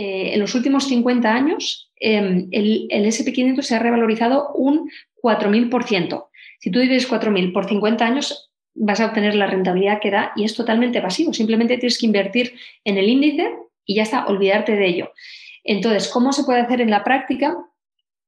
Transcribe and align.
eh, 0.00 0.34
en 0.34 0.38
los 0.38 0.54
últimos 0.54 0.86
50 0.86 1.34
años 1.34 1.90
em, 1.96 2.46
el, 2.52 2.86
el 2.88 3.04
SP500 3.04 3.62
se 3.62 3.74
ha 3.74 3.80
revalorizado 3.80 4.52
un 4.54 4.88
4.000%. 5.20 6.28
Si 6.60 6.70
tú 6.70 6.78
divides 6.78 7.10
4.000 7.10 7.52
por 7.52 7.66
50 7.66 8.06
años, 8.06 8.52
vas 8.76 9.00
a 9.00 9.06
obtener 9.06 9.34
la 9.34 9.48
rentabilidad 9.48 9.98
que 10.00 10.12
da 10.12 10.30
y 10.36 10.44
es 10.44 10.54
totalmente 10.54 11.02
pasivo. 11.02 11.32
Simplemente 11.32 11.78
tienes 11.78 11.98
que 11.98 12.06
invertir 12.06 12.54
en 12.84 12.96
el 12.96 13.08
índice 13.08 13.56
y 13.84 13.96
ya 13.96 14.04
está, 14.04 14.26
olvidarte 14.26 14.76
de 14.76 14.86
ello. 14.86 15.10
Entonces, 15.64 16.06
¿cómo 16.06 16.32
se 16.32 16.44
puede 16.44 16.60
hacer 16.60 16.80
en 16.80 16.90
la 16.90 17.02
práctica? 17.02 17.56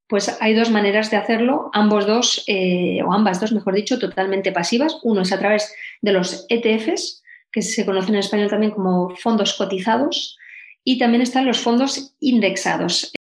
Pues 0.08 0.38
hay 0.40 0.54
dos 0.54 0.70
maneras 0.70 1.08
de 1.12 1.18
hacerlo, 1.18 1.70
ambos 1.72 2.04
dos, 2.04 2.42
eh, 2.48 3.00
o 3.06 3.12
ambas 3.12 3.40
dos, 3.40 3.52
mejor 3.52 3.76
dicho, 3.76 4.00
totalmente 4.00 4.50
pasivas. 4.50 4.98
Uno 5.04 5.22
es 5.22 5.32
a 5.32 5.38
través 5.38 5.72
de 6.02 6.10
los 6.10 6.46
ETFs, 6.48 7.22
que 7.52 7.62
se 7.62 7.86
conocen 7.86 8.16
en 8.16 8.20
español 8.20 8.50
también 8.50 8.72
como 8.72 9.10
fondos 9.10 9.54
cotizados, 9.54 10.36
y 10.84 10.98
también 10.98 11.22
están 11.22 11.46
los 11.46 11.58
fondos 11.58 12.14
indexados. 12.20 13.12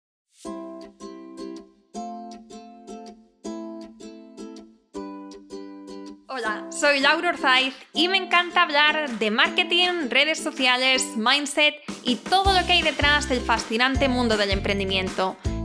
Hola, 6.26 6.66
soy 6.70 7.00
Laura 7.00 7.30
Orzaiz 7.30 7.74
y 7.92 8.08
me 8.08 8.16
encanta 8.16 8.62
hablar 8.62 9.18
de 9.18 9.30
marketing, 9.30 10.08
redes 10.08 10.38
sociales, 10.38 11.16
mindset 11.16 11.74
y 12.04 12.16
todo 12.16 12.58
lo 12.58 12.66
que 12.66 12.72
hay 12.72 12.82
detrás 12.82 13.28
del 13.28 13.40
fascinante 13.40 14.08
mundo 14.08 14.36
del 14.36 14.52
emprendimiento. 14.52 15.36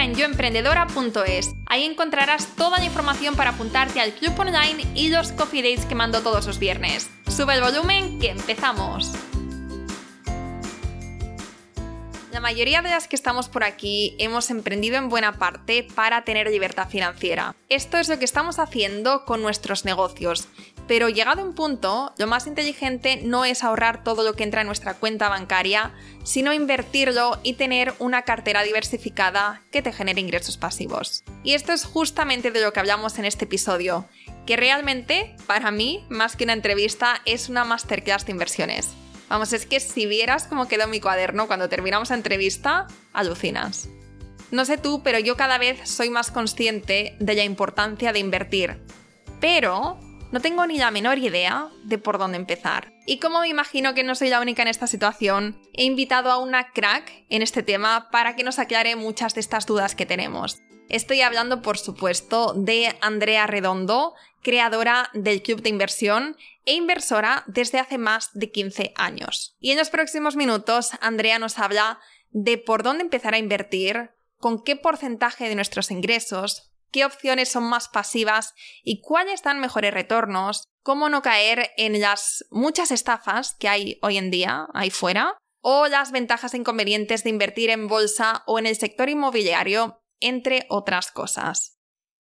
en 0.00 0.14
yoemprendedora.es. 0.14 1.54
Ahí 1.66 1.84
encontrarás 1.84 2.56
toda 2.56 2.78
la 2.78 2.84
información 2.84 3.36
para 3.36 3.50
apuntarte 3.50 4.00
al 4.00 4.12
club 4.12 4.38
online 4.38 4.86
y 4.94 5.10
los 5.10 5.32
coffee 5.32 5.62
dates 5.62 5.84
que 5.84 5.94
mando 5.94 6.22
todos 6.22 6.46
los 6.46 6.58
viernes. 6.58 7.10
Sube 7.28 7.54
el 7.54 7.60
volumen 7.60 8.18
que 8.18 8.30
empezamos. 8.30 9.12
La 12.32 12.40
mayoría 12.40 12.80
de 12.80 12.88
las 12.88 13.08
que 13.08 13.16
estamos 13.16 13.50
por 13.50 13.62
aquí 13.62 14.16
hemos 14.18 14.48
emprendido 14.50 14.96
en 14.96 15.10
buena 15.10 15.38
parte 15.38 15.86
para 15.94 16.24
tener 16.24 16.48
libertad 16.48 16.88
financiera. 16.88 17.54
Esto 17.68 17.98
es 17.98 18.08
lo 18.08 18.18
que 18.18 18.24
estamos 18.24 18.58
haciendo 18.58 19.26
con 19.26 19.42
nuestros 19.42 19.84
negocios. 19.84 20.48
Pero 20.88 21.08
llegado 21.08 21.44
un 21.44 21.54
punto, 21.54 22.12
lo 22.18 22.26
más 22.26 22.46
inteligente 22.46 23.20
no 23.22 23.44
es 23.44 23.62
ahorrar 23.62 24.02
todo 24.02 24.24
lo 24.24 24.34
que 24.34 24.42
entra 24.42 24.62
en 24.62 24.66
nuestra 24.66 24.94
cuenta 24.94 25.28
bancaria, 25.28 25.94
sino 26.24 26.52
invertirlo 26.52 27.38
y 27.42 27.54
tener 27.54 27.94
una 27.98 28.22
cartera 28.22 28.62
diversificada 28.62 29.62
que 29.70 29.82
te 29.82 29.92
genere 29.92 30.20
ingresos 30.20 30.56
pasivos. 30.56 31.24
Y 31.44 31.54
esto 31.54 31.72
es 31.72 31.84
justamente 31.84 32.50
de 32.50 32.60
lo 32.60 32.72
que 32.72 32.80
hablamos 32.80 33.18
en 33.18 33.24
este 33.24 33.44
episodio, 33.44 34.06
que 34.46 34.56
realmente, 34.56 35.36
para 35.46 35.70
mí, 35.70 36.04
más 36.08 36.36
que 36.36 36.44
una 36.44 36.52
entrevista, 36.52 37.22
es 37.24 37.48
una 37.48 37.64
masterclass 37.64 38.26
de 38.26 38.32
inversiones. 38.32 38.90
Vamos, 39.28 39.52
es 39.52 39.64
que 39.64 39.80
si 39.80 40.04
vieras 40.04 40.44
cómo 40.46 40.68
quedó 40.68 40.88
mi 40.88 41.00
cuaderno 41.00 41.46
cuando 41.46 41.68
terminamos 41.68 42.10
la 42.10 42.16
entrevista, 42.16 42.86
alucinas. 43.12 43.88
No 44.50 44.66
sé 44.66 44.76
tú, 44.76 45.02
pero 45.02 45.18
yo 45.18 45.38
cada 45.38 45.56
vez 45.56 45.88
soy 45.88 46.10
más 46.10 46.30
consciente 46.30 47.16
de 47.18 47.34
la 47.34 47.44
importancia 47.44 48.12
de 48.12 48.18
invertir. 48.18 48.78
Pero 49.40 49.98
no 50.32 50.40
tengo 50.40 50.66
ni 50.66 50.78
la 50.78 50.90
menor 50.90 51.18
idea 51.18 51.68
de 51.84 51.98
por 51.98 52.18
dónde 52.18 52.38
empezar. 52.38 52.92
Y 53.06 53.18
como 53.18 53.40
me 53.40 53.48
imagino 53.48 53.94
que 53.94 54.02
no 54.02 54.14
soy 54.14 54.30
la 54.30 54.40
única 54.40 54.62
en 54.62 54.68
esta 54.68 54.86
situación, 54.86 55.60
he 55.74 55.84
invitado 55.84 56.30
a 56.30 56.38
una 56.38 56.72
crack 56.72 57.24
en 57.28 57.42
este 57.42 57.62
tema 57.62 58.08
para 58.10 58.34
que 58.34 58.42
nos 58.42 58.58
aclare 58.58 58.96
muchas 58.96 59.34
de 59.34 59.40
estas 59.40 59.66
dudas 59.66 59.94
que 59.94 60.06
tenemos. 60.06 60.62
Estoy 60.88 61.20
hablando, 61.20 61.62
por 61.62 61.78
supuesto, 61.78 62.54
de 62.54 62.96
Andrea 63.00 63.46
Redondo, 63.46 64.14
creadora 64.42 65.10
del 65.12 65.42
Club 65.42 65.62
de 65.62 65.68
Inversión 65.68 66.36
e 66.64 66.74
inversora 66.74 67.44
desde 67.46 67.78
hace 67.78 67.98
más 67.98 68.30
de 68.32 68.50
15 68.50 68.92
años. 68.96 69.56
Y 69.60 69.70
en 69.70 69.78
los 69.78 69.90
próximos 69.90 70.36
minutos, 70.36 70.90
Andrea 71.00 71.38
nos 71.38 71.58
habla 71.58 72.00
de 72.30 72.56
por 72.58 72.82
dónde 72.82 73.02
empezar 73.02 73.34
a 73.34 73.38
invertir, 73.38 74.10
con 74.38 74.62
qué 74.62 74.76
porcentaje 74.76 75.48
de 75.48 75.54
nuestros 75.54 75.90
ingresos, 75.90 76.71
qué 76.92 77.04
opciones 77.04 77.48
son 77.48 77.64
más 77.64 77.88
pasivas 77.88 78.54
y 78.82 79.00
cuáles 79.00 79.42
dan 79.42 79.60
mejores 79.60 79.92
retornos, 79.92 80.64
cómo 80.82 81.08
no 81.08 81.22
caer 81.22 81.70
en 81.76 82.00
las 82.00 82.44
muchas 82.50 82.90
estafas 82.90 83.56
que 83.58 83.68
hay 83.68 83.98
hoy 84.02 84.18
en 84.18 84.30
día 84.30 84.66
ahí 84.74 84.90
fuera, 84.90 85.36
o 85.62 85.86
las 85.86 86.12
ventajas 86.12 86.54
e 86.54 86.58
inconvenientes 86.58 87.24
de 87.24 87.30
invertir 87.30 87.70
en 87.70 87.88
bolsa 87.88 88.42
o 88.46 88.58
en 88.58 88.66
el 88.66 88.76
sector 88.76 89.08
inmobiliario, 89.08 90.00
entre 90.20 90.66
otras 90.68 91.10
cosas. 91.10 91.78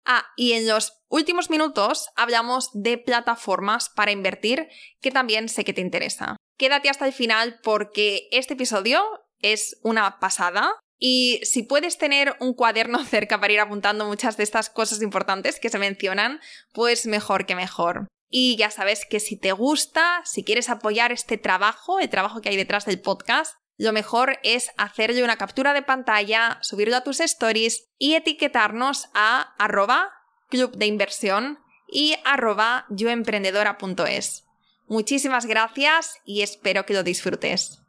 Ah, 0.04 0.26
y 0.36 0.52
en 0.52 0.66
los 0.66 1.02
últimos 1.08 1.48
minutos 1.48 2.08
hablamos 2.16 2.70
de 2.72 2.98
plataformas 2.98 3.88
para 3.88 4.12
invertir, 4.12 4.68
que 5.00 5.10
también 5.10 5.48
sé 5.48 5.64
que 5.64 5.72
te 5.72 5.80
interesa. 5.80 6.36
Quédate 6.58 6.88
hasta 6.88 7.06
el 7.06 7.12
final 7.12 7.60
porque 7.62 8.28
este 8.32 8.54
episodio 8.54 9.02
es 9.40 9.78
una 9.82 10.18
pasada. 10.18 10.78
Y 11.04 11.40
si 11.42 11.64
puedes 11.64 11.98
tener 11.98 12.36
un 12.38 12.54
cuaderno 12.54 13.04
cerca 13.04 13.40
para 13.40 13.52
ir 13.52 13.58
apuntando 13.58 14.06
muchas 14.06 14.36
de 14.36 14.44
estas 14.44 14.70
cosas 14.70 15.02
importantes 15.02 15.58
que 15.58 15.68
se 15.68 15.80
mencionan, 15.80 16.38
pues 16.72 17.06
mejor 17.06 17.44
que 17.44 17.56
mejor. 17.56 18.06
Y 18.30 18.54
ya 18.54 18.70
sabes 18.70 19.04
que 19.04 19.18
si 19.18 19.36
te 19.36 19.50
gusta, 19.50 20.22
si 20.24 20.44
quieres 20.44 20.70
apoyar 20.70 21.10
este 21.10 21.38
trabajo, 21.38 21.98
el 21.98 22.08
trabajo 22.08 22.40
que 22.40 22.50
hay 22.50 22.56
detrás 22.56 22.86
del 22.86 23.00
podcast, 23.00 23.56
lo 23.78 23.92
mejor 23.92 24.38
es 24.44 24.70
hacerle 24.76 25.24
una 25.24 25.38
captura 25.38 25.74
de 25.74 25.82
pantalla, 25.82 26.60
subirlo 26.62 26.96
a 26.96 27.02
tus 27.02 27.18
stories 27.18 27.88
y 27.98 28.14
etiquetarnos 28.14 29.08
a 29.12 29.56
arroba 29.58 30.12
club 30.50 30.76
de 30.76 30.86
inversión 30.86 31.58
y 31.88 32.14
arroba 32.24 32.86
yoemprendedora.es. 32.90 34.44
Muchísimas 34.86 35.46
gracias 35.46 36.20
y 36.24 36.42
espero 36.42 36.86
que 36.86 36.94
lo 36.94 37.02
disfrutes. 37.02 37.81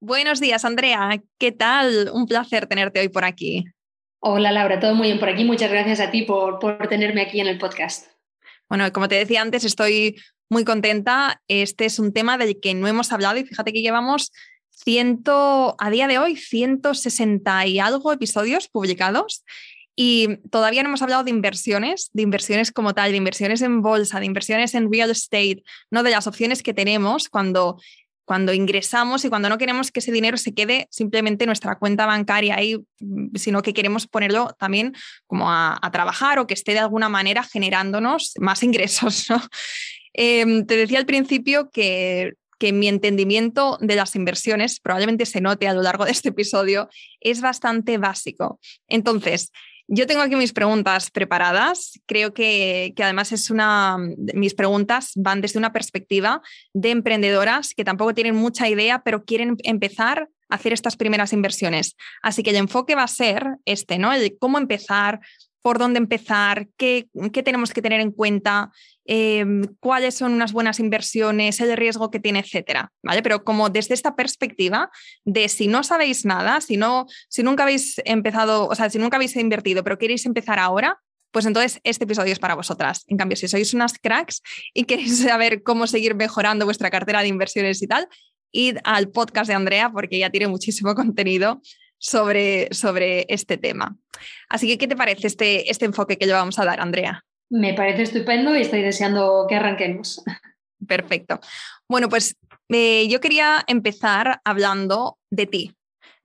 Buenos 0.00 0.40
días, 0.40 0.64
Andrea. 0.64 1.22
¿Qué 1.38 1.52
tal? 1.52 2.10
Un 2.12 2.26
placer 2.26 2.66
tenerte 2.66 3.00
hoy 3.00 3.08
por 3.08 3.24
aquí. 3.24 3.64
Hola, 4.20 4.52
Laura. 4.52 4.78
Todo 4.78 4.94
muy 4.94 5.08
bien 5.08 5.18
por 5.18 5.28
aquí. 5.28 5.44
Muchas 5.44 5.70
gracias 5.70 6.00
a 6.00 6.10
ti 6.10 6.22
por, 6.22 6.58
por 6.58 6.86
tenerme 6.88 7.22
aquí 7.22 7.40
en 7.40 7.46
el 7.46 7.58
podcast. 7.58 8.08
Bueno, 8.68 8.92
como 8.92 9.08
te 9.08 9.14
decía 9.14 9.40
antes, 9.40 9.64
estoy 9.64 10.16
muy 10.50 10.64
contenta. 10.64 11.40
Este 11.48 11.86
es 11.86 11.98
un 11.98 12.12
tema 12.12 12.36
del 12.36 12.60
que 12.60 12.74
no 12.74 12.88
hemos 12.88 13.10
hablado 13.10 13.38
y 13.38 13.44
fíjate 13.44 13.72
que 13.72 13.80
llevamos 13.80 14.32
ciento, 14.70 15.76
a 15.78 15.90
día 15.90 16.08
de 16.08 16.18
hoy 16.18 16.36
160 16.36 17.66
y 17.66 17.78
algo 17.78 18.12
episodios 18.12 18.68
publicados 18.68 19.44
y 19.98 20.36
todavía 20.50 20.82
no 20.82 20.90
hemos 20.90 21.00
hablado 21.00 21.24
de 21.24 21.30
inversiones, 21.30 22.10
de 22.12 22.22
inversiones 22.22 22.70
como 22.70 22.92
tal, 22.92 23.10
de 23.10 23.16
inversiones 23.16 23.62
en 23.62 23.80
bolsa, 23.80 24.20
de 24.20 24.26
inversiones 24.26 24.74
en 24.74 24.92
real 24.92 25.10
estate, 25.10 25.62
no 25.90 26.02
de 26.02 26.10
las 26.10 26.26
opciones 26.26 26.62
que 26.62 26.74
tenemos 26.74 27.30
cuando 27.30 27.78
cuando 28.26 28.52
ingresamos 28.52 29.24
y 29.24 29.28
cuando 29.28 29.48
no 29.48 29.56
queremos 29.56 29.90
que 29.90 30.00
ese 30.00 30.12
dinero 30.12 30.36
se 30.36 30.52
quede 30.52 30.88
simplemente 30.90 31.44
en 31.44 31.48
nuestra 31.48 31.78
cuenta 31.78 32.06
bancaria 32.06 32.56
ahí, 32.56 32.76
sino 33.34 33.62
que 33.62 33.72
queremos 33.72 34.06
ponerlo 34.06 34.54
también 34.58 34.94
como 35.26 35.50
a, 35.50 35.80
trabajar 35.92 36.38
o 36.38 36.46
que 36.46 36.54
esté 36.54 36.72
de 36.72 36.80
alguna 36.80 37.08
manera 37.08 37.42
generándonos 37.44 38.34
más 38.40 38.62
ingresos. 38.64 39.28
Em, 40.12 40.66
te 40.66 40.76
decía 40.76 40.98
al 40.98 41.06
principio 41.06 41.70
que, 41.70 42.32
que 42.58 42.72
mi 42.72 42.88
entendimiento 42.88 43.78
de 43.80 43.94
las 43.94 44.16
inversiones, 44.16 44.80
probablemente 44.80 45.24
se 45.24 45.40
note 45.40 45.68
a 45.68 45.74
lo 45.74 45.82
largo 45.82 46.04
de 46.04 46.10
este 46.10 46.30
episodio, 46.30 46.88
es 47.20 47.40
bastante 47.40 47.96
básico. 47.96 48.58
Entonces, 48.88 49.52
yo 49.88 50.06
tengo 50.06 50.22
aquí 50.22 50.36
mis 50.36 50.52
preguntas 50.52 51.10
preparadas. 51.10 52.00
Creo 52.06 52.34
que, 52.34 52.92
que, 52.96 53.04
además 53.04 53.32
es 53.32 53.50
una. 53.50 53.96
Mis 54.34 54.54
preguntas 54.54 55.12
van 55.14 55.40
desde 55.40 55.58
una 55.58 55.72
perspectiva 55.72 56.42
de 56.74 56.90
emprendedoras 56.90 57.74
que 57.74 57.84
tampoco 57.84 58.14
tienen 58.14 58.34
mucha 58.34 58.68
idea, 58.68 59.02
pero 59.04 59.24
quieren 59.24 59.56
empezar 59.62 60.28
a 60.48 60.54
hacer 60.54 60.72
estas 60.72 60.96
primeras 60.96 61.32
inversiones. 61.32 61.96
Así 62.22 62.42
que 62.42 62.50
el 62.50 62.56
enfoque 62.56 62.94
va 62.94 63.04
a 63.04 63.08
ser 63.08 63.46
este, 63.64 63.98
¿no? 63.98 64.12
El 64.12 64.36
cómo 64.38 64.58
empezar, 64.58 65.20
por 65.66 65.80
dónde 65.80 65.98
empezar, 65.98 66.68
qué, 66.76 67.08
qué 67.32 67.42
tenemos 67.42 67.72
que 67.72 67.82
tener 67.82 68.00
en 68.00 68.12
cuenta, 68.12 68.70
Em, 69.08 69.62
cuáles 69.78 70.16
son 70.16 70.32
unas 70.32 70.52
buenas 70.52 70.80
inversiones, 70.80 71.60
el 71.60 71.76
riesgo 71.76 72.10
que 72.10 72.18
tiene, 72.18 72.40
etcétera. 72.40 72.92
¿vale? 73.02 73.22
Pero 73.22 73.44
como 73.44 73.70
desde 73.70 73.94
esta 73.94 74.16
perspectiva 74.16 74.90
de 75.24 75.48
si 75.48 75.68
no 75.68 75.84
sabéis 75.84 76.24
nada, 76.24 76.60
si, 76.60 76.76
no, 76.76 77.06
si 77.28 77.44
nunca 77.44 77.62
habéis 77.62 78.00
empezado, 78.04 78.66
o 78.66 78.74
sea, 78.74 78.90
si 78.90 78.98
nunca 78.98 79.16
habéis 79.16 79.36
invertido, 79.36 79.84
pero 79.84 79.96
queréis 79.96 80.26
empezar 80.26 80.58
ahora, 80.58 80.98
pues 81.30 81.46
entonces 81.46 81.80
este 81.84 82.04
episodio 82.04 82.32
es 82.32 82.40
para 82.40 82.56
vosotras. 82.56 83.04
En 83.06 83.16
cambio, 83.16 83.36
si 83.36 83.46
sois 83.46 83.74
unas 83.74 83.94
cracks 83.98 84.42
y 84.74 84.84
queréis 84.84 85.18
saber 85.22 85.62
cómo 85.62 85.86
seguir 85.86 86.16
mejorando 86.16 86.64
vuestra 86.64 86.90
cartera 86.90 87.22
de 87.22 87.28
inversiones 87.28 87.80
y 87.82 87.86
tal, 87.86 88.08
id 88.50 88.78
al 88.82 89.10
podcast 89.10 89.46
de 89.46 89.54
Andrea 89.54 89.90
porque 89.90 90.16
ella 90.16 90.30
tiene 90.30 90.48
muchísimo 90.48 90.94
contenido 90.96 91.60
sobre, 91.98 92.68
sobre 92.72 93.26
este 93.28 93.56
tema. 93.56 93.96
Así 94.48 94.66
que, 94.68 94.78
¿qué 94.78 94.88
te 94.88 94.96
parece 94.96 95.26
este, 95.26 95.70
este 95.70 95.84
enfoque 95.84 96.18
que 96.18 96.26
le 96.26 96.32
vamos 96.32 96.58
a 96.58 96.64
dar, 96.64 96.80
Andrea? 96.80 97.24
Me 97.50 97.74
parece 97.74 98.02
estupendo 98.02 98.54
y 98.56 98.62
estoy 98.62 98.82
deseando 98.82 99.46
que 99.48 99.54
arranquemos. 99.54 100.22
Perfecto. 100.86 101.40
Bueno, 101.88 102.08
pues 102.08 102.36
eh, 102.68 103.06
yo 103.08 103.20
quería 103.20 103.64
empezar 103.66 104.40
hablando 104.44 105.18
de 105.30 105.46
ti. 105.46 105.76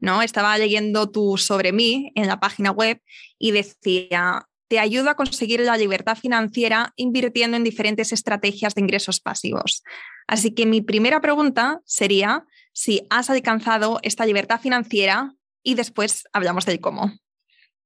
¿no? 0.01 0.21
Estaba 0.21 0.57
leyendo 0.57 1.09
tú 1.09 1.37
sobre 1.37 1.71
mí 1.71 2.11
en 2.15 2.27
la 2.27 2.39
página 2.39 2.71
web 2.71 2.99
y 3.37 3.51
decía, 3.51 4.47
te 4.67 4.79
ayuda 4.79 5.11
a 5.11 5.15
conseguir 5.15 5.61
la 5.61 5.77
libertad 5.77 6.17
financiera 6.17 6.91
invirtiendo 6.95 7.55
en 7.55 7.63
diferentes 7.63 8.11
estrategias 8.11 8.73
de 8.73 8.81
ingresos 8.81 9.19
pasivos. 9.19 9.83
Así 10.27 10.53
que 10.53 10.65
mi 10.65 10.81
primera 10.81 11.21
pregunta 11.21 11.81
sería 11.85 12.45
si 12.73 13.05
has 13.09 13.29
alcanzado 13.29 13.99
esta 14.01 14.25
libertad 14.25 14.59
financiera 14.59 15.33
y 15.63 15.75
después 15.75 16.25
hablamos 16.33 16.65
del 16.65 16.79
cómo. 16.79 17.11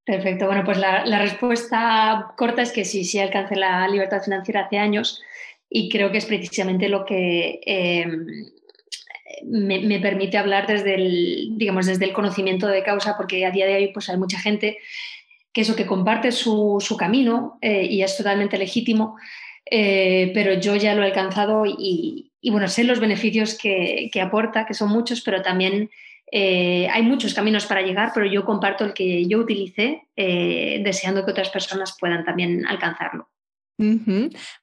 Perfecto. 0.05 0.45
Bueno, 0.45 0.63
pues 0.63 0.77
la, 0.77 1.03
respuesta 1.19 2.33
corta 2.37 2.61
es 2.61 2.71
que 2.71 2.85
sí, 2.85 3.03
sí 3.03 3.19
alcancé 3.19 3.55
la 3.55 3.87
libertad 3.87 4.21
financiera 4.21 4.61
hace 4.61 4.77
años 4.77 5.21
y 5.67 5.89
creo 5.89 6.11
que 6.11 6.19
es 6.19 6.25
precisamente 6.25 6.89
lo 6.89 7.05
que 7.05 7.59
em, 7.65 8.27
me, 9.43 9.99
permite 9.99 10.37
hablar 10.37 10.67
desde 10.67 10.93
el, 10.93 11.57
digamos, 11.57 11.87
desde 11.87 12.05
el 12.05 12.13
conocimiento 12.13 12.67
de 12.67 12.83
causa, 12.83 13.17
porque 13.17 13.45
a 13.45 13.51
día 13.51 13.65
de 13.65 13.75
hoy 13.75 13.87
pues, 13.93 14.07
hay 14.09 14.17
mucha 14.17 14.39
gente 14.39 14.77
que 15.51 15.61
eso 15.61 15.75
que 15.75 15.87
comparte 15.87 16.31
su, 16.31 16.95
camino 16.99 17.57
eh, 17.61 17.87
y 17.89 18.03
es 18.03 18.15
totalmente 18.15 18.59
legítimo, 18.59 19.15
eh, 19.65 20.29
pero 20.35 20.53
yo 20.53 20.75
ya 20.75 20.93
lo 20.93 21.01
he 21.01 21.07
alcanzado 21.07 21.63
y, 21.65 22.31
bueno, 22.51 22.67
sé 22.67 22.83
los 22.83 22.99
beneficios 22.99 23.57
que, 23.57 24.09
que 24.13 24.21
aporta, 24.21 24.67
que 24.67 24.75
son 24.75 24.89
muchos, 24.89 25.21
pero 25.21 25.41
también 25.41 25.89
eh, 26.31 26.87
hay 26.91 27.03
muchos 27.03 27.33
caminos 27.33 27.65
para 27.65 27.81
llegar, 27.81 28.11
pero 28.13 28.25
yo 28.25 28.45
comparto 28.45 28.83
el 28.83 28.93
que 28.93 29.27
yo 29.27 29.39
utilicé, 29.39 30.07
eh, 30.15 30.81
deseando 30.83 31.23
que 31.23 31.31
otras 31.31 31.49
personas 31.49 31.95
puedan 31.99 32.25
también 32.25 32.65
alcanzarlo. 32.67 33.29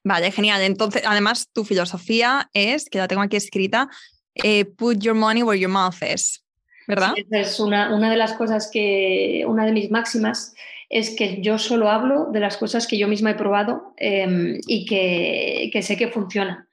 Vale, 0.03 0.31
genial. 0.31 0.61
Entonces, 0.61 1.03
además, 1.05 1.49
tu 1.53 1.63
filosofía 1.63 2.49
es, 2.53 2.89
que 2.89 2.97
la 2.97 3.07
tengo 3.07 3.21
aquí 3.21 3.37
escrita, 3.37 3.89
eh, 4.35 4.65
put 4.65 4.97
your 4.99 5.15
money 5.15 5.43
where 5.43 5.59
your 5.59 5.69
mouth 5.69 6.01
is, 6.01 6.43
¿verdad? 6.87 7.13
es 7.31 7.59
una, 7.59 7.93
una 7.95 8.09
de 8.09 8.17
las 8.17 8.33
cosas 8.33 8.69
que, 8.71 9.45
una 9.47 9.65
de 9.65 9.71
mis 9.71 9.91
máximas 9.91 10.55
es 10.89 11.15
que 11.15 11.41
yo 11.41 11.57
solo 11.57 11.89
hablo 11.89 12.27
de 12.31 12.39
las 12.39 12.57
cosas 12.57 12.87
que 12.87 12.97
yo 12.97 13.07
misma 13.07 13.31
he 13.31 13.35
probado 13.35 13.93
em, 13.97 14.59
y 14.67 14.85
que, 14.85 15.69
que 15.71 15.81
sé 15.81 15.97
que 15.97 16.09
funcionan. 16.09 16.67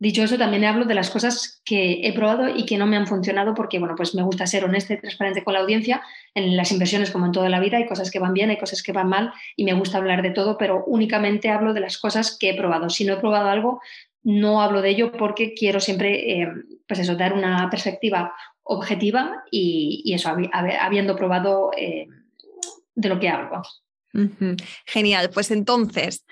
Dicho 0.00 0.24
eso, 0.24 0.36
también 0.36 0.64
hablo 0.64 0.86
de 0.86 0.94
las 0.94 1.08
cosas 1.08 1.62
que 1.64 2.00
he 2.02 2.12
probado 2.12 2.48
y 2.48 2.66
que 2.66 2.76
no 2.76 2.86
me 2.86 2.96
han 2.96 3.06
funcionado 3.06 3.54
porque, 3.54 3.78
bueno, 3.78 3.94
pues 3.96 4.14
me 4.14 4.22
gusta 4.22 4.46
ser 4.46 4.64
honesta 4.64 4.94
y 4.94 5.00
transparente 5.00 5.44
con 5.44 5.54
la 5.54 5.60
audiencia. 5.60 6.02
En 6.34 6.56
las 6.56 6.72
inversiones, 6.72 7.12
como 7.12 7.26
en 7.26 7.32
toda 7.32 7.48
la 7.48 7.60
vida, 7.60 7.76
hay 7.76 7.86
cosas 7.86 8.10
que 8.10 8.18
van 8.18 8.34
bien, 8.34 8.50
hay 8.50 8.58
cosas 8.58 8.82
que 8.82 8.92
van 8.92 9.08
mal 9.08 9.32
y 9.56 9.64
me 9.64 9.72
gusta 9.72 9.98
hablar 9.98 10.22
de 10.22 10.30
todo, 10.30 10.58
pero 10.58 10.84
únicamente 10.86 11.48
hablo 11.48 11.72
de 11.74 11.80
las 11.80 11.96
cosas 11.98 12.36
que 12.38 12.50
he 12.50 12.56
probado. 12.56 12.90
Si 12.90 13.04
no 13.04 13.14
he 13.14 13.18
probado 13.18 13.48
algo, 13.48 13.80
no 14.24 14.60
hablo 14.60 14.82
de 14.82 14.90
ello 14.90 15.12
porque 15.12 15.54
quiero 15.54 15.78
siempre, 15.78 16.40
eh, 16.40 16.48
pues 16.88 16.98
eso, 16.98 17.14
dar 17.14 17.32
una 17.32 17.70
perspectiva 17.70 18.34
objetiva 18.64 19.44
y, 19.50 20.12
eso, 20.12 20.34
habiendo 20.52 21.14
probado 21.14 21.70
eh, 21.76 22.08
de 22.94 23.08
lo 23.08 23.20
que 23.20 23.28
hablo. 23.28 23.62
Genial, 24.86 25.30
pues 25.32 25.50
entonces, 25.50 26.24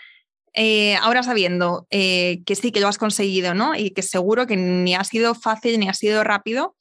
eh, 0.54 0.96
ahora 0.96 1.22
sabiendo 1.22 1.86
eh, 1.90 2.42
que 2.44 2.54
sí, 2.54 2.72
que 2.72 2.80
lo 2.80 2.88
has 2.88 2.98
conseguido, 2.98 3.54
¿no? 3.54 3.74
Y 3.74 3.90
que 3.90 4.02
seguro 4.02 4.46
que 4.46 4.56
ni 4.56 4.94
ha 4.94 5.04
sido 5.04 5.34
fácil 5.34 5.78
ni 5.80 5.88
ha 5.88 5.94
sido 5.94 6.24
rápido, 6.24 6.76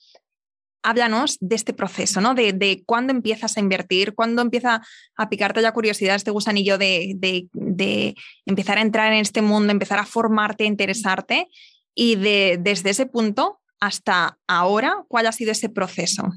háblanos 0.83 1.37
de 1.39 1.55
este 1.55 1.73
proceso, 1.73 2.21
¿no? 2.21 2.33
De, 2.33 2.53
de 2.53 2.83
cuándo 2.85 3.11
empiezas 3.11 3.55
a 3.55 3.59
invertir, 3.59 4.13
cuándo 4.13 4.41
empieza 4.41 4.81
a 5.15 5.29
picarte 5.29 5.61
la 5.61 5.73
curiosidad, 5.73 6.15
este 6.15 6.31
gusanillo 6.31 6.77
de, 6.77 7.13
de, 7.17 7.47
de 7.53 8.15
empezar 8.45 8.77
a 8.77 8.81
entrar 8.81 9.13
en 9.13 9.19
este 9.19 9.41
mundo, 9.41 9.71
empezar 9.71 9.99
a 9.99 10.05
formarte, 10.05 10.63
a 10.63 10.67
interesarte. 10.67 11.47
Y 11.93 12.15
de, 12.15 12.57
desde 12.59 12.91
ese 12.91 13.05
punto 13.05 13.59
hasta 13.79 14.39
ahora, 14.47 15.03
¿cuál 15.07 15.27
ha 15.27 15.31
sido 15.31 15.51
ese 15.51 15.69
proceso? 15.69 16.29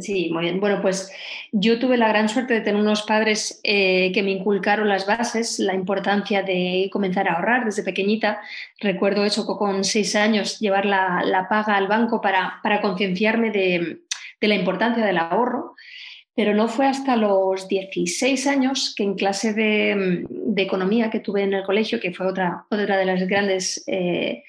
Sí, 0.00 0.30
muy 0.32 0.42
bien. 0.42 0.58
Bueno, 0.58 0.82
pues 0.82 1.12
yo 1.52 1.78
tuve 1.78 1.96
la 1.96 2.08
gran 2.08 2.28
suerte 2.28 2.54
de 2.54 2.60
tener 2.60 2.80
unos 2.80 3.02
padres 3.02 3.60
eh, 3.62 4.10
que 4.12 4.24
me 4.24 4.32
inculcaron 4.32 4.88
las 4.88 5.06
bases, 5.06 5.60
la 5.60 5.74
importancia 5.74 6.42
de 6.42 6.90
comenzar 6.92 7.28
a 7.28 7.34
ahorrar 7.34 7.64
desde 7.64 7.84
pequeñita. 7.84 8.40
Recuerdo 8.80 9.24
eso 9.24 9.46
con 9.46 9.84
seis 9.84 10.16
años, 10.16 10.58
llevar 10.58 10.86
la, 10.86 11.46
paga 11.48 11.76
al 11.76 11.86
banco 11.86 12.20
para, 12.20 12.58
para 12.64 12.80
concienciarme 12.80 13.52
de, 13.52 14.00
la 14.40 14.54
importancia 14.56 15.06
del 15.06 15.18
ahorro. 15.18 15.76
Pero 16.34 16.52
no 16.52 16.66
fue 16.66 16.86
hasta 16.86 17.14
los 17.16 17.68
16 17.68 18.46
años 18.48 18.92
que 18.94 19.04
en 19.04 19.14
clase 19.14 19.54
de, 19.54 20.26
economía 20.56 21.10
que 21.10 21.20
tuve 21.20 21.42
en 21.42 21.54
el 21.54 21.62
colegio, 21.62 22.00
que 22.00 22.12
fue 22.12 22.26
otra, 22.26 22.66
otra 22.70 22.96
de 22.96 23.04
las 23.04 23.24
grandes... 23.28 23.84
Eh, 23.86 24.42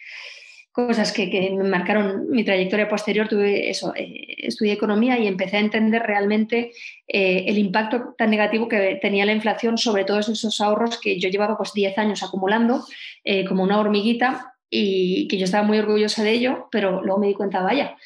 cosas 0.77 1.12
que, 1.12 1.25
me 1.57 1.63
marcaron 1.63 2.29
mi 2.29 2.44
trayectoria 2.44 2.88
posterior, 2.88 3.27
tuve 3.27 3.68
eso, 3.68 3.95
eh, 3.95 4.35
estudié 4.38 4.74
economía 4.74 5.18
y 5.18 5.25
empecé 5.25 5.57
a 5.57 5.62
entender 5.62 6.03
realmente 6.03 6.71
eh, 7.07 7.45
el 7.47 7.57
impacto 7.57 8.13
tan 8.15 8.29
negativo 8.29 8.68
que 8.68 9.00
tenía 9.01 9.25
la 9.25 9.33
inflación 9.33 9.79
sobre 9.79 10.06
todos 10.06 10.29
esos 10.29 10.62
ahorros 10.62 11.00
que 11.01 11.19
yo 11.19 11.29
llevaba 11.29 11.57
pues 11.57 11.74
10 11.74 11.97
años 11.97 12.21
acumulando 12.21 12.85
eh, 13.24 13.44
como 13.45 13.63
una 13.63 13.79
hormiguita 13.79 14.53
y 14.69 15.27
que 15.27 15.39
yo 15.39 15.45
estaba 15.45 15.65
muy 15.65 15.79
orgullosa 15.79 16.21
de 16.24 16.33
ello, 16.33 16.68
pero 16.71 17.01
luego 17.01 17.21
me 17.21 17.27
di 17.27 17.33
cuenta, 17.33 17.63
vaya, 17.63 17.97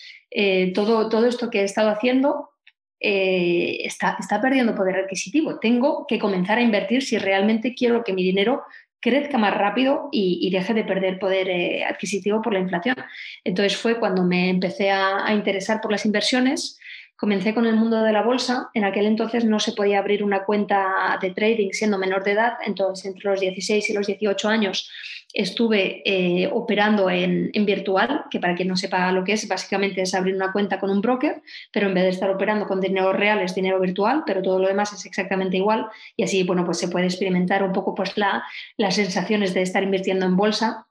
todo, 0.73 1.09
todo 1.09 1.25
esto 1.25 1.49
que 1.49 1.61
he 1.61 1.63
estado 1.65 1.89
haciendo 1.89 2.51
está, 2.99 4.15
está 4.17 4.39
perdiendo 4.39 4.75
poder 4.75 4.95
adquisitivo. 4.95 5.59
Tengo 5.59 6.05
que 6.07 6.19
comenzar 6.19 6.59
a 6.59 6.61
invertir 6.61 7.01
si 7.01 7.17
realmente 7.17 7.73
quiero 7.73 8.03
que 8.03 8.13
mi 8.13 8.23
dinero 8.23 8.61
crezca 9.01 9.37
más 9.37 9.53
rápido 9.53 10.09
y, 10.11 10.49
deje 10.51 10.73
de 10.73 10.83
perder 10.83 11.19
poder 11.19 11.49
eh, 11.49 11.83
adquisitivo 11.83 12.41
por 12.41 12.53
la 12.53 12.59
inflación. 12.59 12.95
Entonces 13.43 13.75
fue 13.75 13.99
cuando 13.99 14.23
me 14.23 14.49
empecé 14.49 14.91
a, 14.91 15.33
interesar 15.33 15.81
por 15.81 15.91
las 15.91 16.05
inversiones. 16.05 16.79
Comencé 17.15 17.53
con 17.53 17.65
el 17.65 17.75
mundo 17.75 18.01
de 18.03 18.13
la 18.13 18.21
bolsa. 18.21 18.69
En 18.73 18.83
aquel 18.83 19.05
entonces 19.05 19.43
no 19.43 19.59
se 19.59 19.73
podía 19.73 19.99
abrir 19.99 20.23
una 20.23 20.43
cuenta 20.43 21.17
de 21.21 21.31
trading 21.31 21.71
siendo 21.71 21.97
menor 21.97 22.23
de 22.23 22.31
edad. 22.31 22.53
Entonces, 22.65 23.05
entre 23.05 23.29
los 23.29 23.39
16 23.39 23.89
y 23.89 23.93
los 23.93 24.07
18 24.07 24.47
años 24.47 24.89
estuve 25.33 26.01
eh, 26.05 26.49
operando 26.51 27.09
en, 27.09 27.51
virtual, 27.65 28.25
que 28.29 28.39
para 28.39 28.55
quien 28.55 28.67
no 28.67 28.75
sepa 28.75 29.11
lo 29.11 29.23
que 29.23 29.33
es, 29.33 29.47
básicamente 29.47 30.01
es 30.01 30.13
abrir 30.13 30.35
una 30.35 30.51
cuenta 30.51 30.79
con 30.79 30.89
un 30.89 31.01
broker, 31.01 31.41
pero 31.71 31.87
en 31.87 31.93
vez 31.93 32.03
de 32.03 32.09
estar 32.09 32.29
operando 32.29 32.67
con 32.67 32.81
dinero 32.81 33.13
real 33.13 33.41
es 33.41 33.55
dinero 33.55 33.79
virtual, 33.79 34.23
pero 34.25 34.41
todo 34.41 34.59
lo 34.59 34.67
demás 34.67 34.93
es 34.93 35.05
exactamente 35.05 35.57
igual 35.57 35.87
y 36.15 36.23
así, 36.23 36.43
bueno, 36.43 36.65
pues 36.65 36.79
se 36.79 36.87
puede 36.87 37.05
experimentar 37.05 37.63
un 37.63 37.71
poco 37.71 37.95
pues 37.95 38.17
la, 38.17 38.43
las 38.77 38.95
sensaciones 38.95 39.53
de 39.53 39.61
estar 39.61 39.83
invirtiendo 39.83 40.25
en 40.25 40.35
bolsa 40.35 40.87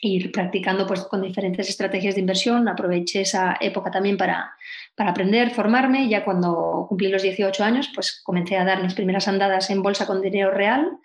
ir 0.00 0.32
practicando 0.32 0.86
pues 0.86 1.00
con 1.02 1.22
diferentes 1.22 1.68
estrategias 1.68 2.14
de 2.14 2.20
inversión. 2.20 2.68
Aproveché 2.68 3.22
esa 3.22 3.56
época 3.60 3.90
también 3.90 4.16
para, 4.16 4.52
para 4.94 5.10
aprender, 5.10 5.50
formarme. 5.50 6.08
Ya 6.08 6.24
cuando 6.24 6.86
cumplí 6.88 7.08
los 7.08 7.22
18 7.22 7.64
años, 7.64 7.90
pues 7.94 8.20
comencé 8.22 8.56
a 8.56 8.64
dar 8.64 8.82
mis 8.82 8.94
primeras 8.94 9.28
andadas 9.28 9.70
en 9.70 9.82
bolsa 9.82 10.06
con 10.06 10.20
dinero 10.20 10.50
real. 10.50 10.98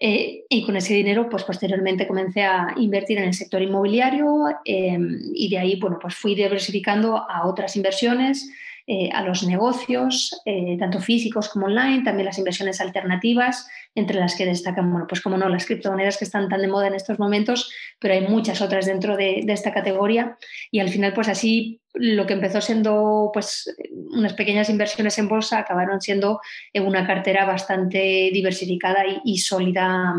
Eh, 0.00 0.44
y 0.48 0.64
con 0.64 0.76
ese 0.76 0.94
dinero, 0.94 1.28
pues 1.28 1.42
posteriormente 1.44 2.06
comencé 2.06 2.42
a 2.42 2.74
invertir 2.76 3.18
en 3.18 3.24
el 3.24 3.34
sector 3.34 3.60
inmobiliario 3.62 4.44
em, 4.64 5.18
y 5.34 5.48
de 5.48 5.58
ahí, 5.58 5.78
bueno, 5.80 5.98
pues 6.00 6.14
fui 6.14 6.34
diversificando 6.34 7.16
a 7.16 7.46
otras 7.46 7.74
inversiones, 7.74 8.48
eh, 8.90 9.10
a 9.12 9.22
los 9.22 9.42
negocios, 9.42 10.40
eh, 10.46 10.76
tanto 10.78 10.98
físicos 10.98 11.50
como 11.50 11.66
online, 11.66 12.04
también 12.04 12.24
las 12.24 12.38
inversiones 12.38 12.80
alternativas, 12.80 13.68
entre 13.94 14.18
las 14.18 14.34
que 14.34 14.46
destacan, 14.46 14.90
bueno, 14.90 15.06
pues 15.06 15.20
como 15.20 15.36
no, 15.36 15.46
las 15.50 15.66
criptomonedas 15.66 16.16
que 16.16 16.24
están 16.24 16.48
tan 16.48 16.62
de 16.62 16.68
moda 16.68 16.86
en 16.86 16.94
estos 16.94 17.18
momentos, 17.18 17.70
pero 17.98 18.14
hay 18.14 18.22
muchas 18.22 18.62
otras 18.62 18.86
dentro 18.86 19.18
de, 19.18 19.44
esta 19.48 19.74
categoría. 19.74 20.38
Y 20.70 20.78
al 20.78 20.88
final, 20.88 21.12
pues 21.12 21.28
así, 21.28 21.82
lo 21.98 22.26
que 22.26 22.34
empezó 22.34 22.60
siendo 22.60 23.30
pues 23.32 23.74
unas 24.12 24.34
pequeñas 24.34 24.70
inversiones 24.70 25.18
en 25.18 25.28
bolsa 25.28 25.58
acabaron 25.58 26.00
siendo 26.00 26.40
una 26.74 27.06
cartera 27.06 27.44
bastante 27.44 28.30
diversificada 28.32 29.04
y, 29.24 29.38
sólida, 29.38 30.14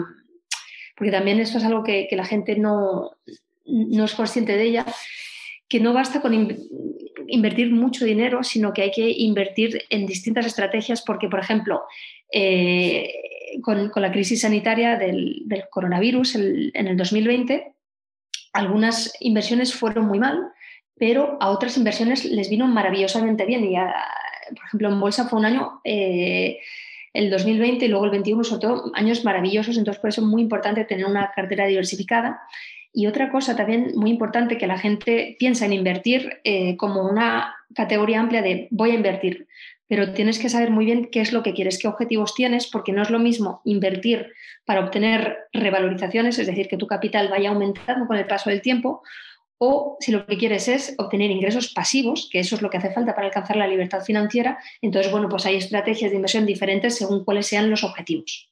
porque 0.96 1.12
también 1.12 1.40
esto 1.40 1.58
es 1.58 1.64
algo 1.64 1.84
que, 1.84 2.08
la 2.12 2.26
gente 2.26 2.56
no, 2.56 3.12
no 3.66 4.06
es 4.06 4.14
consciente 4.14 4.58
de 4.58 4.64
ella, 4.64 4.86
que 5.68 5.80
no 5.80 5.94
basta 5.94 6.22
con 6.22 6.34
invertir 7.28 7.72
mucho 7.72 8.06
dinero, 8.06 8.44
sino 8.44 8.74
que 8.74 8.82
hay 8.82 8.92
que 8.92 9.10
invertir 9.10 9.84
en 9.90 10.06
distintas 10.06 10.46
estrategias 10.46 11.02
porque, 11.02 11.30
por 11.30 11.40
ejemplo, 11.40 11.84
eh, 12.32 13.12
con, 13.62 13.92
la 13.96 14.12
crisis 14.12 14.42
sanitaria 14.42 14.98
del, 14.98 15.46
coronavirus 15.70 16.36
en 16.36 16.88
el 16.88 16.98
2020, 16.98 17.74
algunas 18.54 19.14
inversiones 19.20 19.74
fueron 19.74 20.08
muy 20.08 20.20
mal, 20.20 20.52
pero 21.00 21.38
a 21.40 21.50
otras 21.50 21.78
inversiones 21.78 22.26
les 22.26 22.50
vino 22.50 22.68
maravillosamente 22.68 23.46
bien. 23.46 23.64
Y 23.64 23.76
por 24.56 24.66
ejemplo, 24.66 24.90
en 24.90 25.00
bolsa 25.00 25.28
fue 25.28 25.40
un 25.40 25.46
año, 25.46 25.82
eh, 25.84 26.60
el 27.14 27.30
2020 27.32 27.86
y 27.86 27.88
luego 27.88 28.06
el 28.06 28.12
21, 28.12 28.44
sobre 28.44 28.62
todo, 28.62 28.92
años 28.94 29.24
maravillosos. 29.24 29.78
Entonces, 29.78 30.00
por 30.00 30.10
eso 30.10 30.22
es 30.22 30.28
muy 30.28 30.42
importante 30.42 30.84
tener 30.84 31.06
una 31.06 31.32
cartera 31.36 31.66
diversificada. 31.66 32.42
Y 32.92 33.08
otra 33.08 33.32
cosa 33.32 33.56
también 33.56 33.94
muy 33.96 34.10
importante 34.10 34.58
que 34.58 34.68
la 34.68 34.78
gente 34.78 35.36
piensa 35.40 35.66
en 35.66 35.74
invertir 35.74 36.42
eh, 36.44 36.76
como 36.76 37.08
una 37.08 37.56
categoría 37.76 38.20
amplia 38.20 38.42
de 38.42 38.68
voy 38.72 38.92
a 38.92 38.96
invertir, 38.96 39.48
pero 39.88 40.14
tienes 40.14 40.40
que 40.40 40.50
saber 40.50 40.72
muy 40.72 40.86
bien 40.86 41.10
qué 41.12 41.22
es 41.22 41.32
lo 41.32 41.44
que 41.44 41.54
quieres, 41.54 41.80
qué 41.80 41.88
objetivos 41.88 42.34
tienes, 42.34 42.68
porque 42.68 42.92
no 42.92 43.04
es 43.04 43.12
lo 43.12 43.20
mismo 43.20 43.62
invertir 43.64 44.34
para 44.66 44.82
obtener 44.82 45.38
revalorizaciones, 45.54 46.40
es 46.40 46.48
decir, 46.48 46.68
que 46.68 46.78
tu 46.78 46.88
capital 46.88 47.28
vaya 47.30 47.50
aumentando 47.50 48.08
con 48.08 48.18
el 48.18 48.26
paso 48.26 48.50
del 48.50 48.62
tiempo, 48.62 49.04
o 49.60 49.98
si 50.00 50.12
lo 50.12 50.26
que 50.26 50.38
quieres 50.38 50.68
es 50.68 50.96
obtener 50.98 51.30
ingresos 51.30 51.74
pasivos, 51.74 52.30
que 52.32 52.40
eso 52.40 52.56
es 52.56 52.62
lo 52.62 52.70
que 52.70 52.78
hace 52.78 52.92
falta 52.92 53.14
para 53.14 53.28
alcanzar 53.28 53.58
la 53.58 53.68
libertad 53.68 54.02
financiera, 54.04 54.58
entonces, 54.82 55.12
bueno, 55.12 55.30
pues 55.30 55.46
hay 55.46 55.58
estrategias 55.58 56.10
de 56.10 56.16
inversión 56.16 56.46
diferentes 56.46 56.96
según 56.96 57.24
cuáles 57.24 57.48
sean 57.48 57.70
los 57.70 57.84
objetivos. 57.84 58.50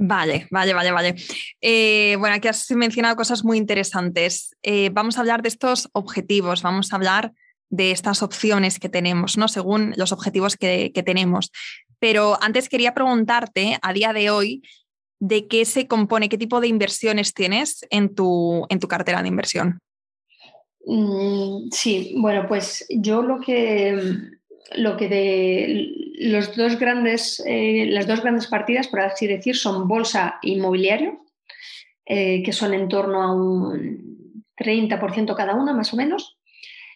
Vale, 0.00 0.46
vale, 0.52 0.74
vale, 0.74 0.92
vale. 0.92 1.14
Eh, 1.60 2.14
bueno, 2.20 2.36
aquí 2.36 2.46
has 2.46 2.70
mencionado 2.70 3.16
cosas 3.16 3.44
muy 3.44 3.58
interesantes. 3.58 4.56
Eh, 4.62 4.90
vamos 4.92 5.16
a 5.18 5.20
hablar 5.20 5.42
de 5.42 5.48
estos 5.48 5.88
objetivos, 5.92 6.62
vamos 6.62 6.92
a 6.92 6.96
hablar 6.96 7.32
de 7.68 7.90
estas 7.90 8.22
opciones 8.22 8.78
que 8.78 8.88
tenemos, 8.88 9.36
¿no? 9.36 9.48
Según 9.48 9.94
los 9.96 10.12
objetivos 10.12 10.56
que, 10.56 10.92
tenemos. 11.04 11.50
Pero 11.98 12.38
antes 12.40 12.68
quería 12.68 12.94
preguntarte, 12.94 13.76
a 13.82 13.92
día 13.92 14.12
de 14.12 14.30
hoy, 14.30 14.62
de 15.18 15.48
qué 15.48 15.64
se 15.64 15.88
compone, 15.88 16.28
qué 16.28 16.38
tipo 16.38 16.60
de 16.60 16.68
inversiones 16.68 17.34
tienes 17.34 17.84
en 17.90 18.14
tu, 18.14 18.66
en 18.68 18.78
tu 18.78 18.86
cartera 18.86 19.20
de 19.20 19.28
inversión. 19.28 19.80
Mm, 20.90 21.68
sí, 21.70 22.14
bueno, 22.16 22.46
pues 22.48 22.86
yo 22.88 23.20
lo 23.20 23.40
que, 23.40 23.94
lo 24.74 24.96
que 24.96 25.08
de 25.08 25.92
los 26.18 26.56
dos 26.56 26.78
grandes, 26.78 27.42
eh, 27.46 27.86
las 27.90 28.06
dos 28.06 28.22
grandes 28.22 28.46
partidas, 28.46 28.88
por 28.88 29.00
así 29.00 29.26
decir, 29.26 29.54
son 29.54 29.86
bolsa 29.86 30.38
e 30.42 30.52
inmobiliario, 30.52 31.20
eh, 32.06 32.42
que 32.42 32.52
son 32.54 32.72
en 32.72 32.88
torno 32.88 33.22
a 33.22 33.34
un 33.34 34.44
30% 34.56 35.36
cada 35.36 35.54
una, 35.54 35.74
más 35.74 35.92
o 35.92 35.96
menos. 35.98 36.38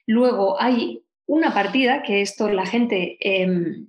Luego 0.06 0.58
hay 0.58 1.04
una 1.26 1.52
partida 1.52 2.02
que 2.02 2.22
esto 2.22 2.48
la 2.48 2.64
gente 2.64 3.18
em, 3.20 3.88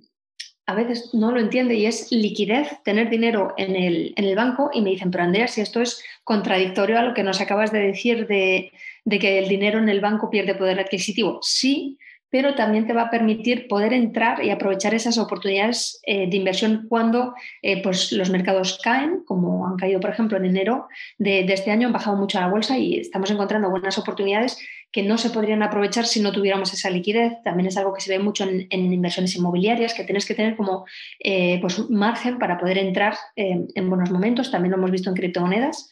a 0.66 0.74
veces 0.74 1.10
no 1.12 1.30
lo 1.30 1.40
entiende 1.40 1.74
y 1.74 1.86
es 1.86 2.10
liquidez, 2.10 2.68
tener 2.84 3.10
dinero 3.10 3.54
en 3.56 3.76
el, 3.76 4.14
en 4.16 4.24
el, 4.24 4.34
banco 4.34 4.70
y 4.72 4.80
me 4.80 4.90
dicen, 4.90 5.10
pero 5.10 5.24
Andrea, 5.24 5.46
si 5.46 5.60
esto 5.60 5.80
es 5.80 6.02
contradictorio 6.24 6.98
a 6.98 7.02
lo 7.02 7.14
que 7.14 7.22
nos 7.22 7.40
acabas 7.40 7.70
de 7.70 7.80
decir 7.80 8.26
de, 8.26 8.72
de 9.04 9.18
que 9.18 9.38
el 9.38 9.48
dinero 9.48 9.78
en 9.78 9.88
el 9.88 10.00
banco 10.00 10.30
pierde 10.30 10.54
poder 10.54 10.80
adquisitivo. 10.80 11.38
Sí, 11.42 11.98
pero 12.34 12.56
también 12.56 12.84
te 12.84 12.92
va 12.92 13.02
a 13.02 13.10
permitir 13.10 13.68
poder 13.68 13.92
entrar 13.92 14.44
y 14.44 14.50
aprovechar 14.50 14.92
esas 14.92 15.18
oportunidades 15.18 16.00
eh, 16.04 16.28
de 16.28 16.36
inversión 16.36 16.86
cuando 16.88 17.32
eh, 17.62 17.80
pues 17.80 18.10
los 18.10 18.28
mercados 18.28 18.80
caen, 18.82 19.22
como 19.24 19.68
han 19.68 19.76
caído, 19.76 20.00
por 20.00 20.10
ejemplo, 20.10 20.36
en 20.36 20.46
enero 20.46 20.88
de, 21.16 21.44
este 21.44 21.70
año, 21.70 21.86
han 21.86 21.92
bajado 21.92 22.16
mucho 22.16 22.40
la 22.40 22.48
bolsa 22.48 22.76
y 22.76 22.98
estamos 22.98 23.30
encontrando 23.30 23.70
buenas 23.70 23.98
oportunidades 23.98 24.58
que 24.94 25.02
no 25.02 25.18
se 25.18 25.30
podrían 25.30 25.64
aprovechar 25.64 26.06
si 26.06 26.20
no 26.20 26.30
tuviéramos 26.30 26.72
esa 26.72 26.88
liquidez. 26.88 27.42
También 27.42 27.66
es 27.66 27.76
algo 27.76 27.92
que 27.92 28.00
se 28.00 28.12
ve 28.12 28.22
mucho 28.22 28.44
en, 28.44 28.68
inversiones 28.70 29.34
inmobiliarias, 29.34 29.92
que 29.92 30.04
tienes 30.04 30.24
que 30.24 30.36
tener 30.36 30.54
como 30.54 30.86
eh, 31.18 31.58
pues, 31.60 31.90
margen 31.90 32.38
para 32.38 32.58
poder 32.58 32.78
entrar 32.78 33.16
en 33.34 33.88
buenos 33.90 34.12
momentos. 34.12 34.52
También 34.52 34.70
lo 34.70 34.76
hemos 34.76 34.92
visto 34.92 35.10
en 35.10 35.16
criptomonedas. 35.16 35.90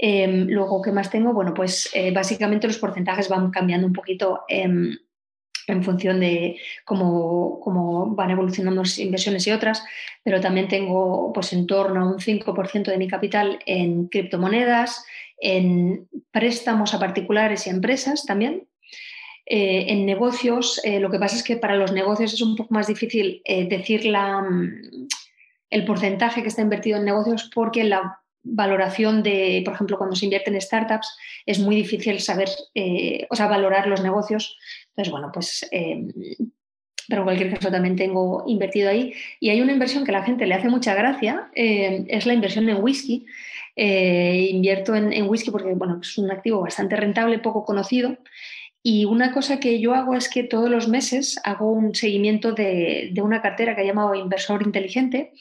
luego, 0.00 0.80
¿qué 0.80 0.90
más 0.90 1.10
tengo? 1.10 1.34
Bueno, 1.34 1.52
pues 1.52 1.92
básicamente 2.14 2.66
los 2.66 2.78
porcentajes 2.78 3.28
van 3.28 3.50
cambiando 3.50 3.86
un 3.86 3.92
poquito 3.92 4.40
em, 4.48 4.96
en 5.70 5.84
función 5.84 6.20
de 6.20 6.58
cómo, 6.84 7.60
cómo, 7.60 8.14
van 8.14 8.30
evolucionando 8.30 8.82
las 8.82 8.98
inversiones 8.98 9.46
y 9.46 9.52
otras, 9.52 9.84
pero 10.22 10.40
también 10.40 10.68
tengo 10.68 11.32
pues 11.32 11.52
en 11.52 11.66
torno 11.66 12.00
a 12.00 12.06
un 12.06 12.18
5% 12.18 12.84
de 12.84 12.98
mi 12.98 13.08
capital 13.08 13.58
en 13.66 14.08
criptomonedas, 14.08 15.04
en 15.40 16.08
préstamos 16.30 16.94
a 16.94 16.98
particulares 16.98 17.66
y 17.66 17.70
empresas 17.70 18.24
también. 18.26 18.66
Eh, 19.52 19.86
en 19.92 20.06
negocios, 20.06 20.80
eh, 20.84 21.00
lo 21.00 21.10
que 21.10 21.18
pasa 21.18 21.34
es 21.34 21.42
que 21.42 21.56
para 21.56 21.74
los 21.74 21.90
negocios 21.90 22.32
es 22.34 22.40
un 22.40 22.54
poco 22.54 22.72
más 22.72 22.86
difícil 22.86 23.42
eh, 23.44 23.66
decir 23.66 24.04
la, 24.04 24.42
mm, 24.42 25.08
el 25.70 25.84
porcentaje 25.84 26.42
que 26.42 26.48
está 26.48 26.62
invertido 26.62 26.98
en 26.98 27.04
negocios 27.04 27.50
porque 27.52 27.82
la 27.82 28.20
valoración 28.44 29.24
de, 29.24 29.62
por 29.64 29.74
ejemplo, 29.74 29.98
cuando 29.98 30.14
se 30.14 30.26
invierte 30.26 30.50
en 30.50 30.60
startups, 30.60 31.16
es 31.46 31.58
muy 31.58 31.74
difícil 31.74 32.20
saber, 32.20 32.48
o 33.28 33.36
sea, 33.36 33.48
valorar 33.48 33.86
los 33.86 34.02
negocios 34.02 34.56
entonces, 35.00 35.12
bueno, 35.12 35.30
pues, 35.32 35.68
eh, 35.72 36.06
pero 37.08 37.22
en 37.22 37.24
cualquier 37.24 37.54
caso 37.54 37.70
también 37.70 37.96
tengo 37.96 38.44
invertido 38.46 38.90
ahí. 38.90 39.14
Y 39.40 39.50
hay 39.50 39.60
una 39.60 39.72
inversión 39.72 40.04
que 40.04 40.10
a 40.10 40.18
la 40.18 40.24
gente 40.24 40.46
le 40.46 40.54
hace 40.54 40.68
mucha 40.68 40.94
gracia, 40.94 41.50
eh, 41.54 42.04
es 42.08 42.26
la 42.26 42.34
inversión 42.34 42.68
en 42.68 42.82
whisky. 42.82 43.26
Eh, 43.76 44.48
invierto 44.50 44.94
en, 44.94 45.28
whisky 45.28 45.50
porque, 45.50 45.72
bueno, 45.74 46.00
es 46.02 46.18
un 46.18 46.30
activo 46.30 46.60
bastante 46.60 46.96
rentable, 46.96 47.38
poco 47.38 47.64
conocido. 47.64 48.18
Y 48.82 49.04
una 49.04 49.32
cosa 49.32 49.60
que 49.60 49.80
yo 49.80 49.94
hago 49.94 50.14
es 50.14 50.28
que 50.28 50.42
todos 50.42 50.70
los 50.70 50.88
meses 50.88 51.38
hago 51.44 51.70
un 51.72 51.94
seguimiento 51.94 52.52
de, 52.52 53.10
de 53.12 53.22
una 53.22 53.42
cartera 53.42 53.74
que 53.74 53.82
he 53.82 53.86
llamado 53.86 54.14
Inversor 54.14 54.62
Inteligente, 54.62 55.32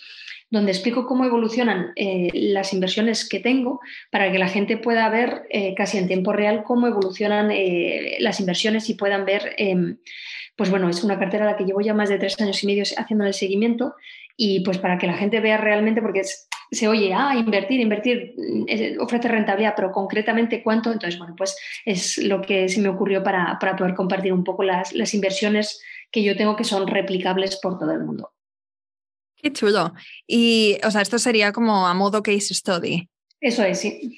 donde 0.49 0.71
explico 0.71 1.05
cómo 1.05 1.25
evolucionan 1.25 1.91
eh, 1.95 2.29
las 2.33 2.73
inversiones 2.73 3.27
que 3.27 3.39
tengo 3.39 3.79
para 4.11 4.31
que 4.31 4.39
la 4.39 4.47
gente 4.47 4.77
pueda 4.77 5.07
ver 5.09 5.43
eh, 5.49 5.75
casi 5.75 5.97
en 5.97 6.07
tiempo 6.07 6.33
real 6.33 6.63
cómo 6.63 6.87
evolucionan 6.87 7.51
eh, 7.51 8.17
las 8.19 8.39
inversiones 8.39 8.89
y 8.89 8.95
puedan 8.95 9.25
ver, 9.25 9.53
em, 9.57 9.97
pues 10.55 10.69
bueno, 10.69 10.89
es 10.89 11.03
una 11.03 11.19
cartera 11.19 11.45
a 11.45 11.51
la 11.51 11.57
que 11.57 11.65
llevo 11.65 11.81
ya 11.81 11.93
más 11.93 12.09
de 12.09 12.17
tres 12.17 12.39
años 12.41 12.63
y 12.63 12.67
medio 12.67 12.83
haciendo 12.97 13.25
el 13.25 13.33
seguimiento 13.33 13.93
y 14.35 14.61
pues 14.61 14.77
para 14.77 14.97
que 14.97 15.07
la 15.07 15.17
gente 15.17 15.39
vea 15.39 15.57
realmente, 15.57 16.01
porque 16.01 16.21
se 16.71 16.87
oye, 16.87 17.13
ah, 17.13 17.35
invertir, 17.35 17.79
invertir, 17.79 18.35
ofrece 18.99 19.27
rentabilidad, 19.27 19.73
pero 19.75 19.91
concretamente 19.91 20.63
cuánto, 20.63 20.91
entonces, 20.91 21.19
bueno, 21.19 21.35
pues 21.37 21.57
es 21.85 22.17
lo 22.19 22.41
que 22.41 22.69
se 22.69 22.79
me 22.79 22.89
ocurrió 22.89 23.21
para, 23.21 23.57
poder 23.77 23.95
compartir 23.95 24.31
un 24.31 24.43
poco 24.43 24.63
las, 24.63 24.93
las 24.93 25.13
inversiones 25.13 25.81
que 26.09 26.23
yo 26.23 26.37
tengo 26.37 26.55
que 26.55 26.63
son 26.63 26.87
replicables 26.87 27.59
por 27.61 27.77
todo 27.77 27.91
el 27.91 28.05
mundo. 28.05 28.31
Qué 29.41 29.53
chulo. 29.53 29.93
Y, 30.27 30.77
o 30.83 30.91
sea, 30.91 31.01
esto 31.01 31.17
sería 31.17 31.51
como 31.51 31.87
a 31.87 31.93
modo 31.93 32.21
case 32.21 32.53
study. 32.53 33.07
Eso 33.39 33.63
es, 33.63 33.79
sí. 33.79 34.17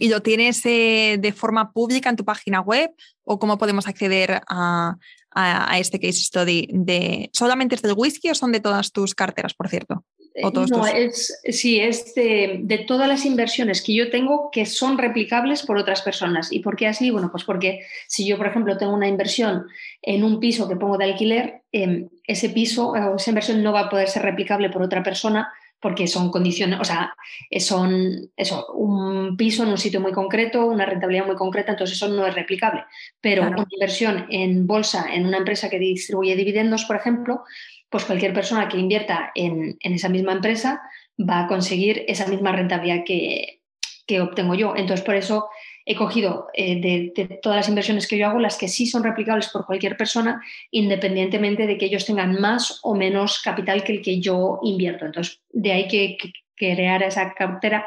¿Y 0.00 0.08
lo 0.08 0.20
tienes 0.20 0.64
eh, 0.66 1.16
de 1.20 1.32
forma 1.32 1.72
pública 1.72 2.10
en 2.10 2.16
tu 2.16 2.24
página 2.24 2.60
web 2.60 2.90
o 3.22 3.38
cómo 3.38 3.56
podemos 3.56 3.86
acceder 3.86 4.40
a, 4.48 4.96
a, 5.30 5.78
este 5.78 6.00
case 6.00 6.20
study? 6.20 6.66
De, 6.72 7.30
¿Solamente 7.32 7.76
es 7.76 7.82
del 7.82 7.94
whisky 7.96 8.30
o 8.30 8.34
son 8.34 8.50
de 8.50 8.60
todas 8.60 8.90
tus 8.90 9.14
carteras, 9.14 9.54
por 9.54 9.68
cierto? 9.68 10.04
Eh, 10.34 10.42
no, 10.70 10.86
es, 10.86 11.40
sí, 11.50 11.80
es 11.80 12.14
de, 12.14 12.84
todas 12.86 13.08
las 13.08 13.24
inversiones 13.26 13.82
que 13.82 13.94
yo 13.94 14.10
tengo 14.10 14.50
que 14.52 14.64
son 14.64 14.96
replicables 14.96 15.62
por 15.62 15.76
otras 15.76 16.02
personas. 16.02 16.52
¿Y 16.52 16.60
por 16.60 16.76
qué 16.76 16.86
así? 16.86 17.10
Bueno, 17.10 17.30
pues 17.30 17.44
porque 17.44 17.80
si 18.06 18.26
yo, 18.26 18.36
por 18.36 18.46
ejemplo, 18.46 18.76
tengo 18.78 18.94
una 18.94 19.08
inversión 19.08 19.66
en 20.02 20.24
un 20.24 20.40
piso 20.40 20.68
que 20.68 20.76
pongo 20.76 20.98
de 20.98 21.04
alquiler, 21.04 21.62
em, 21.72 22.08
ese 22.26 22.50
piso 22.50 22.90
o 22.90 23.16
esa 23.16 23.30
inversión 23.30 23.62
no 23.62 23.72
va 23.72 23.80
a 23.80 23.90
poder 23.90 24.08
ser 24.08 24.22
replicable 24.22 24.70
por 24.70 24.82
otra 24.82 25.02
persona 25.02 25.52
porque 25.80 26.06
son 26.06 26.30
condiciones, 26.30 26.78
o 26.78 26.84
sea, 26.84 27.14
son 27.58 28.30
eso, 28.36 28.66
un 28.74 29.36
piso 29.36 29.62
en 29.62 29.70
un 29.70 29.78
sitio 29.78 30.00
muy 30.00 30.12
concreto, 30.12 30.66
una 30.66 30.84
rentabilidad 30.84 31.26
muy 31.26 31.36
concreta, 31.36 31.72
entonces 31.72 31.96
eso 31.96 32.08
no 32.08 32.26
es 32.26 32.34
replicable. 32.34 32.84
Pero 33.20 33.48
una 33.48 33.66
inversión 33.68 34.26
en 34.28 34.66
bolsa, 34.66 35.06
en 35.12 35.26
una 35.26 35.38
empresa 35.38 35.70
que 35.70 35.78
distribuye 35.78 36.36
dividendos, 36.36 36.84
por 36.84 36.96
ejemplo, 36.96 37.44
pues 37.88 38.04
cualquier 38.04 38.34
persona 38.34 38.68
que 38.68 38.78
invierta 38.78 39.32
en, 39.34 39.78
esa 39.80 40.10
misma 40.10 40.32
empresa 40.32 40.82
va 41.18 41.44
a 41.44 41.48
conseguir 41.48 42.04
esa 42.08 42.26
misma 42.26 42.52
rentabilidad 42.52 43.04
que, 43.04 43.62
que 44.06 44.20
obtengo 44.20 44.54
yo. 44.54 44.74
Entonces, 44.76 45.04
por 45.04 45.14
eso 45.14 45.48
he 45.84 45.94
cogido 45.94 46.48
eh, 46.54 46.80
de, 46.80 47.40
todas 47.42 47.56
las 47.56 47.68
inversiones 47.68 48.06
que 48.06 48.18
yo 48.18 48.26
hago 48.26 48.38
las 48.38 48.58
que 48.58 48.68
sí 48.68 48.86
son 48.86 49.02
replicables 49.02 49.48
por 49.48 49.66
cualquier 49.66 49.96
persona, 49.96 50.42
independientemente 50.70 51.66
de 51.66 51.78
que 51.78 51.86
ellos 51.86 52.06
tengan 52.06 52.40
más 52.40 52.80
o 52.82 52.94
menos 52.94 53.40
capital 53.40 53.82
que 53.82 53.92
el 53.92 54.02
que 54.02 54.20
yo 54.20 54.60
invierto. 54.62 55.06
Entonces, 55.06 55.40
de 55.50 55.72
ahí 55.72 55.88
que, 55.88 56.16
crear 56.56 57.02
esa 57.02 57.32
cartera, 57.32 57.86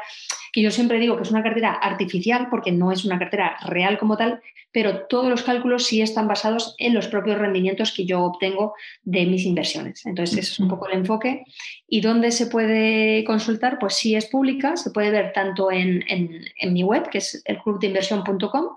que 0.54 0.62
yo 0.62 0.70
siempre 0.70 1.00
digo 1.00 1.16
que 1.16 1.24
es 1.24 1.32
una 1.32 1.42
cartera 1.42 1.72
artificial 1.72 2.46
porque 2.48 2.70
no 2.70 2.92
es 2.92 3.04
una 3.04 3.18
cartera 3.18 3.56
real 3.66 3.98
como 3.98 4.16
tal, 4.16 4.40
pero 4.70 5.06
todos 5.06 5.28
los 5.28 5.42
cálculos 5.42 5.84
sí 5.84 6.00
están 6.00 6.28
basados 6.28 6.76
en 6.78 6.94
los 6.94 7.08
propios 7.08 7.38
rendimientos 7.38 7.90
que 7.90 8.06
yo 8.06 8.22
obtengo 8.22 8.74
de 9.02 9.26
mis 9.26 9.46
inversiones. 9.46 10.06
Entonces, 10.06 10.38
ese 10.38 10.52
es 10.52 10.60
un 10.60 10.68
poco 10.68 10.86
el 10.86 10.98
enfoque. 10.98 11.42
¿Y 11.88 12.02
dónde 12.02 12.30
se 12.30 12.46
puede 12.46 13.24
consultar? 13.24 13.80
Pues 13.80 13.94
sí 13.94 14.14
es 14.14 14.26
pública, 14.26 14.76
se 14.76 14.92
puede 14.92 15.10
ver 15.10 15.32
tanto 15.32 15.72
en, 15.72 16.04
mi 16.68 16.84
web, 16.84 17.10
que 17.10 17.18
es 17.18 17.42
el 17.46 17.58
clubdeinversión.com, 17.58 18.76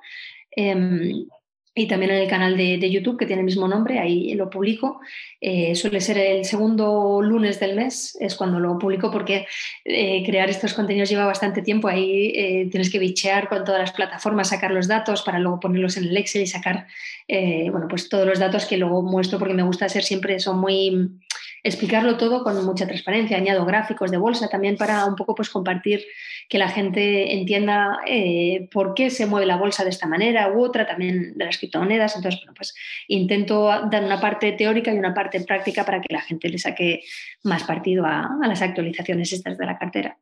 y 1.78 1.88
también 1.88 2.12
en 2.12 2.18
el 2.18 2.28
canal 2.28 2.58
de, 2.58 2.90
YouTube 2.90 3.18
que 3.18 3.28
tiene 3.28 3.42
el 3.42 3.46
mismo 3.46 3.68
nombre, 3.68 4.00
ahí 4.00 4.34
lo 4.34 4.50
publico. 4.50 5.00
Eh, 5.40 5.76
suele 5.76 6.02
ser 6.02 6.18
el 6.18 6.44
segundo 6.44 7.22
lunes 7.22 7.60
del 7.60 7.76
mes, 7.76 8.18
es 8.20 8.36
cuando 8.36 8.60
lo 8.60 8.80
publico 8.80 9.12
porque 9.12 9.46
eh, 9.86 10.24
crear 10.26 10.50
estos 10.50 10.74
contenidos 10.74 11.10
lleva 11.10 11.26
bastante 11.26 11.62
tiempo. 11.62 11.88
Ahí 11.88 12.34
eh, 12.36 12.68
tienes 12.72 12.90
que 12.90 12.98
bichear 12.98 13.48
con 13.48 13.64
todas 13.64 13.80
las 13.80 13.92
plataformas, 13.92 14.50
sacar 14.50 14.72
los 14.72 14.88
datos 14.88 15.22
para 15.22 15.38
luego 15.38 15.60
ponerlos 15.60 15.98
en 15.98 16.06
el 16.06 16.18
Excel 16.18 16.42
y 16.42 16.48
sacar 16.48 16.88
bueno, 17.30 17.88
pues 17.90 18.08
todos 18.08 18.26
los 18.26 18.40
datos 18.40 18.66
que 18.66 18.78
luego 18.78 19.02
muestro 19.02 19.38
porque 19.38 19.54
me 19.54 19.62
gusta 19.62 19.90
ser 19.90 20.02
siempre, 20.02 20.40
son 20.40 20.60
muy 20.60 21.20
explicarlo 21.68 22.18
todo 22.18 22.44
con 22.44 22.64
mucha 22.66 22.88
transparencia. 22.88 23.38
Añado 23.38 23.66
gráficos 23.66 24.12
de 24.12 24.18
bolsa 24.18 24.48
también 24.50 24.78
para 24.78 25.06
un 25.06 25.16
poco 25.16 25.36
pues, 25.36 25.50
compartir 25.50 26.06
que 26.50 26.58
la 26.58 26.70
gente 26.70 27.34
entienda 27.34 28.00
eh, 28.08 28.70
por 28.72 28.94
qué 28.94 29.10
se 29.10 29.26
mueve 29.26 29.46
la 29.46 29.58
bolsa 29.58 29.84
de 29.84 29.90
esta 29.90 30.08
manera 30.08 30.52
u 30.52 30.64
otra, 30.64 30.88
también 30.88 31.38
de 31.38 31.46
las 31.46 31.58
criptomonedas. 31.58 32.16
Entonces, 32.16 32.40
bueno, 32.42 32.54
pues 32.56 32.74
intento 33.08 33.68
dar 33.90 34.04
una 34.04 34.20
parte 34.20 34.54
teórica 34.54 34.94
y 34.94 34.98
una 34.98 35.14
parte 35.14 35.42
práctica 35.42 35.86
para 35.86 36.02
que 36.02 36.14
la 36.14 36.22
gente 36.22 36.50
le 36.50 36.58
saque 36.58 37.02
más 37.44 37.64
partido 37.64 38.06
a, 38.06 38.30
las 38.48 38.62
actualizaciones 38.62 39.34
estas 39.34 39.58
de 39.58 39.66
la 39.66 39.78
cartera. 39.78 40.18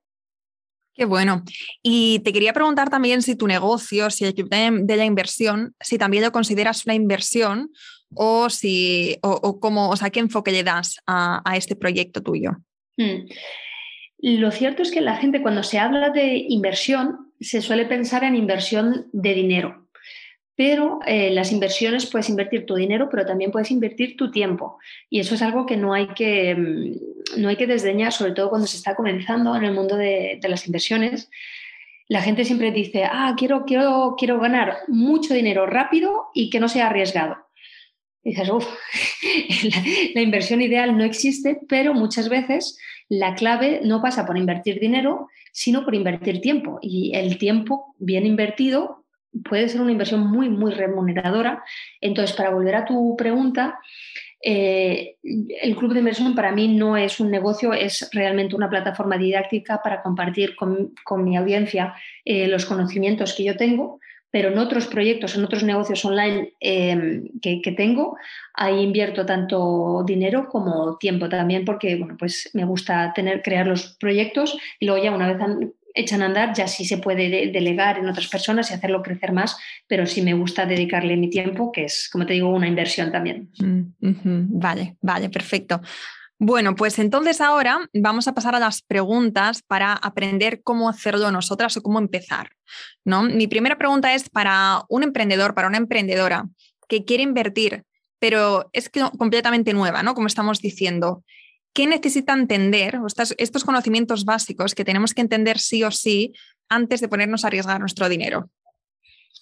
Qué 0.95 1.03
bueno. 1.03 1.43
Y 1.83 2.19
te 2.19 2.31
quería 2.31 2.53
preguntar 2.53 2.89
también 2.89 3.21
si 3.21 3.35
tu 3.35 3.47
negocio, 3.47 4.09
si 4.09 4.23
el 4.23 4.33
club 4.33 4.49
de, 4.49 4.95
la 4.95 5.05
inversión, 5.05 5.75
si 5.81 5.97
también 5.97 6.23
lo 6.23 6.31
consideras 6.31 6.85
una 6.85 6.95
inversión 6.95 7.69
o 8.13 8.49
si, 8.49 9.17
o, 9.21 9.59
cómo, 9.59 9.89
o 9.89 9.95
sea, 9.95 10.09
qué 10.09 10.19
enfoque 10.19 10.51
le 10.51 10.63
das 10.63 10.97
a, 11.07 11.41
este 11.55 11.75
proyecto 11.75 12.21
tuyo. 12.21 12.51
Hmm. 12.97 13.27
Lo 14.19 14.51
cierto 14.51 14.81
es 14.81 14.91
que 14.91 15.01
la 15.01 15.17
gente 15.17 15.41
cuando 15.41 15.63
se 15.63 15.79
habla 15.79 16.09
de 16.09 16.45
inversión 16.49 17.33
se 17.39 17.61
suele 17.61 17.85
pensar 17.85 18.23
en 18.23 18.35
inversión 18.35 19.07
de 19.11 19.33
dinero 19.33 19.85
pero 20.55 20.99
eh, 21.05 21.31
las 21.31 21.51
inversiones 21.51 22.05
puedes 22.05 22.29
invertir 22.29 22.65
tu 22.65 22.75
dinero, 22.75 23.09
pero 23.11 23.25
también 23.25 23.51
puedes 23.51 23.71
invertir 23.71 24.15
tu 24.15 24.31
tiempo. 24.31 24.79
Y 25.09 25.19
eso 25.19 25.35
es 25.35 25.41
algo 25.41 25.65
que 25.65 25.75
no 25.75 25.93
hay 25.93 26.07
que, 26.07 26.55
mm, 26.55 27.41
no 27.41 27.49
hay 27.49 27.57
que 27.57 27.67
desdeñar, 27.67 28.13
sobre 28.13 28.31
todo 28.31 28.49
cuando 28.49 28.67
se 28.67 28.77
está 28.77 28.95
comenzando 28.95 29.55
en 29.55 29.65
el 29.65 29.73
mundo 29.73 29.97
de, 29.97 30.39
las 30.47 30.65
inversiones. 30.65 31.29
La 32.07 32.21
gente 32.21 32.45
siempre 32.45 32.71
dice, 32.71 33.03
ah, 33.03 33.35
quiero, 33.37 33.65
quiero, 33.65 34.15
quiero 34.17 34.39
ganar 34.39 34.77
mucho 34.87 35.33
dinero 35.33 35.65
rápido 35.65 36.27
y 36.33 36.49
que 36.49 36.59
no 36.59 36.69
sea 36.69 36.87
arriesgado. 36.87 37.35
Dices, 38.25 38.49
uff, 38.49 38.65
la 40.15 40.21
inversión 40.21 40.61
ideal 40.61 40.97
no 40.97 41.03
existe, 41.03 41.59
pero 41.69 41.93
muchas 41.93 42.27
veces 42.27 42.77
la 43.07 43.35
clave 43.35 43.81
no 43.83 44.01
pasa 44.01 44.25
por 44.25 44.37
invertir 44.37 44.79
dinero, 44.79 45.27
sino 45.53 45.85
por 45.85 45.93
invertir 45.93 46.41
tiempo. 46.41 46.79
Y 46.81 47.15
el 47.15 47.37
tiempo 47.37 47.95
bien 47.99 48.25
invertido 48.25 49.05
puede 49.47 49.69
ser 49.69 49.81
una 49.81 49.91
inversión 49.91 50.27
muy, 50.27 50.49
muy 50.49 50.73
remuneradora. 50.73 51.63
Entonces, 52.01 52.35
para 52.35 52.49
volver 52.49 52.75
a 52.75 52.85
tu 52.85 53.15
pregunta, 53.15 53.79
eh, 54.41 55.17
el 55.23 55.75
club 55.75 55.93
de 55.93 55.99
inversión 55.99 56.33
para 56.35 56.51
mí 56.51 56.67
no 56.67 56.97
es 56.97 57.19
un 57.19 57.29
negocio, 57.29 57.73
es 57.73 58.09
realmente 58.11 58.55
una 58.55 58.69
plataforma 58.69 59.17
didáctica 59.17 59.81
para 59.83 60.01
compartir 60.01 60.55
con, 60.55 60.93
mi 61.23 61.37
audiencia 61.37 61.93
eh, 62.23 62.47
los 62.47 62.65
conocimientos 62.65 63.33
que 63.33 63.43
yo 63.43 63.55
tengo, 63.55 63.99
pero 64.35 64.49
en 64.49 64.57
otros 64.57 64.87
proyectos, 64.87 65.37
en 65.37 65.45
otros 65.45 65.63
negocios 65.63 66.03
online 66.03 66.55
em, 66.59 67.29
que, 67.41 67.73
tengo, 67.77 68.17
ahí 68.53 68.81
invierto 68.81 69.25
tanto 69.25 70.03
dinero 70.05 70.49
como 70.49 70.97
tiempo 70.97 71.29
también, 71.29 71.63
porque 71.63 71.95
bueno, 71.95 72.17
pues 72.19 72.49
me 72.51 72.65
gusta 72.65 73.13
tener, 73.15 73.41
crear 73.41 73.65
los 73.65 73.95
proyectos 73.97 74.57
y 74.77 74.87
luego 74.87 75.01
ya 75.01 75.11
una 75.11 75.31
vez 75.31 75.37
echan 75.93 76.21
a 76.21 76.25
andar, 76.25 76.53
ya 76.53 76.67
sí 76.67 76.83
se 76.83 76.97
puede 76.97 77.49
delegar 77.49 77.97
en 77.97 78.09
otras 78.09 78.27
personas 78.27 78.69
y 78.69 78.73
hacerlo 78.73 79.01
crecer 79.01 79.31
más, 79.31 79.55
pero 79.87 80.05
sí 80.05 80.21
me 80.21 80.33
gusta 80.33 80.65
dedicarle 80.65 81.15
mi 81.15 81.29
tiempo, 81.29 81.71
que 81.71 81.85
es, 81.85 82.09
como 82.11 82.25
te 82.25 82.33
digo, 82.33 82.49
una 82.49 82.67
inversión 82.67 83.13
también. 83.13 83.51
Mm, 83.59 84.59
vale, 84.59 84.97
vale, 85.01 85.29
perfecto. 85.29 85.79
Bueno, 86.37 86.75
pues 86.75 86.99
entonces 86.99 87.39
ahora 87.39 87.89
vamos 87.93 88.27
a 88.27 88.33
pasar 88.33 88.55
a 88.55 88.59
las 88.59 88.81
preguntas 88.81 89.61
para 89.65 89.93
aprender 89.93 90.61
cómo 90.63 90.89
hacerlo 90.89 91.31
nosotras 91.31 91.77
o 91.77 91.81
cómo 91.81 91.97
empezar. 91.99 92.49
¿no? 93.05 93.23
Mi 93.23 93.47
primera 93.47 93.77
pregunta 93.77 94.13
es 94.13 94.29
para 94.29 94.83
un 94.89 95.03
emprendedor, 95.03 95.55
para 95.55 95.69
una 95.69 95.77
emprendedora 95.77 96.45
que 96.89 97.05
quiere 97.05 97.23
invertir, 97.23 97.83
pero 98.19 98.69
es 98.73 98.89
completamente 99.17 99.73
nueva, 99.73 100.03
¿no? 100.03 100.13
Como 100.13 100.27
estamos 100.27 100.59
diciendo. 100.59 101.23
¿Qué 101.73 101.87
necesita 101.87 102.33
entender 102.33 102.99
estos, 103.37 103.63
conocimientos 103.65 104.23
básicos 104.23 104.75
que 104.75 104.85
tenemos 104.85 105.13
que 105.13 105.21
entender 105.21 105.59
sí 105.59 105.83
o 105.83 105.91
sí 105.91 106.33
antes 106.69 107.01
de 107.01 107.09
ponernos 107.09 107.43
a 107.43 107.47
arriesgar 107.47 107.79
nuestro 107.79 108.07
dinero? 108.07 108.49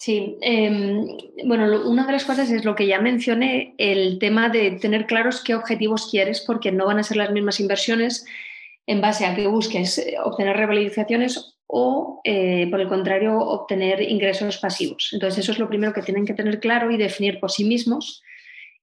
Sí, 0.04 0.38
em, 0.42 1.08
bueno, 1.46 1.90
una 1.90 2.06
de 2.06 2.12
las 2.12 2.26
cosas 2.26 2.52
es 2.52 2.66
lo 2.66 2.76
que 2.76 2.88
ya 2.88 3.00
mencioné, 3.00 3.74
el 3.78 4.20
tema 4.20 4.50
de 4.50 4.72
tener 4.72 5.06
claros 5.06 5.42
qué 5.42 5.56
objetivos 5.56 6.10
quieres, 6.12 6.42
porque 6.42 6.74
no 6.74 6.88
van 6.88 7.00
a 7.00 7.04
ser 7.04 7.16
las 7.16 7.32
mismas 7.32 7.62
inversiones 7.62 8.26
en 8.86 9.00
base 9.00 9.26
a 9.26 9.34
que 9.34 9.48
busques 9.48 10.00
eh, 10.00 10.16
obtener 10.22 10.58
revalorizaciones 10.58 11.56
o, 11.68 12.20
eh, 12.26 12.68
por 12.70 12.82
el 12.82 12.90
contrario, 12.90 13.40
obtener 13.40 14.02
ingresos 14.02 14.58
pasivos. 14.58 15.12
Entonces, 15.14 15.40
eso 15.40 15.54
es 15.54 15.60
lo 15.60 15.70
primero 15.70 15.94
que 15.94 16.02
tienen 16.02 16.26
que 16.26 16.34
tener 16.34 16.60
claro 16.60 16.92
y 16.92 16.98
definir 16.98 17.40
por 17.40 17.52
sí 17.52 17.64
mismos. 17.64 18.24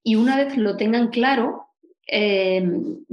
Y 0.02 0.14
una 0.16 0.38
vez 0.38 0.56
lo 0.56 0.78
tengan 0.78 1.08
claro, 1.08 1.66
eh, 2.06 2.66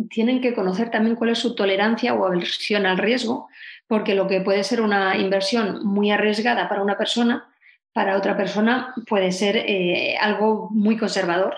tienen 0.09 0.39
que 0.39 0.53
conocer 0.53 0.91
también 0.91 1.17
cuál 1.17 1.31
es 1.31 1.39
su 1.39 1.55
tolerancia 1.55 2.13
o 2.13 2.25
aversión 2.25 2.85
al 2.85 2.99
riesgo, 2.99 3.49
porque 3.85 4.15
lo 4.15 4.29
que 4.29 4.39
puede 4.39 4.63
ser 4.63 4.79
una 4.79 5.17
inversión 5.17 5.85
muy 5.85 6.09
arriesgada 6.09 6.69
para 6.69 6.81
una 6.81 6.97
persona, 6.97 7.49
para 7.97 8.15
otra 8.15 8.37
persona 8.37 8.93
puede 9.07 9.31
ser 9.31 9.57
eh, 9.57 10.15
algo 10.21 10.69
muy 10.69 10.97
conservador. 10.97 11.55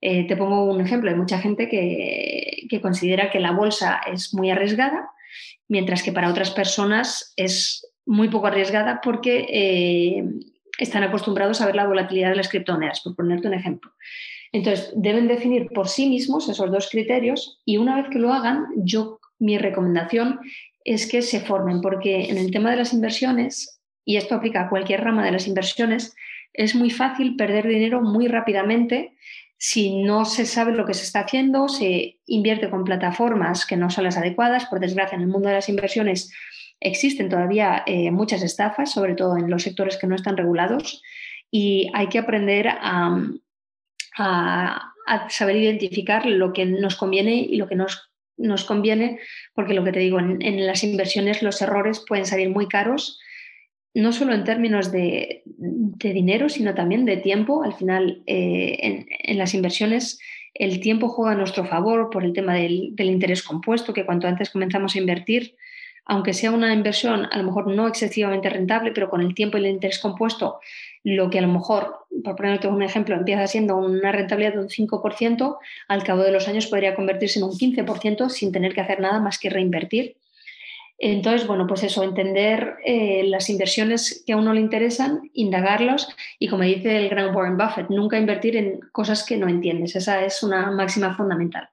Eh, 0.00 0.24
te 0.28 0.36
pongo 0.36 0.72
un 0.72 0.80
ejemplo, 0.80 1.10
hay 1.10 1.16
mucha 1.16 1.40
gente 1.40 1.68
que, 1.68 2.78
considera 2.80 3.28
que 3.28 3.40
la 3.40 3.50
bolsa 3.50 4.00
es 4.06 4.32
muy 4.32 4.52
arriesgada, 4.52 5.10
mientras 5.66 6.04
que 6.04 6.12
para 6.12 6.30
otras 6.30 6.52
personas 6.52 7.34
es 7.34 7.84
muy 8.06 8.28
poco 8.28 8.46
arriesgada 8.46 9.00
porque 9.02 10.22
están 10.78 11.02
acostumbrados 11.02 11.60
a 11.60 11.66
ver 11.66 11.74
la 11.74 11.88
volatilidad 11.88 12.30
de 12.30 12.36
las 12.36 12.48
criptomonedas, 12.48 13.00
por 13.00 13.16
ponerte 13.16 13.48
un 13.48 13.54
ejemplo. 13.54 13.90
Entonces, 14.52 14.92
deben 14.94 15.26
definir 15.26 15.70
por 15.74 15.88
sí 15.88 16.08
mismos 16.08 16.48
esos 16.48 16.70
dos 16.70 16.88
criterios 16.88 17.60
y 17.64 17.78
una 17.78 17.96
vez 17.96 18.06
que 18.12 18.20
lo 18.20 18.32
hagan, 18.32 18.66
yo 18.76 19.18
mi 19.40 19.58
recomendación 19.58 20.38
es 20.84 21.10
que 21.10 21.20
se 21.22 21.40
formen, 21.40 21.80
porque 21.80 22.30
en 22.30 22.38
el 22.38 22.52
tema 22.52 22.70
de 22.70 22.76
las 22.76 22.92
inversiones, 22.92 23.79
y 24.04 24.16
esto 24.16 24.34
aplica 24.34 24.62
a 24.62 24.68
cualquier 24.68 25.02
rama 25.02 25.24
de 25.24 25.32
las 25.32 25.46
inversiones, 25.46 26.14
es 26.52 26.74
muy 26.74 26.90
fácil 26.90 27.36
perder 27.36 27.66
dinero 27.68 28.00
muy 28.02 28.26
rápidamente 28.28 29.14
si 29.62 30.02
no 30.02 30.24
se 30.24 30.46
sabe 30.46 30.72
lo 30.72 30.86
que 30.86 30.94
se 30.94 31.04
está 31.04 31.20
haciendo, 31.20 31.68
se 31.68 32.16
invierte 32.24 32.70
con 32.70 32.82
plataformas 32.82 33.66
que 33.66 33.76
no 33.76 33.90
son 33.90 34.04
las 34.04 34.16
adecuadas. 34.16 34.64
Por 34.64 34.80
desgracia, 34.80 35.16
en 35.16 35.20
el 35.20 35.28
mundo 35.28 35.50
de 35.50 35.56
las 35.56 35.68
inversiones 35.68 36.32
existen 36.80 37.28
todavía 37.28 37.82
eh, 37.86 38.10
muchas 38.10 38.42
estafas, 38.42 38.90
sobre 38.90 39.14
todo 39.14 39.36
en 39.36 39.50
los 39.50 39.62
sectores 39.62 39.98
que 39.98 40.06
no 40.06 40.14
están 40.14 40.38
regulados, 40.38 41.02
y 41.50 41.90
hay 41.92 42.06
que 42.06 42.18
aprender 42.18 42.68
a, 42.68 43.20
saber 45.28 45.56
identificar 45.56 46.24
lo 46.24 46.54
que 46.54 46.64
nos 46.64 46.96
conviene 46.96 47.34
y 47.34 47.56
lo 47.56 47.68
que 47.68 47.76
nos, 47.76 48.10
nos 48.38 48.64
conviene, 48.64 49.18
porque 49.54 49.74
lo 49.74 49.84
que 49.84 49.92
te 49.92 50.00
digo, 50.00 50.20
en, 50.20 50.66
las 50.66 50.84
inversiones 50.84 51.42
los 51.42 51.60
errores 51.60 52.02
pueden 52.08 52.24
salir 52.24 52.48
muy 52.48 52.66
caros, 52.66 53.20
no 53.94 54.12
solo 54.12 54.34
en 54.34 54.44
términos 54.44 54.92
de, 54.92 55.42
dinero, 55.46 56.48
sino 56.48 56.74
también 56.74 57.04
de 57.04 57.16
tiempo. 57.16 57.62
Al 57.62 57.74
final, 57.74 58.22
eh, 58.26 59.06
en, 59.24 59.38
las 59.38 59.54
inversiones 59.54 60.18
el 60.54 60.80
tiempo 60.80 61.08
juega 61.08 61.32
a 61.32 61.36
nuestro 61.36 61.64
favor 61.64 62.10
por 62.10 62.24
el 62.24 62.32
tema 62.32 62.54
del, 62.54 62.94
del 62.94 63.10
interés 63.10 63.42
compuesto, 63.42 63.92
que 63.92 64.04
cuanto 64.04 64.26
antes 64.26 64.50
comenzamos 64.50 64.94
a 64.94 64.98
invertir, 64.98 65.54
aunque 66.04 66.34
sea 66.34 66.50
una 66.50 66.72
inversión 66.74 67.28
a 67.30 67.38
lo 67.38 67.44
mejor 67.44 67.68
no 67.68 67.86
excesivamente 67.86 68.50
rentable, 68.50 68.92
pero 68.92 69.08
con 69.10 69.20
el 69.20 69.34
tiempo 69.34 69.58
y 69.58 69.60
el 69.60 69.68
interés 69.68 69.98
compuesto 69.98 70.60
lo 71.02 71.30
que 71.30 71.38
a 71.38 71.42
lo 71.42 71.48
mejor, 71.48 72.06
por 72.24 72.36
ponerte 72.36 72.68
un 72.68 72.82
ejemplo, 72.82 73.14
empieza 73.14 73.46
siendo 73.46 73.76
una 73.76 74.12
rentabilidad 74.12 74.54
de 74.54 74.60
un 74.60 74.68
5%, 74.68 75.58
al 75.88 76.04
cabo 76.04 76.22
de 76.22 76.32
los 76.32 76.46
años 76.48 76.66
podría 76.66 76.94
convertirse 76.94 77.38
en 77.38 77.44
un 77.46 77.52
15% 77.52 78.28
sin 78.28 78.52
tener 78.52 78.74
que 78.74 78.82
hacer 78.82 79.00
nada 79.00 79.20
más 79.20 79.38
que 79.38 79.50
reinvertir. 79.50 80.16
Entonces, 81.02 81.46
bueno, 81.46 81.66
pues 81.66 81.82
eso, 81.82 82.04
entender 82.04 82.76
eh, 82.84 83.22
las 83.24 83.48
inversiones 83.48 84.22
que 84.26 84.34
a 84.34 84.36
uno 84.36 84.52
le 84.52 84.60
interesan, 84.60 85.30
indagarlos 85.32 86.06
y, 86.38 86.48
como 86.48 86.62
dice 86.62 86.94
el 86.98 87.08
gran 87.08 87.34
Warren 87.34 87.56
Buffett, 87.56 87.88
nunca 87.88 88.18
invertir 88.18 88.54
en 88.56 88.80
cosas 88.92 89.24
que 89.24 89.38
no 89.38 89.48
entiendes. 89.48 89.96
Esa 89.96 90.22
es 90.22 90.42
una 90.42 90.70
máxima 90.70 91.16
fundamental. 91.16 91.70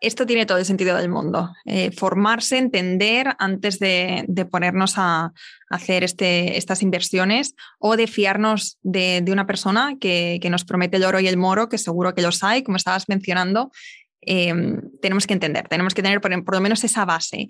Esto 0.00 0.26
tiene 0.26 0.44
todo 0.44 0.58
el 0.58 0.64
sentido 0.64 0.96
del 0.96 1.08
mundo. 1.08 1.52
Eh, 1.64 1.92
formarse, 1.92 2.58
entender 2.58 3.36
antes 3.38 3.78
de, 3.78 4.26
ponernos 4.50 4.94
a, 4.96 5.32
hacer 5.68 6.02
este, 6.02 6.58
estas 6.58 6.82
inversiones 6.82 7.54
o 7.78 7.96
de 7.96 8.08
fiarnos 8.08 8.78
de, 8.82 9.24
una 9.30 9.46
persona 9.46 9.94
que, 10.00 10.40
nos 10.50 10.64
promete 10.64 10.96
el 10.96 11.04
oro 11.04 11.20
y 11.20 11.28
el 11.28 11.36
moro, 11.36 11.68
que 11.68 11.78
seguro 11.78 12.12
que 12.12 12.22
los 12.22 12.42
hay, 12.42 12.64
como 12.64 12.76
estabas 12.76 13.08
mencionando. 13.08 13.70
Em, 14.22 14.80
tenemos 15.00 15.26
que 15.26 15.34
entender, 15.34 15.68
tenemos 15.68 15.94
que 15.94 16.02
tener 16.02 16.20
por, 16.20 16.54
lo 16.54 16.60
menos 16.60 16.84
esa 16.84 17.04
base. 17.04 17.48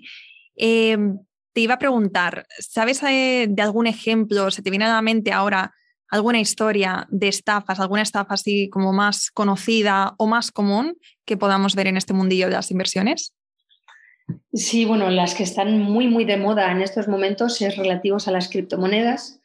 Em, 0.55 1.17
te 1.53 1.61
iba 1.61 1.75
a 1.75 1.79
preguntar, 1.79 2.45
¿sabes 2.59 3.03
eh, 3.03 3.47
de 3.49 3.61
algún 3.61 3.87
ejemplo? 3.87 4.51
¿Se 4.51 4.61
te 4.61 4.69
viene 4.69 4.85
a 4.85 4.93
la 4.93 5.01
mente 5.01 5.31
ahora 5.31 5.73
alguna 6.09 6.39
historia 6.39 7.07
de 7.09 7.27
estafas, 7.27 7.79
alguna 7.79 8.01
estafa 8.01 8.33
así 8.33 8.69
como 8.69 8.93
más 8.93 9.31
conocida 9.31 10.13
o 10.17 10.27
más 10.27 10.51
común 10.51 10.97
que 11.25 11.37
podamos 11.37 11.75
ver 11.75 11.87
en 11.87 11.97
este 11.97 12.13
mundillo 12.13 12.47
de 12.47 12.53
las 12.53 12.71
inversiones? 12.71 13.33
Sí, 14.53 14.85
bueno, 14.85 15.09
las 15.09 15.35
que 15.35 15.43
están 15.43 15.79
muy, 15.79 16.07
muy 16.07 16.25
de 16.25 16.37
moda 16.37 16.71
en 16.71 16.81
estos 16.81 17.07
momentos 17.07 17.61
es 17.61 17.75
relativos 17.77 18.27
a 18.27 18.31
las 18.31 18.49
criptomonedas. 18.49 19.40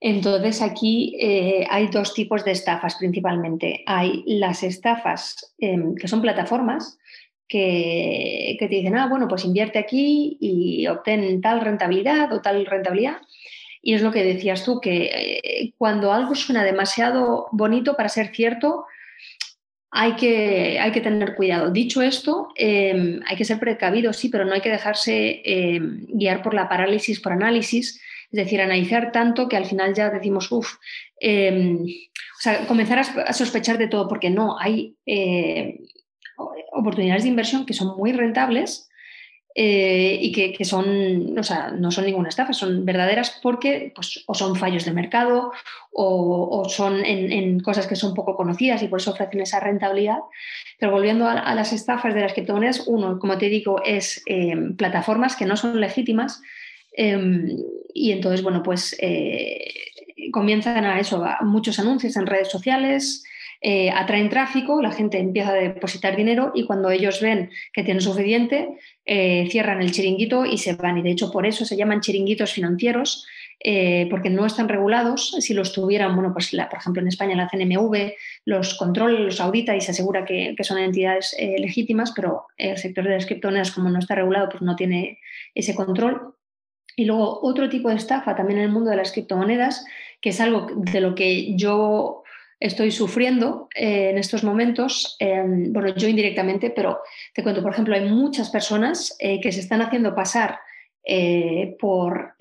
Entonces 0.00 0.60
aquí 0.60 1.16
eh, 1.20 1.66
hay 1.70 1.88
dos 1.88 2.14
tipos 2.14 2.44
de 2.44 2.52
estafas 2.52 2.96
principalmente. 2.96 3.82
Hay 3.86 4.22
las 4.26 4.62
estafas 4.62 5.54
em, 5.58 5.94
que 5.94 6.08
son 6.08 6.20
plataformas 6.20 6.98
que, 7.48 8.56
te 8.58 8.68
dicen, 8.68 8.96
ah, 8.96 9.08
bueno, 9.08 9.28
pues 9.28 9.44
invierte 9.44 9.78
aquí 9.78 10.36
y 10.40 10.86
obtén 10.88 11.40
tal 11.40 11.60
rentabilidad 11.60 12.32
o 12.32 12.40
tal 12.42 12.66
rentabilidad. 12.66 13.18
Y 13.82 13.94
es 13.94 14.02
lo 14.02 14.10
que 14.10 14.24
decías 14.24 14.64
tú, 14.64 14.80
que 14.80 15.04
eh, 15.04 15.72
cuando 15.78 16.12
algo 16.12 16.34
suena 16.34 16.64
demasiado 16.64 17.46
bonito 17.52 17.96
para 17.96 18.08
ser 18.08 18.34
cierto, 18.34 18.84
hay 19.90 20.14
que, 20.16 20.78
hay 20.80 20.92
que 20.92 21.00
tener 21.00 21.36
cuidado. 21.36 21.70
Dicho 21.70 22.02
esto, 22.02 22.48
em, 22.56 23.20
hay 23.26 23.36
que 23.36 23.44
ser 23.44 23.58
precavido, 23.58 24.12
sí, 24.12 24.28
pero 24.28 24.44
no 24.44 24.52
hay 24.52 24.60
que 24.60 24.70
dejarse 24.70 25.40
em, 25.44 26.04
guiar 26.08 26.42
por 26.42 26.52
la 26.52 26.68
parálisis 26.68 27.20
por 27.20 27.32
análisis, 27.32 28.00
es 28.36 28.44
decir, 28.44 28.60
analizar 28.60 29.12
tanto 29.12 29.48
que 29.48 29.56
al 29.56 29.64
final 29.64 29.94
ya 29.94 30.10
decimos, 30.10 30.52
uff, 30.52 30.74
em, 31.20 31.84
o 31.84 32.40
sea, 32.40 32.66
comenzar 32.66 32.98
a, 32.98 33.32
sospechar 33.32 33.78
de 33.78 33.88
todo, 33.88 34.08
porque 34.08 34.28
no, 34.28 34.58
hay 34.58 34.94
eh, 35.06 35.80
oportunidades 36.72 37.22
de 37.22 37.30
inversión 37.30 37.64
que 37.64 37.72
son 37.72 37.96
muy 37.96 38.12
rentables 38.12 38.90
eh, 39.54 40.18
y 40.20 40.32
que, 40.32 40.64
son, 40.66 41.38
o 41.38 41.42
sea, 41.42 41.70
no 41.70 41.90
son 41.90 42.04
ninguna 42.04 42.28
estafa, 42.28 42.52
son 42.52 42.84
verdaderas 42.84 43.40
porque 43.42 43.90
pues, 43.94 44.22
o 44.26 44.34
son 44.34 44.54
fallos 44.54 44.84
de 44.84 44.92
mercado 44.92 45.50
o, 45.94 46.68
son 46.68 47.02
en, 47.06 47.60
cosas 47.60 47.86
que 47.86 47.96
son 47.96 48.12
poco 48.12 48.36
conocidas 48.36 48.82
y 48.82 48.88
por 48.88 49.00
eso 49.00 49.12
ofrecen 49.12 49.40
esa 49.40 49.60
rentabilidad. 49.60 50.18
Pero 50.78 50.92
volviendo 50.92 51.26
a, 51.26 51.54
las 51.54 51.72
estafas 51.72 52.12
de 52.12 52.20
las 52.20 52.34
criptomonedas, 52.34 52.86
uno, 52.86 53.18
como 53.18 53.38
te 53.38 53.48
digo, 53.48 53.80
es 53.82 54.22
eh, 54.26 54.54
plataformas 54.76 55.36
que 55.36 55.46
no 55.46 55.56
son 55.56 55.80
legítimas 55.80 56.42
em, 56.96 57.48
y 57.96 58.12
entonces, 58.12 58.42
bueno, 58.42 58.62
pues 58.62 58.94
eh, 59.00 59.72
comienzan 60.30 60.84
a 60.84 61.00
eso, 61.00 61.24
muchos 61.42 61.78
anuncios 61.78 62.14
en 62.16 62.26
redes 62.26 62.50
sociales, 62.50 63.24
eh, 63.62 63.90
atraen 63.90 64.28
tráfico, 64.28 64.82
la 64.82 64.92
gente 64.92 65.18
empieza 65.18 65.50
a 65.50 65.54
depositar 65.54 66.14
dinero 66.14 66.52
y 66.54 66.66
cuando 66.66 66.90
ellos 66.90 67.22
ven 67.22 67.50
que 67.72 67.82
tienen 67.82 68.02
suficiente, 68.02 68.68
eh, 69.06 69.48
cierran 69.50 69.80
el 69.80 69.92
chiringuito 69.92 70.44
y 70.44 70.58
se 70.58 70.74
van. 70.74 70.98
Y 70.98 71.02
de 71.02 71.10
hecho 71.10 71.32
por 71.32 71.46
eso 71.46 71.64
se 71.64 71.74
llaman 71.74 72.02
chiringuitos 72.02 72.52
financieros, 72.52 73.26
porque 74.10 74.28
no 74.28 74.44
están 74.44 74.68
regulados. 74.68 75.34
Si 75.40 75.54
los 75.54 75.72
tuvieran, 75.72 76.14
bueno, 76.14 76.34
pues 76.34 76.50
por 76.50 76.78
ejemplo 76.78 77.00
en 77.00 77.08
España 77.08 77.34
la 77.34 77.48
CNMV 77.48 78.12
los 78.44 78.74
controla, 78.74 79.18
los 79.18 79.40
audita 79.40 79.74
y 79.74 79.80
se 79.80 79.92
asegura 79.92 80.26
que, 80.26 80.54
son 80.60 80.76
entidades 80.76 81.34
legítimas, 81.38 82.12
pero 82.14 82.44
el 82.58 82.76
sector 82.76 83.04
de 83.04 83.10
las 83.10 83.24
criptomonedas 83.24 83.72
como 83.72 83.88
no 83.88 83.98
está 83.98 84.14
regulado, 84.14 84.50
pues 84.50 84.62
no 84.62 84.76
tiene 84.76 85.18
ese 85.54 85.74
control. 85.74 86.36
Y 86.96 87.04
luego 87.04 87.40
otro 87.42 87.68
tipo 87.68 87.90
de 87.90 87.96
estafa 87.96 88.34
también 88.34 88.58
en 88.58 88.64
el 88.64 88.72
mundo 88.72 88.90
de 88.90 88.96
las 88.96 89.12
criptomonedas, 89.12 89.84
que 90.20 90.30
es 90.30 90.40
algo 90.40 90.66
de 90.74 91.00
lo 91.00 91.14
que 91.14 91.54
yo 91.56 92.24
estoy 92.58 92.90
sufriendo 92.90 93.68
eh, 93.74 94.10
en 94.10 94.18
estos 94.18 94.42
momentos, 94.42 95.16
em, 95.20 95.72
bueno, 95.72 95.94
yo 95.94 96.08
indirectamente, 96.08 96.70
pero 96.70 97.00
te 97.34 97.42
cuento, 97.42 97.62
por 97.62 97.72
ejemplo, 97.72 97.94
hay 97.94 98.08
muchas 98.08 98.50
personas 98.50 99.14
eh, 99.18 99.40
que 99.40 99.52
se 99.52 99.60
están 99.60 99.82
haciendo 99.82 100.14
pasar 100.14 100.58
eh, 101.04 101.76
por 101.78 102.34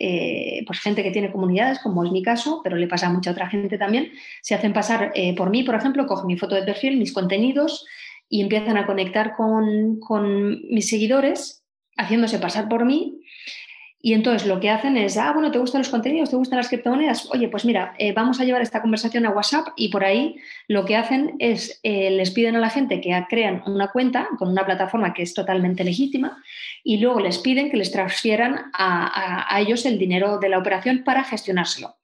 gente 0.81 1.03
que 1.03 1.11
tiene 1.11 1.31
comunidades, 1.31 1.79
como 1.79 2.03
es 2.03 2.11
mi 2.11 2.23
caso, 2.23 2.61
pero 2.63 2.77
le 2.77 2.87
pasa 2.87 3.07
a 3.07 3.13
mucha 3.13 3.31
otra 3.31 3.49
gente 3.49 3.77
también, 3.77 4.11
se 4.41 4.55
hacen 4.55 4.73
pasar 4.73 5.13
por 5.37 5.51
mí, 5.51 5.63
por 5.63 5.75
ejemplo, 5.75 6.07
cogen 6.07 6.27
mi 6.27 6.37
foto 6.37 6.55
de 6.55 6.63
perfil, 6.63 6.97
mis 6.97 7.13
contenidos 7.13 7.85
y 8.27 8.41
empiezan 8.41 8.77
a 8.77 8.87
conectar 8.87 9.35
con, 9.35 9.99
con 9.99 10.61
mis 10.69 10.89
seguidores, 10.89 11.63
haciéndose 11.95 12.39
pasar 12.39 12.67
por 12.67 12.85
mí 12.85 13.19
y 14.05 14.13
entonces 14.13 14.47
lo 14.47 14.59
que 14.59 14.69
hacen 14.69 14.97
es, 14.97 15.17
ah, 15.17 15.31
bueno, 15.33 15.49
¿te 15.49 15.57
gustan 15.57 15.81
los 15.81 15.89
contenidos? 15.89 16.29
¿Te 16.29 16.35
gustan 16.35 16.57
las 16.57 16.67
criptomonedas? 16.67 17.27
Oye, 17.31 17.47
pues 17.47 17.65
mira, 17.65 17.95
eh, 17.97 18.13
vamos 18.13 18.39
a 18.39 18.43
llevar 18.43 18.61
esta 18.61 18.79
conversación 18.79 19.25
a 19.25 19.31
WhatsApp 19.31 19.69
y 19.75 19.89
por 19.89 20.05
ahí 20.05 20.35
lo 20.67 20.85
que 20.85 20.95
hacen 20.95 21.35
es, 21.39 21.79
eh, 21.81 22.11
les 22.11 22.29
piden 22.29 22.55
a 22.55 22.59
la 22.59 22.69
gente 22.69 23.01
que 23.01 23.19
crean 23.27 23.63
una 23.65 23.87
cuenta 23.87 24.27
con 24.37 24.49
una 24.49 24.63
plataforma 24.63 25.11
que 25.11 25.23
es 25.23 25.33
totalmente 25.33 25.83
legítima 25.83 26.37
y 26.83 26.97
luego 26.97 27.19
les 27.19 27.39
piden 27.39 27.71
que 27.71 27.77
les 27.77 27.91
transfieran 27.91 28.69
a, 28.73 29.57
ellos 29.59 29.87
el 29.87 29.97
dinero 29.97 30.37
de 30.37 30.49
la 30.49 30.59
operación 30.59 31.03
para 31.03 31.23
gestionárselo. 31.23 31.95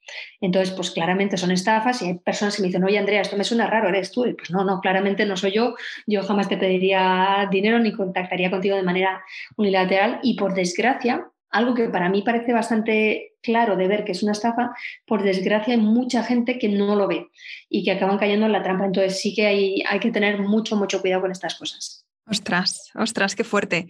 Entonces, 0.42 0.74
pues 0.74 0.90
claramente 0.90 1.38
son 1.38 1.52
estafas 1.52 2.02
y 2.02 2.08
hay 2.08 2.14
personas 2.16 2.56
que 2.56 2.64
me 2.64 2.70
dicen, 2.70 2.84
oye 2.84 2.98
Andrea, 2.98 3.22
esto 3.22 3.38
me 3.38 3.44
suena 3.44 3.68
raro, 3.68 3.90
eres 3.90 4.12
tú. 4.12 4.26
Y 4.26 4.34
pues 4.34 4.50
no, 4.50 4.64
no, 4.64 4.82
claramente 4.82 5.24
no 5.28 5.38
soy 5.38 5.52
yo. 5.52 5.76
Yo 6.08 6.24
jamás 6.24 6.50
te 6.50 6.58
pediría 6.58 7.48
dinero 7.52 7.78
ni 7.78 7.94
contactaría 7.94 8.50
contigo 8.50 8.76
de 8.76 8.82
manera 8.82 9.24
unilateral 9.56 10.20
y 10.24 10.34
por 10.34 10.56
desgracia 10.56 11.28
algo 11.52 11.74
que 11.74 11.90
para 11.90 12.10
mí 12.10 12.22
parece 12.22 12.54
bastante 12.54 13.34
claro 13.42 13.76
de 13.76 13.88
ver 13.88 14.04
que 14.04 14.14
es 14.14 14.24
una 14.24 14.32
estafa, 14.32 14.76
por 15.06 15.24
desgracia 15.24 15.74
hay 15.74 15.80
mucha 15.80 16.24
gente 16.24 16.58
que 16.58 16.70
no 16.70 16.96
lo 16.96 17.08
ve 17.08 17.28
y 17.70 17.84
que 17.84 17.92
acaban 17.92 18.18
cayendo 18.18 18.46
en 18.46 18.52
la 18.52 18.64
trampa. 18.64 18.86
Entonces 18.86 19.20
sí 19.20 19.34
que 19.34 19.46
hay, 19.46 19.84
hay 19.88 20.00
que 20.00 20.12
tener 20.12 20.40
mucho, 20.40 20.76
mucho 20.76 21.02
cuidado 21.02 21.22
con 21.22 21.32
estas 21.32 21.56
cosas. 21.56 22.06
Ostras, 22.28 22.92
ostras, 22.96 23.36
qué 23.36 23.44
fuerte. 23.44 23.88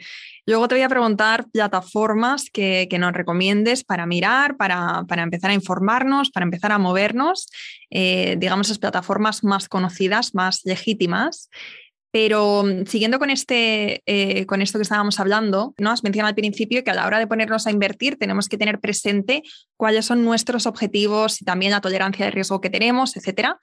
Luego 0.48 0.68
te 0.68 0.76
voy 0.76 0.82
a 0.82 0.90
preguntar 0.90 1.46
plataformas 1.52 2.50
que, 2.52 2.88
nos 3.00 3.14
recomiendes 3.14 3.84
para 3.84 4.08
mirar, 4.08 4.58
para, 4.58 5.06
empezar 5.18 5.52
a 5.52 5.54
informarnos, 5.54 6.32
para 6.32 6.46
empezar 6.46 6.72
a 6.72 6.80
movernos, 6.80 7.48
eh, 7.92 8.38
digamos, 8.40 8.68
esas 8.68 8.80
plataformas 8.80 9.44
más 9.44 9.70
conocidas, 9.70 10.34
más 10.34 10.62
legítimas. 10.64 11.50
Pero 12.12 12.64
mm, 12.64 12.86
siguiendo 12.86 13.20
con, 13.20 13.30
este, 13.30 14.04
eh, 14.06 14.46
con 14.46 14.62
esto 14.62 14.78
que 14.78 14.84
estábamos 14.84 15.20
hablando, 15.20 15.74
¿no? 15.78 15.92
has 15.92 16.04
mencionado 16.04 16.30
al 16.30 16.36
principio 16.36 16.84
que 16.84 16.92
a 16.92 16.94
la 16.94 17.08
hora 17.08 17.20
de 17.20 17.28
ponernos 17.28 17.68
a 17.68 17.72
invertir 17.72 18.18
tenemos 18.18 18.50
que 18.50 18.58
tener 18.58 18.80
presente 18.80 19.44
cuáles 19.78 20.06
son 20.06 20.24
nuestros 20.24 20.66
objetivos 20.66 21.42
y 21.42 21.46
también 21.46 21.72
la 21.72 21.82
tolerancia 21.82 22.26
de 22.26 22.32
riesgo 22.32 22.62
que 22.62 22.70
tenemos, 22.70 23.16
etcétera. 23.16 23.60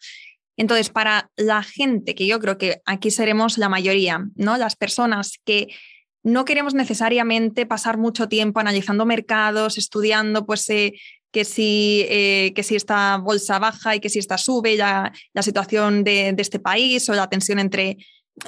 Entonces, 0.57 0.91
para 0.91 1.31
la 1.37 1.63
gente, 1.63 2.17
que 2.17 2.27
yo 2.27 2.41
creo 2.41 2.59
que 2.59 2.81
aquí 2.85 3.13
seremos 3.13 3.59
la 3.59 3.69
mayoría, 3.69 4.25
¿no? 4.35 4.57
Las 4.57 4.75
personas 4.75 5.39
que 5.45 5.69
no 6.25 6.45
queremos 6.45 6.75
necesariamente 6.75 7.65
pasar 7.65 7.97
mucho 7.97 8.29
tiempo 8.29 8.59
analizando 8.59 9.07
mercados, 9.07 9.79
estudiando, 9.79 10.47
pues, 10.47 10.69
eh, 10.69 10.95
que, 11.31 11.45
si, 11.45 12.05
eh, 12.09 12.53
que 12.57 12.65
si 12.65 12.75
esta 12.75 13.19
bolsa 13.19 13.61
baja 13.61 13.95
y 13.95 14.01
que 14.01 14.09
si 14.09 14.19
esta 14.19 14.37
sube, 14.37 14.77
la, 14.77 15.13
la 15.33 15.43
situación 15.43 16.03
de, 16.03 16.33
de, 16.33 16.43
este 16.43 16.59
país 16.59 17.09
o 17.09 17.15
la 17.15 17.29
tensión 17.29 17.61
entre 17.61 17.99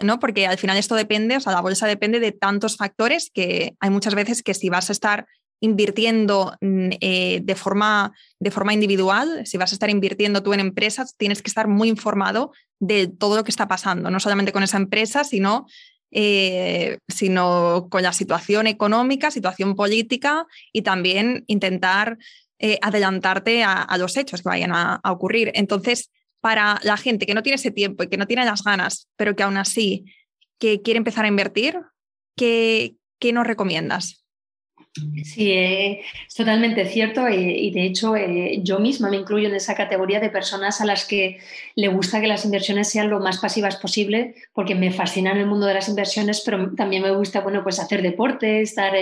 ¿no? 0.02 0.18
Porque 0.18 0.46
al 0.46 0.58
final 0.58 0.76
esto 0.76 0.94
depende, 0.94 1.36
o 1.36 1.40
sea, 1.40 1.52
la 1.52 1.60
bolsa 1.60 1.86
depende 1.86 2.20
de 2.20 2.32
tantos 2.32 2.76
factores 2.76 3.30
que 3.32 3.74
hay 3.80 3.90
muchas 3.90 4.14
veces 4.14 4.42
que 4.42 4.54
si 4.54 4.68
vas 4.68 4.88
a 4.90 4.92
estar 4.92 5.26
invirtiendo 5.60 6.56
mm, 6.60 6.90
eh, 7.00 7.40
de, 7.42 7.54
forma, 7.54 8.12
de 8.38 8.50
forma 8.50 8.72
individual, 8.72 9.46
si 9.46 9.58
vas 9.58 9.72
a 9.72 9.74
estar 9.74 9.90
invirtiendo 9.90 10.42
tú 10.42 10.52
en 10.52 10.60
empresas, 10.60 11.14
tienes 11.16 11.42
que 11.42 11.48
estar 11.48 11.68
muy 11.68 11.88
informado 11.88 12.52
de 12.78 13.08
todo 13.08 13.36
lo 13.36 13.44
que 13.44 13.50
está 13.50 13.68
pasando, 13.68 14.10
no 14.10 14.20
solamente 14.20 14.52
con 14.52 14.62
esa 14.62 14.78
empresa, 14.78 15.22
sino, 15.22 15.66
eh, 16.10 16.98
sino 17.08 17.88
con 17.90 18.02
la 18.02 18.12
situación 18.12 18.66
económica, 18.66 19.30
situación 19.30 19.76
política 19.76 20.46
y 20.72 20.82
también 20.82 21.44
intentar 21.46 22.18
eh, 22.58 22.78
adelantarte 22.82 23.62
a, 23.62 23.96
los 23.98 24.16
hechos 24.16 24.42
que 24.42 24.48
vayan 24.48 24.72
a, 24.72 25.00
a 25.02 25.12
ocurrir. 25.12 25.50
Entonces, 25.54 26.10
para 26.40 26.80
la 26.82 26.96
gente 26.96 27.26
que 27.26 27.34
no 27.34 27.42
tiene 27.42 27.56
ese 27.56 27.70
tiempo 27.70 28.02
y 28.02 28.08
que 28.08 28.16
no 28.16 28.26
tiene 28.26 28.44
las 28.44 28.62
ganas, 28.64 29.08
pero 29.16 29.36
que 29.36 29.42
aún 29.42 29.56
así 29.56 30.04
que 30.58 30.82
quiere 30.82 30.98
empezar 30.98 31.24
a 31.24 31.28
invertir, 31.28 31.78
¿qué, 32.36 32.96
qué 33.18 33.32
nos 33.32 33.46
recomiendas? 33.46 34.20
Sí, 35.22 35.52
eh, 35.52 36.00
es 36.26 36.34
totalmente 36.34 36.84
cierto 36.84 37.28
eh, 37.28 37.36
y 37.36 37.70
de 37.70 37.84
hecho 37.84 38.16
eh, 38.16 38.58
yo 38.64 38.80
misma 38.80 39.08
me 39.08 39.18
incluyo 39.18 39.46
en 39.46 39.54
esa 39.54 39.76
categoría 39.76 40.18
de 40.18 40.30
personas 40.30 40.80
a 40.80 40.84
las 40.84 41.06
que 41.06 41.38
le 41.76 41.86
gusta 41.86 42.20
que 42.20 42.26
las 42.26 42.44
inversiones 42.44 42.88
sean 42.90 43.08
lo 43.08 43.20
más 43.20 43.38
pasivas 43.38 43.76
posible 43.76 44.34
porque 44.52 44.74
me 44.74 44.90
fascina 44.90 45.30
el 45.30 45.46
mundo 45.46 45.66
de 45.66 45.74
las 45.74 45.88
inversiones, 45.88 46.42
pero 46.44 46.74
también 46.74 47.04
me 47.04 47.12
gusta 47.12 47.40
bueno, 47.40 47.62
pues 47.62 47.78
hacer 47.78 48.02
deporte, 48.02 48.62
estar 48.62 48.92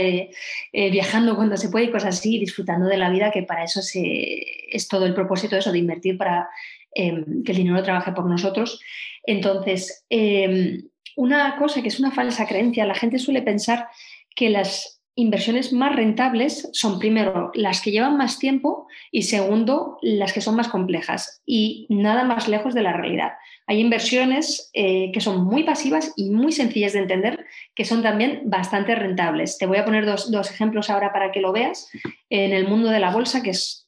viajando 0.72 1.36
cuando 1.36 1.56
se 1.56 1.70
puede 1.70 1.86
y 1.86 1.90
cosas 1.90 2.18
así, 2.18 2.38
disfrutando 2.38 2.86
de 2.86 2.98
la 2.98 3.08
vida, 3.08 3.30
que 3.30 3.44
para 3.44 3.64
eso 3.64 3.80
es 3.80 4.88
todo 4.88 5.06
el 5.06 5.14
propósito 5.14 5.56
eso, 5.56 5.72
de 5.72 5.78
invertir 5.78 6.18
para 6.18 6.50
Em, 6.98 7.44
que 7.44 7.52
el 7.52 7.58
dinero 7.58 7.80
trabaje 7.84 8.10
por 8.10 8.26
nosotros. 8.26 8.80
Entonces, 9.22 10.04
em, 10.10 10.82
una 11.14 11.54
cosa 11.56 11.80
que 11.80 11.86
es 11.86 12.00
una 12.00 12.10
falsa 12.10 12.44
creencia, 12.44 12.86
la 12.86 12.96
gente 12.96 13.20
suele 13.20 13.40
pensar 13.40 13.86
que 14.34 14.50
las 14.50 15.00
inversiones 15.14 15.72
más 15.72 15.94
rentables 15.94 16.68
son 16.72 16.98
primero 16.98 17.52
las 17.54 17.82
que 17.82 17.92
llevan 17.92 18.16
más 18.16 18.40
tiempo 18.40 18.88
y 19.12 19.22
segundo 19.22 19.98
las 20.02 20.32
que 20.32 20.40
son 20.40 20.56
más 20.56 20.66
complejas 20.66 21.40
y 21.46 21.86
nada 21.88 22.24
más 22.24 22.48
lejos 22.48 22.74
de 22.74 22.82
la 22.82 22.94
realidad. 22.94 23.34
Hay 23.68 23.78
inversiones 23.78 24.68
eh, 24.74 25.12
que 25.12 25.20
son 25.20 25.44
muy 25.44 25.62
pasivas 25.62 26.12
y 26.16 26.30
muy 26.30 26.50
sencillas 26.50 26.94
de 26.94 27.00
entender 27.00 27.46
que 27.76 27.84
son 27.84 28.02
también 28.02 28.42
bastante 28.46 28.96
rentables. 28.96 29.56
Te 29.56 29.66
voy 29.66 29.78
a 29.78 29.84
poner 29.84 30.04
dos, 30.04 30.32
dos 30.32 30.50
ejemplos 30.50 30.90
ahora 30.90 31.12
para 31.12 31.30
que 31.30 31.40
lo 31.40 31.52
veas. 31.52 31.88
En 32.28 32.52
el 32.52 32.66
mundo 32.66 32.88
de 32.88 32.98
la 32.98 33.12
bolsa, 33.12 33.40
que 33.40 33.50
es 33.50 33.87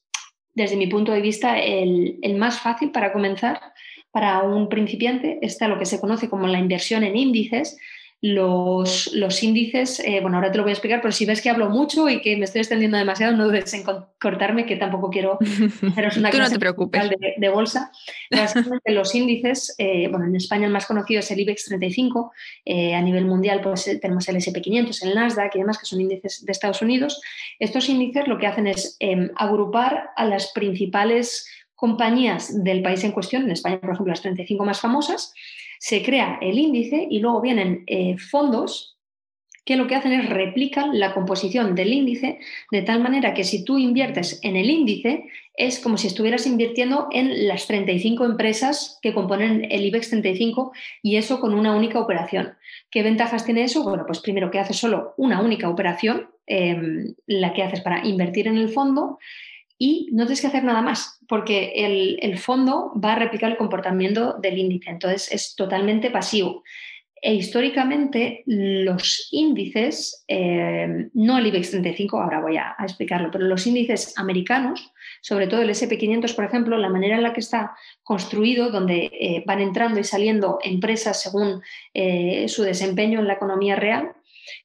desde 0.53 0.75
mi 0.75 0.87
punto 0.87 1.11
de 1.11 1.21
vista, 1.21 1.59
el, 1.59 2.19
más 2.37 2.59
fácil 2.59 2.91
para 2.91 3.13
comenzar 3.13 3.59
para 4.11 4.41
un 4.43 4.67
principiante 4.67 5.39
está 5.41 5.67
lo 5.67 5.79
que 5.79 5.85
se 5.85 5.99
conoce 5.99 6.29
como 6.29 6.47
la 6.47 6.59
inversión 6.59 7.03
en 7.03 7.15
índices. 7.15 7.77
Los, 8.21 9.11
los 9.13 9.41
índices, 9.41 9.99
eh, 10.05 10.19
bueno, 10.21 10.37
ahora 10.37 10.51
te 10.51 10.57
lo 10.57 10.63
voy 10.63 10.69
a 10.69 10.73
explicar, 10.73 11.01
pero 11.01 11.11
si 11.11 11.25
ves 11.25 11.41
que 11.41 11.49
hablo 11.49 11.69
mucho 11.69 12.07
y 12.07 12.21
que 12.21 12.37
me 12.37 12.45
estoy 12.45 12.61
extendiendo 12.61 12.95
demasiado, 12.97 13.35
no 13.35 13.45
dudes 13.45 13.73
en 13.73 13.83
cortarme, 14.19 14.67
que 14.67 14.75
tampoco 14.75 15.09
quiero 15.09 15.39
haceros 15.89 16.17
una 16.17 16.29
Tú 16.29 16.37
no 16.37 16.49
preocupes. 16.59 17.09
De, 17.37 17.49
bolsa. 17.49 17.91
Básicamente 18.29 18.91
los 18.91 19.15
índices, 19.15 19.73
eh, 19.79 20.07
bueno, 20.09 20.27
en 20.27 20.35
España 20.35 20.67
el 20.67 20.71
más 20.71 20.85
conocido 20.85 21.19
es 21.19 21.31
el 21.31 21.39
IBEX 21.39 21.65
35, 21.65 22.31
eh, 22.65 22.93
a 22.93 23.01
nivel 23.01 23.25
mundial 23.25 23.61
pues 23.61 23.89
tenemos 23.99 24.29
el 24.29 24.35
SP500, 24.35 25.03
el 25.03 25.15
Nasdaq 25.15 25.55
y 25.55 25.59
demás, 25.59 25.79
que 25.79 25.87
son 25.87 25.99
índices 25.99 26.45
de 26.45 26.51
Estados 26.51 26.83
Unidos. 26.83 27.19
Estos 27.57 27.89
índices 27.89 28.27
lo 28.27 28.37
que 28.37 28.45
hacen 28.45 28.67
es 28.67 28.97
em, 28.99 29.31
agrupar 29.35 30.11
a 30.15 30.25
las 30.25 30.51
principales 30.51 31.47
compañías 31.75 32.63
del 32.63 32.83
país 32.83 33.03
en 33.03 33.11
cuestión, 33.11 33.41
en 33.45 33.51
España, 33.51 33.79
por 33.79 33.89
ejemplo, 33.89 34.11
las 34.11 34.21
35 34.21 34.63
más 34.63 34.79
famosas, 34.79 35.33
se 35.81 36.03
crea 36.03 36.37
el 36.41 36.59
índice 36.59 37.07
y 37.09 37.19
luego 37.19 37.41
vienen 37.41 37.83
eh, 37.87 38.15
fondos 38.19 38.99
que 39.65 39.75
lo 39.75 39.87
que 39.87 39.95
hacen 39.95 40.11
es 40.11 40.29
replican 40.29 40.99
la 40.99 41.11
composición 41.15 41.73
del 41.73 41.91
índice 41.91 42.37
de 42.71 42.83
tal 42.83 43.01
manera 43.01 43.33
que 43.33 43.43
si 43.43 43.65
tú 43.65 43.79
inviertes 43.79 44.39
en 44.43 44.55
el 44.57 44.69
índice 44.69 45.25
es 45.55 45.79
como 45.79 45.97
si 45.97 46.05
estuvieras 46.05 46.45
invirtiendo 46.45 47.07
en 47.11 47.47
las 47.47 47.65
35 47.65 48.25
empresas 48.25 48.99
que 49.01 49.11
componen 49.11 49.67
el 49.71 49.83
IBEX 49.85 50.09
35 50.09 50.71
y 51.01 51.15
eso 51.15 51.39
con 51.39 51.55
una 51.55 51.75
única 51.75 51.99
operación. 51.99 52.53
¿Qué 52.91 53.01
ventajas 53.01 53.43
tiene 53.43 53.63
eso? 53.63 53.83
Bueno, 53.83 54.03
pues 54.05 54.19
primero 54.19 54.51
que 54.51 54.59
haces 54.59 54.77
solo 54.77 55.15
una 55.17 55.41
única 55.41 55.67
operación, 55.67 56.29
em, 56.45 57.15
la 57.25 57.53
que 57.53 57.63
haces 57.63 57.81
para 57.81 58.05
invertir 58.05 58.47
en 58.47 58.57
el 58.57 58.69
fondo 58.69 59.17
y 59.83 60.09
no 60.11 60.25
tienes 60.25 60.41
que 60.41 60.45
hacer 60.47 60.63
nada 60.63 60.83
más, 60.83 61.17
porque 61.27 61.73
el, 62.21 62.37
fondo 62.37 62.93
va 63.03 63.13
a 63.13 63.15
replicar 63.15 63.49
el 63.49 63.57
comportamiento 63.57 64.35
del 64.39 64.59
índice, 64.59 64.91
entonces 64.91 65.31
es 65.31 65.55
totalmente 65.55 66.11
pasivo. 66.11 66.61
E 67.19 67.33
históricamente 67.33 68.43
los 68.45 69.27
índices, 69.31 70.23
eh, 70.27 71.09
no 71.15 71.39
el 71.39 71.47
IBEX 71.47 71.71
35, 71.71 72.21
ahora 72.21 72.41
voy 72.41 72.57
a, 72.57 72.75
explicarlo, 72.83 73.31
pero 73.31 73.45
los 73.45 73.65
índices 73.65 74.15
americanos, 74.19 74.93
sobre 75.19 75.47
todo 75.47 75.63
el 75.63 75.71
SP500, 75.71 76.35
por 76.35 76.45
ejemplo, 76.45 76.77
la 76.77 76.89
manera 76.89 77.15
en 77.15 77.23
la 77.23 77.33
que 77.33 77.39
está 77.39 77.75
construido, 78.03 78.69
donde 78.69 79.09
eh, 79.11 79.43
van 79.47 79.61
entrando 79.61 79.99
y 79.99 80.03
saliendo 80.03 80.59
empresas 80.63 81.23
según 81.23 81.63
eh, 81.95 82.47
su 82.49 82.61
desempeño 82.61 83.19
en 83.19 83.25
la 83.25 83.33
economía 83.33 83.75
real, 83.77 84.11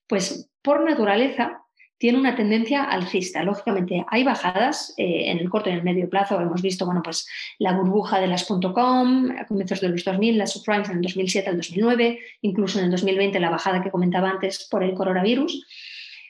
pues 0.07 0.51
por 0.61 0.85
naturaleza 0.85 1.63
tiene 1.99 2.19
una 2.19 2.37
tendencia 2.37 2.85
alcista. 2.85 3.43
Lógicamente, 3.43 4.05
hay 4.09 4.25
bajadas 4.25 4.95
eh, 4.97 5.31
en 5.31 5.39
el 5.39 5.49
corto 5.49 5.71
y 5.71 5.73
en 5.73 5.79
el 5.79 5.85
medio 5.85 6.09
plazo. 6.11 6.41
Hemos 6.41 6.63
visto 6.63 6.85
bueno, 6.85 7.03
pues, 7.03 7.27
la 7.59 7.73
burbuja 7.73 8.21
de 8.21 8.27
las 8.27 8.45
.com 8.45 9.31
a 9.31 9.47
comienzos 9.47 9.81
de 9.81 9.89
los 9.89 10.05
2000, 10.05 10.39
las 10.39 10.53
subprimes 10.53 10.89
en 10.91 10.97
el 10.97 11.03
2007 11.03 11.49
al 11.49 11.57
2009, 11.57 12.19
incluso 12.43 12.79
en 12.79 12.87
el 12.87 12.91
2020 12.91 13.41
la 13.41 13.51
bajada 13.51 13.83
que 13.83 13.91
comentaba 13.91 14.31
antes 14.31 14.69
por 14.71 14.83
el 14.83 14.95
coronavirus. 14.95 15.67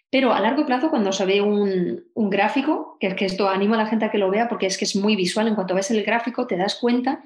Pero 0.09 0.33
a 0.33 0.41
largo 0.41 0.65
plazo, 0.65 0.89
cuando 0.89 1.13
se 1.13 1.27
ve 1.27 1.41
un, 1.41 2.05
gráfico, 2.15 2.97
que, 3.01 3.17
que 3.17 3.25
esto 3.25 3.49
animo 3.49 3.75
a 3.75 3.79
la 3.79 3.87
gente 3.87 4.05
a 4.05 4.11
que 4.11 4.19
lo 4.19 4.31
vea 4.31 4.49
porque 4.49 4.67
es 4.67 4.79
que 4.79 4.85
es 4.85 4.95
muy 4.95 5.17
visual, 5.17 5.49
en 5.49 5.57
cuanto 5.57 5.75
ves 5.75 5.91
el 5.91 6.05
gráfico 6.05 6.47
te 6.47 6.57
das 6.57 6.77
cuenta 6.77 7.25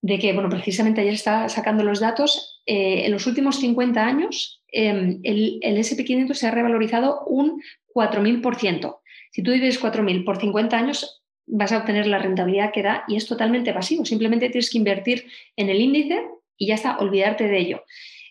de 0.00 0.18
que, 0.18 0.32
bueno, 0.32 0.48
precisamente 0.48 1.00
ayer 1.00 1.14
estaba 1.14 1.48
sacando 1.48 1.82
los 1.82 2.00
datos, 2.00 2.62
eh, 2.66 3.06
en 3.06 3.12
los 3.12 3.26
últimos 3.26 3.58
50 3.58 4.04
años 4.04 4.62
em, 4.68 5.20
el, 5.24 5.58
el 5.62 5.76
SP500 5.78 6.34
se 6.34 6.46
ha 6.46 6.50
revalorizado 6.50 7.24
un 7.26 7.62
4.000%. 7.94 8.98
Si 9.32 9.42
tú 9.42 9.50
divides 9.50 9.82
4.000 9.82 10.24
por 10.24 10.38
50 10.38 10.76
años, 10.76 11.22
vas 11.46 11.72
a 11.72 11.78
obtener 11.78 12.06
la 12.06 12.18
rentabilidad 12.18 12.72
que 12.72 12.82
da 12.82 13.04
y 13.08 13.16
es 13.16 13.26
totalmente 13.26 13.72
pasivo. 13.72 14.04
Simplemente 14.04 14.50
tienes 14.50 14.70
que 14.70 14.78
invertir 14.78 15.26
en 15.56 15.70
el 15.70 15.80
índice 15.80 16.28
y 16.56 16.66
ya 16.66 16.74
está, 16.74 16.98
olvidarte 16.98 17.44
de 17.44 17.58
ello. 17.58 17.84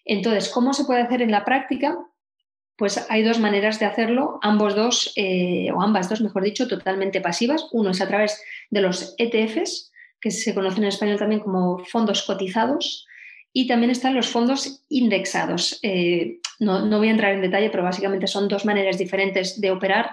Entonces, 0.06 0.50
¿cómo 0.50 0.74
se 0.74 0.86
puede 0.86 1.02
hacer 1.02 1.22
en 1.22 1.32
la 1.32 1.44
práctica? 1.44 1.98
Pues 2.78 3.06
hay 3.10 3.24
dos 3.24 3.40
maneras 3.40 3.80
de 3.80 3.88
hacerlo, 3.88 4.40
ambos 4.42 4.76
dos, 4.76 5.12
eh, 5.16 5.72
o 5.74 5.82
ambas 5.82 6.10
dos, 6.10 6.22
mejor 6.22 6.44
dicho, 6.44 6.68
totalmente 6.68 7.22
pasivas. 7.22 7.68
Uno 7.72 7.90
es 7.90 8.02
a 8.02 8.08
través 8.08 8.42
de 8.70 8.82
los 8.82 9.16
ETFs, 9.18 9.92
que 10.28 10.44
se 10.44 10.54
conocen 10.54 10.84
en 10.84 10.90
español 10.90 11.18
también 11.18 11.42
como 11.42 11.80
fondos 11.86 12.24
cotizados, 12.24 13.08
y 13.54 13.66
también 13.66 13.90
están 13.90 14.14
los 14.14 14.28
fondos 14.28 14.84
indexados. 14.90 15.80
Eh, 15.82 16.40
no, 16.60 16.88
voy 16.98 17.08
a 17.08 17.12
entrar 17.12 17.34
en 17.34 17.42
detalle, 17.42 17.70
pero 17.70 17.84
básicamente 17.84 18.28
son 18.28 18.48
dos 18.48 18.66
maneras 18.66 18.98
diferentes 18.98 19.60
de 19.60 19.72
operar. 19.72 20.12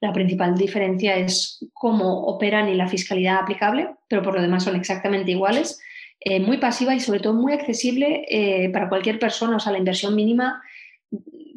La 0.00 0.12
principal 0.12 0.56
diferencia 0.56 1.16
es 1.16 1.64
cómo 1.72 2.24
operan 2.24 2.68
y 2.68 2.74
la 2.74 2.88
fiscalidad 2.88 3.38
aplicable, 3.38 3.90
pero 4.08 4.22
por 4.22 4.34
lo 4.34 4.42
demás 4.42 4.64
son 4.64 4.76
exactamente 4.76 5.30
iguales. 5.30 5.80
Eh, 6.18 6.40
muy 6.40 6.58
pasiva 6.58 6.94
y 6.94 7.00
sobre 7.00 7.20
todo 7.20 7.34
muy 7.34 7.52
accesible 7.52 8.24
eh, 8.28 8.70
para 8.70 8.88
cualquier 8.88 9.20
persona. 9.20 9.56
O 9.56 9.60
sea, 9.60 9.72
la 9.72 9.78
inversión 9.78 10.16
mínima 10.16 10.60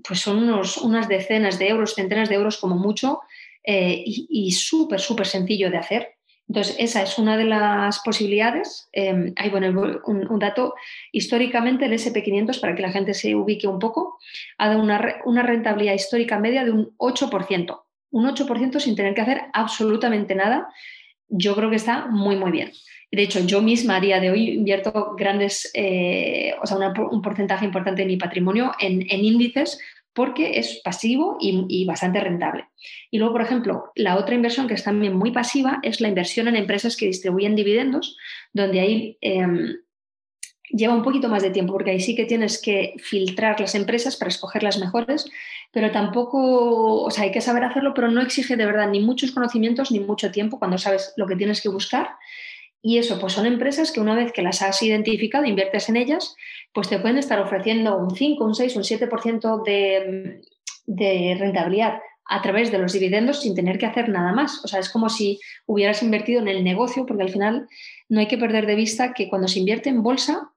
pues 0.08 0.20
son 0.20 0.38
unos, 0.38 0.78
unas 0.78 1.08
decenas 1.08 1.58
de 1.58 1.70
euros, 1.70 1.96
centenas 1.96 2.30
de 2.30 2.36
euros 2.36 2.58
como 2.58 2.76
mucho 2.76 3.22
y, 3.66 4.28
y 4.30 4.52
súper, 4.52 5.00
súper 5.00 5.26
sencillo 5.26 5.72
de 5.72 5.78
hacer. 5.78 6.10
Entonces, 6.48 6.76
esa 6.78 7.02
es 7.02 7.18
una 7.18 7.38
de 7.38 7.46
las 7.46 8.00
posibilidades. 8.00 8.90
Eh, 8.94 9.34
hay 9.36 9.50
bueno, 9.50 10.02
un, 10.06 10.40
dato, 10.40 10.76
históricamente 11.12 11.86
el 11.86 11.94
SP500, 11.94 12.60
para 12.60 12.76
que 12.76 12.82
la 12.82 12.92
gente 12.92 13.14
se 13.14 13.36
ubique 13.36 13.68
un 13.68 13.80
poco, 13.80 14.20
ha 14.58 14.68
dado 14.68 14.82
una, 14.82 15.44
rentabilidad 15.44 15.94
histórica 15.94 16.40
media 16.40 16.64
de 16.66 16.72
un 16.72 16.96
8%. 16.98 17.84
Un 18.12 18.28
8% 18.28 18.80
sin 18.80 18.96
tener 18.96 19.14
que 19.14 19.22
hacer 19.22 19.42
absolutamente 19.54 20.36
nada. 20.36 20.68
Yo 21.30 21.56
creo 21.56 21.70
que 21.70 21.78
está 21.78 22.08
muy, 22.08 22.36
muy 22.36 22.52
bien. 22.52 22.72
De 23.12 23.24
hecho, 23.24 23.40
yo 23.40 23.62
misma 23.62 23.98
a 23.98 24.02
día 24.02 24.20
de 24.20 24.32
hoy 24.32 24.50
invierto 24.50 25.16
grandes, 25.18 25.72
eh, 25.74 26.54
o 26.62 26.66
sea, 26.68 26.78
un 26.78 27.22
porcentaje 27.22 27.66
importante 27.66 28.02
de 28.02 28.08
mi 28.08 28.18
patrimonio 28.18 28.74
en 28.80 29.04
índices 29.10 29.80
porque 30.14 30.60
es 30.60 30.82
pasivo 30.84 31.38
y, 31.40 31.86
bastante 31.86 32.20
rentable. 32.20 32.66
Y 33.10 33.18
luego, 33.18 33.34
por 33.34 33.42
ejemplo, 33.42 33.92
la 33.96 34.18
otra 34.18 34.36
inversión 34.36 34.68
que 34.68 34.76
es 34.76 34.84
también 34.84 35.16
muy 35.16 35.32
pasiva 35.32 35.80
es 35.84 36.02
la 36.02 36.08
inversión 36.08 36.48
en 36.48 36.56
empresas 36.56 36.96
que 36.96 37.08
distribuyen 37.08 37.56
dividendos, 37.56 38.16
donde 38.54 38.80
ahí 38.80 39.18
em, 39.22 39.76
lleva 40.70 40.94
un 40.94 41.04
poquito 41.04 41.30
más 41.30 41.42
de 41.44 41.52
tiempo, 41.52 41.74
porque 41.74 41.92
ahí 41.92 42.00
sí 42.00 42.16
que 42.16 42.26
tienes 42.26 42.62
que 42.62 42.96
filtrar 42.98 43.60
las 43.60 43.76
empresas 43.76 44.16
para 44.16 44.30
escoger 44.30 44.64
las 44.64 44.80
mejores, 44.80 45.26
pero 45.72 45.92
tampoco, 45.92 47.04
o 47.04 47.12
sea, 47.12 47.24
hay 47.24 47.32
que 47.32 47.42
saber 47.42 47.64
hacerlo, 47.64 47.94
pero 47.94 48.10
no 48.12 48.22
exige 48.22 48.56
de 48.56 48.66
verdad 48.66 48.90
ni 48.90 49.00
muchos 49.00 49.32
conocimientos 49.32 49.92
ni 49.92 50.00
mucho 50.00 50.32
tiempo 50.32 50.60
cuando 50.60 50.78
sabes 50.78 51.14
lo 51.18 51.26
que 51.26 51.36
tienes 51.36 51.62
que 51.62 51.70
buscar. 51.70 52.10
Y 52.86 52.98
eso, 52.98 53.18
pues 53.18 53.32
son 53.32 53.46
empresas 53.46 53.94
que 53.94 54.02
una 54.02 54.14
vez 54.14 54.34
que 54.34 54.42
las 54.42 54.62
has 54.62 54.84
identificado, 54.84 55.46
inviertes 55.46 55.88
en 55.88 55.96
ellas, 55.96 56.36
pues 56.74 56.90
te 56.90 57.00
pueden 57.00 57.18
estar 57.18 57.40
ofreciendo 57.40 57.98
un 57.98 58.14
5, 58.14 58.44
un 58.44 58.54
6, 58.54 58.76
un 58.76 58.84
7% 58.84 59.64
de, 59.64 60.42
de 60.86 61.38
rentabilidad 61.40 62.00
a 62.26 62.42
través 62.42 62.72
de 62.72 62.80
los 62.80 62.92
dividendos 62.92 63.42
sin 63.42 63.56
tener 63.56 63.78
que 63.78 63.86
hacer 63.86 64.10
nada 64.10 64.34
más. 64.34 64.64
O 64.66 64.68
sea, 64.68 64.82
es 64.82 64.90
como 64.90 65.10
si 65.10 65.40
hubieras 65.66 66.04
invertido 66.04 66.42
en 66.42 66.50
el 66.50 66.62
negocio, 66.66 67.06
porque 67.06 67.24
al 67.24 67.30
final 67.30 67.70
no 68.10 68.20
hay 68.20 68.28
que 68.28 68.38
perder 68.38 68.66
de 68.66 68.76
vista 68.76 69.14
que 69.14 69.30
cuando 69.30 69.48
se 69.48 69.60
invierte 69.60 69.88
en 69.90 70.04
bolsa, 70.04 70.52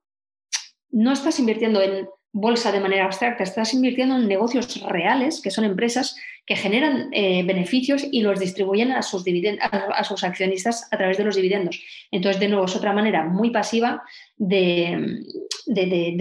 no 0.91 1.13
estás 1.13 1.39
invirtiendo 1.39 1.81
en 1.81 2.09
bolsa 2.33 2.73
de 2.73 2.81
manera 2.81 3.05
abstracta, 3.05 3.45
estás 3.45 3.73
invirtiendo 3.73 4.17
en 4.17 4.27
negocios 4.27 4.83
reales, 4.83 5.41
que 5.41 5.53
son 5.53 5.65
empresas 5.65 6.17
que 6.47 6.55
generan 6.55 7.09
eh, 7.13 7.43
beneficios 7.43 8.07
y 8.11 8.23
los 8.23 8.39
distribuyen 8.39 8.93
a 8.93 9.03
sus, 9.03 9.25
a, 9.61 10.05
sus 10.05 10.23
accionistas 10.23 10.89
a 10.93 10.97
través 10.97 11.19
de 11.19 11.25
los 11.25 11.35
dividendos. 11.35 11.83
Entonces, 12.13 12.41
de 12.41 12.49
nuevo, 12.49 12.67
es 12.67 12.77
otra 12.77 12.93
manera 12.93 13.25
muy 13.25 13.51
pasiva 13.51 14.05
de, 14.37 15.25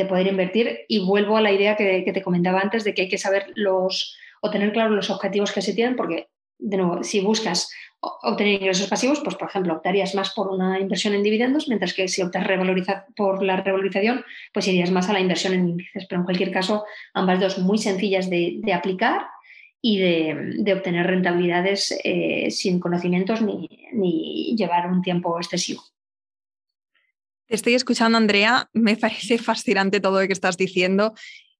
poder 0.09 0.27
invertir 0.27 0.79
y 0.87 1.05
vuelvo 1.05 1.37
a 1.37 1.41
la 1.41 1.51
idea 1.51 1.75
que, 1.75 2.11
te 2.11 2.23
comentaba 2.23 2.59
antes 2.59 2.83
de 2.83 2.95
que 2.95 3.03
hay 3.03 3.09
que 3.09 3.19
saber 3.19 3.51
los 3.55 4.17
o 4.41 4.49
tener 4.49 4.73
claro 4.73 4.89
los 4.89 5.09
objetivos 5.09 5.51
que 5.51 5.61
se 5.61 5.73
tienen 5.73 5.95
porque, 5.95 6.27
de 6.57 6.77
nuevo, 6.77 7.03
si 7.03 7.21
buscas 7.21 7.69
obtener 7.99 8.61
ingresos 8.61 8.87
pasivos, 8.87 9.19
pues 9.23 9.35
por 9.35 9.49
ejemplo, 9.49 9.73
optarías 9.73 10.15
más 10.15 10.31
por 10.33 10.49
una 10.49 10.79
inversión 10.79 11.13
en 11.13 11.23
dividendos, 11.23 11.67
mientras 11.67 11.93
que 11.93 12.07
si 12.07 12.21
optas 12.21 12.45
por 13.15 13.43
la 13.43 13.57
revalorización, 13.57 14.23
pues 14.53 14.67
irías 14.67 14.91
más 14.91 15.09
a 15.09 15.13
la 15.13 15.19
inversión 15.19 15.53
en 15.53 15.69
índices. 15.69 16.05
Pero 16.07 16.21
en 16.21 16.25
cualquier 16.25 16.51
caso, 16.51 16.85
ambas 17.13 17.39
dos 17.39 17.57
muy 17.59 17.77
sencillas 17.77 18.29
de, 18.29 18.61
aplicar 18.73 19.27
y 19.87 19.99
de, 19.99 20.73
obtener 20.73 21.05
rentabilidades 21.05 21.95
eh, 22.03 22.49
sin 22.49 22.79
conocimientos 22.79 23.43
ni, 23.43 24.55
llevar 24.57 24.89
un 24.89 25.03
tiempo 25.03 25.37
excesivo. 25.37 25.83
Te 27.45 27.53
estoy 27.53 27.75
escuchando, 27.75 28.17
Andrea. 28.17 28.67
Me 28.73 28.97
parece 28.97 29.37
fascinante 29.37 29.99
todo 29.99 30.21
lo 30.21 30.25
que 30.25 30.33
estás 30.33 30.57
diciendo 30.57 31.13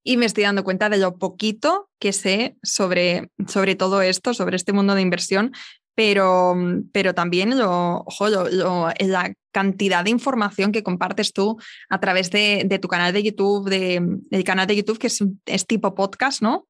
y 0.04 0.18
me 0.18 0.26
estoy 0.26 0.44
dando 0.44 0.64
cuenta 0.64 0.90
de 0.90 0.98
lo 0.98 1.20
poquito 1.20 1.92
que 2.00 2.14
sé 2.14 2.58
sobre, 2.64 3.30
sobre 3.48 3.76
todo 3.76 4.02
esto, 4.02 4.34
sobre 4.34 4.56
este 4.56 4.74
mundo 4.74 4.96
de 4.96 5.04
inversión, 5.04 5.52
pero, 5.94 6.56
pero 6.92 7.14
también 7.14 7.60
lo, 7.60 8.06
la 9.02 9.34
cantidad 9.52 10.04
de 10.04 10.10
información 10.10 10.72
que 10.72 10.82
compartes 10.82 11.32
tú 11.32 11.60
a 11.90 12.00
través 12.00 12.32
de, 12.32 12.80
tu 12.82 12.88
canal 12.88 13.14
de 13.14 13.22
YouTube, 13.22 13.70
de, 13.70 14.02
del 14.32 14.44
canal 14.44 14.66
de 14.66 14.78
YouTube 14.78 14.98
que 14.98 15.08
es, 15.08 15.24
es 15.46 15.68
tipo 15.68 15.94
podcast, 15.94 16.42
¿no? 16.42 16.68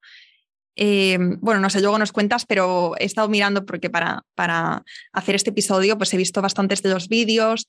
Eh, 0.75 1.17
bueno, 1.39 1.59
no 1.59 1.69
sé, 1.69 1.81
luego 1.81 1.97
nos 1.97 2.11
cuentas, 2.11 2.45
pero 2.45 2.95
he 2.99 3.05
estado 3.05 3.29
mirando 3.29 3.65
porque 3.65 3.89
para, 3.89 4.23
para 4.35 4.83
hacer 5.13 5.35
este 5.35 5.51
episodio 5.51 5.97
pues 5.97 6.13
he 6.13 6.17
visto 6.17 6.41
bastantes 6.41 6.81
de 6.81 6.89
los 6.89 7.07
vídeos 7.07 7.65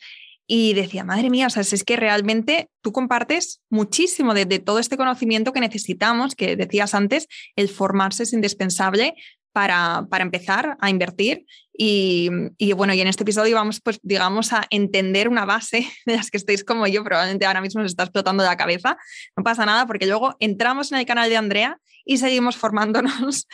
y 0.47 0.75
decía, 0.75 1.05
madre 1.05 1.29
mía, 1.29 1.49
o 1.49 1.51
sea, 1.51 1.63
es 1.63 1.85
que 1.85 1.97
realmente 1.97 2.69
tú 2.81 2.93
compartes 2.93 3.61
muchísimo 3.69 4.33
de, 4.33 4.47
todo 4.61 4.79
este 4.79 4.97
conocimiento 4.97 5.53
que 5.53 5.61
necesitamos, 5.61 6.35
que 6.35 6.57
decías 6.57 6.95
antes, 6.95 7.27
el 7.57 7.69
formarse 7.69 8.23
es 8.23 8.33
indispensable 8.33 9.15
para, 9.53 10.07
para 10.09 10.23
empezar 10.23 10.77
a 10.81 10.91
invertir. 10.91 11.47
Y, 11.79 12.31
y, 12.59 12.73
bueno, 12.73 12.95
y 12.95 13.01
en 13.01 13.09
este 13.09 13.23
episodio 13.23 13.55
vamos, 13.57 13.81
pues, 13.81 14.01
digamos, 14.03 14.53
a 14.53 14.67
entender 14.71 15.29
una 15.29 15.45
base 15.45 15.87
de 16.07 16.17
las 16.17 16.31
que 16.31 16.37
estáis 16.37 16.65
como 16.65 16.87
yo, 16.87 17.05
probablemente 17.05 17.47
ahora 17.47 17.61
mismo 17.61 17.83
os 17.83 17.89
está 17.91 18.05
explotando 18.05 18.45
la 18.45 18.57
cabeza. 18.57 18.97
No 19.37 19.45
pasa 19.45 19.67
nada 19.67 19.87
porque 19.87 20.07
luego 20.07 20.37
entramos 20.41 20.93
en 20.93 20.99
el 20.99 21.07
canal 21.07 21.29
de 21.29 21.37
Andrea 21.37 21.79
y 22.05 22.19
seguimos 22.19 22.57
formándonos. 22.57 23.47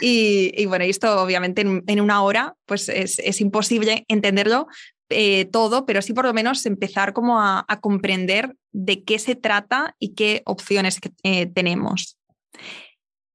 Y, 0.00 0.52
y, 0.56 0.66
bueno, 0.66 0.84
esto 0.84 1.22
obviamente 1.22 1.62
en, 1.62 1.84
en, 1.86 2.00
una 2.00 2.22
hora, 2.22 2.54
pues 2.66 2.88
es, 2.88 3.18
es 3.20 3.40
imposible 3.40 4.04
entenderlo, 4.08 4.66
eh, 5.14 5.44
todo, 5.46 5.84
pero 5.84 6.00
sí 6.00 6.14
por 6.14 6.24
lo 6.24 6.32
menos 6.32 6.64
empezar 6.64 7.12
como 7.12 7.40
a, 7.40 7.64
comprender 7.80 8.56
de 8.72 9.04
qué 9.04 9.18
se 9.18 9.34
trata 9.34 9.94
y 9.98 10.14
qué 10.14 10.42
opciones 10.46 11.00
eh, 11.22 11.46
tenemos. 11.46 12.18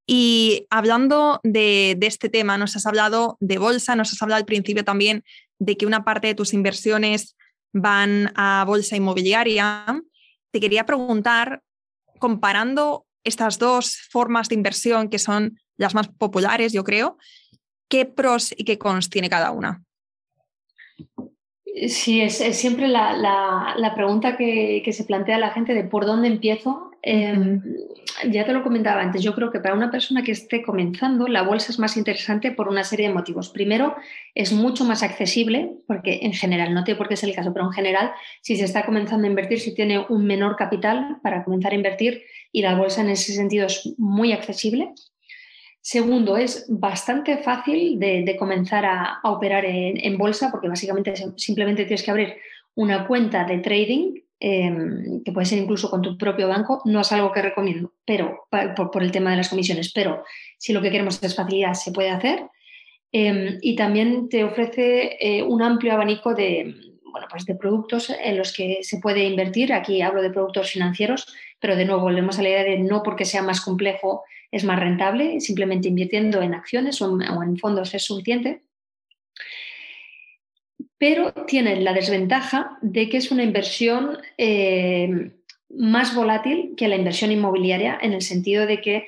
Y 0.09 0.65
hablando 0.69 1.41
de, 1.43 1.97
este 2.01 2.29
tema, 2.29 2.57
nos 2.57 2.77
has 2.77 2.85
hablado 2.85 3.37
de 3.41 3.57
bolsa, 3.57 3.95
nos 3.95 4.13
has 4.13 4.21
hablado 4.21 4.39
al 4.39 4.45
principio 4.45 4.85
también 4.85 5.23
de 5.59 5.75
que 5.75 5.85
una 5.85 6.05
parte 6.05 6.27
de 6.27 6.35
tus 6.35 6.53
inversiones 6.53 7.35
van 7.73 8.31
a 8.35 8.63
bolsa 8.65 8.95
inmobiliaria. 8.95 9.85
Te 10.51 10.61
quería 10.61 10.85
preguntar, 10.85 11.61
comparando 12.19 13.05
estas 13.25 13.59
dos 13.59 13.97
formas 14.09 14.47
de 14.47 14.55
inversión 14.55 15.09
que 15.09 15.19
son 15.19 15.59
las 15.75 15.93
más 15.93 16.07
populares, 16.07 16.71
yo 16.71 16.85
creo, 16.85 17.17
¿qué 17.89 18.05
pros 18.05 18.53
y 18.57 18.63
qué 18.63 18.77
cons 18.77 19.09
tiene 19.09 19.29
cada 19.29 19.51
una? 19.51 19.83
Sí, 21.89 22.21
es, 22.21 22.37
siempre 22.57 22.87
la, 22.87 23.91
pregunta 23.93 24.37
que, 24.37 24.89
se 24.91 25.03
plantea 25.03 25.37
la 25.37 25.51
gente 25.51 25.73
de 25.73 25.83
por 25.83 26.05
dónde 26.05 26.27
empiezo. 26.27 26.86
Em, 27.01 27.61
ya 28.29 28.45
te 28.45 28.51
lo 28.51 28.63
comentaba 28.63 29.01
antes, 29.01 29.23
yo 29.23 29.33
creo 29.33 29.51
que 29.51 29.59
para 29.59 29.75
una 29.75 29.91
persona 29.91 30.23
que 30.23 30.31
esté 30.31 30.63
comenzando, 30.63 31.27
la 31.27 31.43
bolsa 31.43 31.71
es 31.71 31.79
más 31.79 31.95
interesante 31.95 32.51
por 32.51 32.67
una 32.67 32.83
serie 32.83 33.07
de 33.07 33.13
motivos. 33.13 33.49
Primero, 33.49 33.95
es 34.33 34.51
mucho 34.51 34.83
más 34.83 35.03
accesible, 35.03 35.71
porque 35.87 36.19
en 36.23 36.33
general, 36.33 36.73
no 36.73 36.83
tiene 36.83 36.97
por 36.97 37.07
qué 37.07 37.15
ser 37.15 37.29
el 37.29 37.35
caso, 37.35 37.53
pero 37.53 37.65
en 37.65 37.71
general, 37.71 38.11
si 38.41 38.55
se 38.57 38.65
está 38.65 38.85
comenzando 38.85 39.25
a 39.25 39.29
invertir, 39.29 39.59
si 39.59 39.73
tiene 39.73 40.05
un 40.09 40.25
menor 40.25 40.55
capital 40.55 41.17
para 41.21 41.43
comenzar 41.43 41.71
a 41.71 41.75
invertir, 41.75 42.23
y 42.51 42.61
la 42.61 42.75
bolsa 42.75 43.01
en 43.01 43.09
ese 43.09 43.33
sentido 43.33 43.67
es 43.67 43.93
muy 43.97 44.31
accesible. 44.31 44.93
Segundo, 45.81 46.35
es 46.35 46.65
bastante 46.67 47.37
fácil 47.37 47.97
de, 47.97 48.35
comenzar 48.37 48.85
a, 48.85 49.19
operar 49.23 49.63
en, 49.65 50.17
bolsa 50.17 50.51
porque 50.51 50.67
básicamente 50.67 51.13
simplemente 51.37 51.85
tienes 51.85 52.03
que 52.03 52.11
abrir 52.11 52.35
una 52.75 53.07
cuenta 53.07 53.45
de 53.45 53.59
trading, 53.59 54.15
em, 54.39 55.23
que 55.23 55.31
puede 55.31 55.45
ser 55.45 55.59
incluso 55.59 55.89
con 55.89 56.01
tu 56.01 56.17
propio 56.17 56.47
banco. 56.47 56.81
No 56.85 57.01
es 57.01 57.11
algo 57.11 57.31
que 57.31 57.41
recomiendo, 57.41 57.93
pero 58.05 58.47
por, 58.91 59.03
el 59.03 59.11
tema 59.11 59.31
de 59.31 59.37
las 59.37 59.49
comisiones, 59.49 59.91
pero 59.93 60.23
si 60.57 60.73
lo 60.73 60.81
que 60.81 60.91
queremos 60.91 61.21
es 61.23 61.35
facilidad, 61.35 61.73
se 61.73 61.91
puede 61.91 62.09
hacer. 62.09 62.47
Em, 63.11 63.57
y 63.61 63.75
también 63.75 64.29
te 64.29 64.43
ofrece 64.43 65.17
eh, 65.19 65.43
un 65.43 65.61
amplio 65.61 65.93
abanico 65.93 66.33
de, 66.33 66.75
bueno, 67.11 67.27
pues 67.29 67.45
de 67.45 67.55
productos 67.55 68.09
en 68.09 68.37
los 68.37 68.53
que 68.53 68.79
se 68.81 68.99
puede 68.99 69.23
invertir. 69.23 69.73
Aquí 69.73 70.01
hablo 70.01 70.21
de 70.21 70.29
productos 70.29 70.71
financieros, 70.71 71.33
pero 71.59 71.75
de 71.75 71.85
nuevo 71.85 72.01
volvemos 72.01 72.37
a 72.37 72.43
la 72.43 72.49
idea 72.49 72.63
de 72.63 72.79
no 72.79 73.03
porque 73.03 73.25
sea 73.25 73.41
más 73.41 73.61
complejo 73.61 74.23
es 74.51 74.63
más 74.63 74.79
rentable, 74.79 75.39
simplemente 75.41 75.87
invirtiendo 75.87 76.41
en 76.41 76.53
acciones 76.53 77.01
o 77.01 77.19
en, 77.43 77.57
fondos 77.57 77.93
es 77.93 78.03
suficiente. 78.03 78.63
Pero 80.97 81.31
tiene 81.45 81.79
la 81.81 81.93
desventaja 81.93 82.77
de 82.81 83.09
que 83.09 83.17
es 83.17 83.31
una 83.31 83.43
inversión 83.43 84.17
eh, 84.37 85.31
más 85.69 86.15
volátil 86.15 86.73
que 86.75 86.87
la 86.87 86.95
inversión 86.95 87.31
inmobiliaria, 87.31 87.97
en 88.01 88.13
el 88.13 88.21
sentido 88.21 88.65
de 88.65 88.81
que 88.81 89.07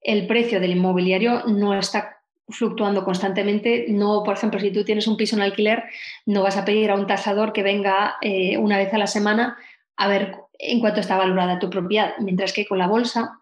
el 0.00 0.26
precio 0.26 0.60
del 0.60 0.72
inmobiliario 0.72 1.44
no 1.46 1.76
está 1.76 2.18
fluctuando 2.48 3.04
constantemente. 3.04 3.86
No, 3.88 4.22
por 4.22 4.36
ejemplo, 4.36 4.60
si 4.60 4.70
tú 4.70 4.84
tienes 4.84 5.06
un 5.06 5.16
piso 5.16 5.34
en 5.34 5.42
alquiler, 5.42 5.84
no 6.26 6.42
vas 6.42 6.56
a 6.56 6.64
pedir 6.64 6.90
a 6.90 6.94
un 6.94 7.06
tasador 7.06 7.52
que 7.52 7.62
venga 7.62 8.16
eh, 8.20 8.58
una 8.58 8.78
vez 8.78 8.92
a 8.92 8.98
la 8.98 9.06
semana 9.06 9.56
a 9.96 10.08
ver 10.08 10.36
en 10.58 10.80
cuánto 10.80 11.00
está 11.00 11.16
valorada 11.16 11.58
tu 11.58 11.70
propiedad, 11.70 12.14
mientras 12.20 12.52
que 12.52 12.66
con 12.66 12.78
la 12.78 12.86
bolsa 12.86 13.40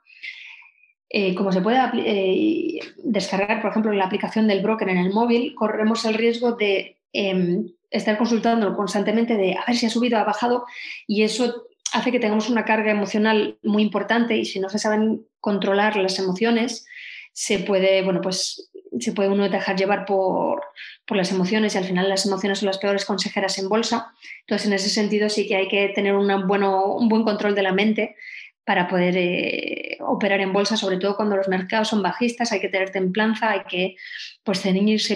eh, 1.14 1.34
como 1.34 1.52
se 1.52 1.60
puede 1.60 2.80
descargar, 3.04 3.60
por 3.60 3.70
ejemplo, 3.70 3.92
la 3.92 4.06
aplicación 4.06 4.48
del 4.48 4.62
broker 4.62 4.88
en 4.88 4.96
el 4.96 5.12
móvil, 5.12 5.54
corremos 5.54 6.06
el 6.06 6.14
riesgo 6.14 6.52
de 6.52 6.96
em, 7.12 7.66
estar 7.90 8.16
consultando 8.18 8.74
constantemente 8.74 9.36
de 9.36 9.54
a 9.54 9.64
ver 9.66 9.76
si 9.76 9.86
ha 9.86 9.90
subido 9.90 10.18
o 10.18 10.20
ha 10.20 10.24
bajado 10.24 10.64
y 11.06 11.22
eso 11.22 11.66
hace 11.92 12.10
que 12.10 12.20
tengamos 12.20 12.48
una 12.48 12.64
carga 12.64 12.90
emocional 12.90 13.58
muy 13.62 13.82
importante 13.82 14.36
y 14.36 14.44
si 14.44 14.60
no 14.60 14.70
se 14.70 14.78
saben 14.78 15.26
controlar 15.40 15.96
las 15.96 16.18
emociones, 16.18 16.86
se 17.32 17.58
puede, 17.58 18.02
bueno, 18.02 18.20
pues 18.20 18.70
se 18.98 19.12
puede 19.12 19.30
uno 19.30 19.48
dejar 19.48 19.76
llevar 19.76 20.04
por, 20.04 20.62
por, 21.06 21.16
las 21.16 21.32
emociones 21.32 21.74
y 21.74 21.78
al 21.78 21.84
final 21.84 22.08
las 22.08 22.26
emociones 22.26 22.58
son 22.58 22.66
las 22.66 22.78
peores 22.78 23.04
consejeras 23.04 23.58
en 23.58 23.68
bolsa. 23.68 24.12
Entonces, 24.40 24.66
en 24.66 24.74
ese 24.74 24.90
sentido 24.90 25.28
sí 25.28 25.48
que 25.48 25.56
hay 25.56 25.68
que 25.68 25.88
tener 25.90 26.14
bueno, 26.46 26.94
un 26.94 27.08
buen 27.08 27.24
control 27.24 27.54
de 27.54 27.62
la 27.62 27.72
mente 27.72 28.16
para 28.64 28.88
poder 28.88 29.16
eh, 29.16 29.98
operar 30.00 30.40
en 30.40 30.52
bolsa, 30.52 30.76
sobre 30.76 30.98
todo 30.98 31.16
cuando 31.16 31.36
los 31.36 31.48
mercados 31.48 31.88
son 31.88 32.02
bajistas, 32.02 32.52
hay 32.52 32.60
que 32.60 32.68
tener 32.68 32.90
templanza, 32.90 33.50
hay 33.50 33.62
que 33.68 33.96
pues, 34.44 34.62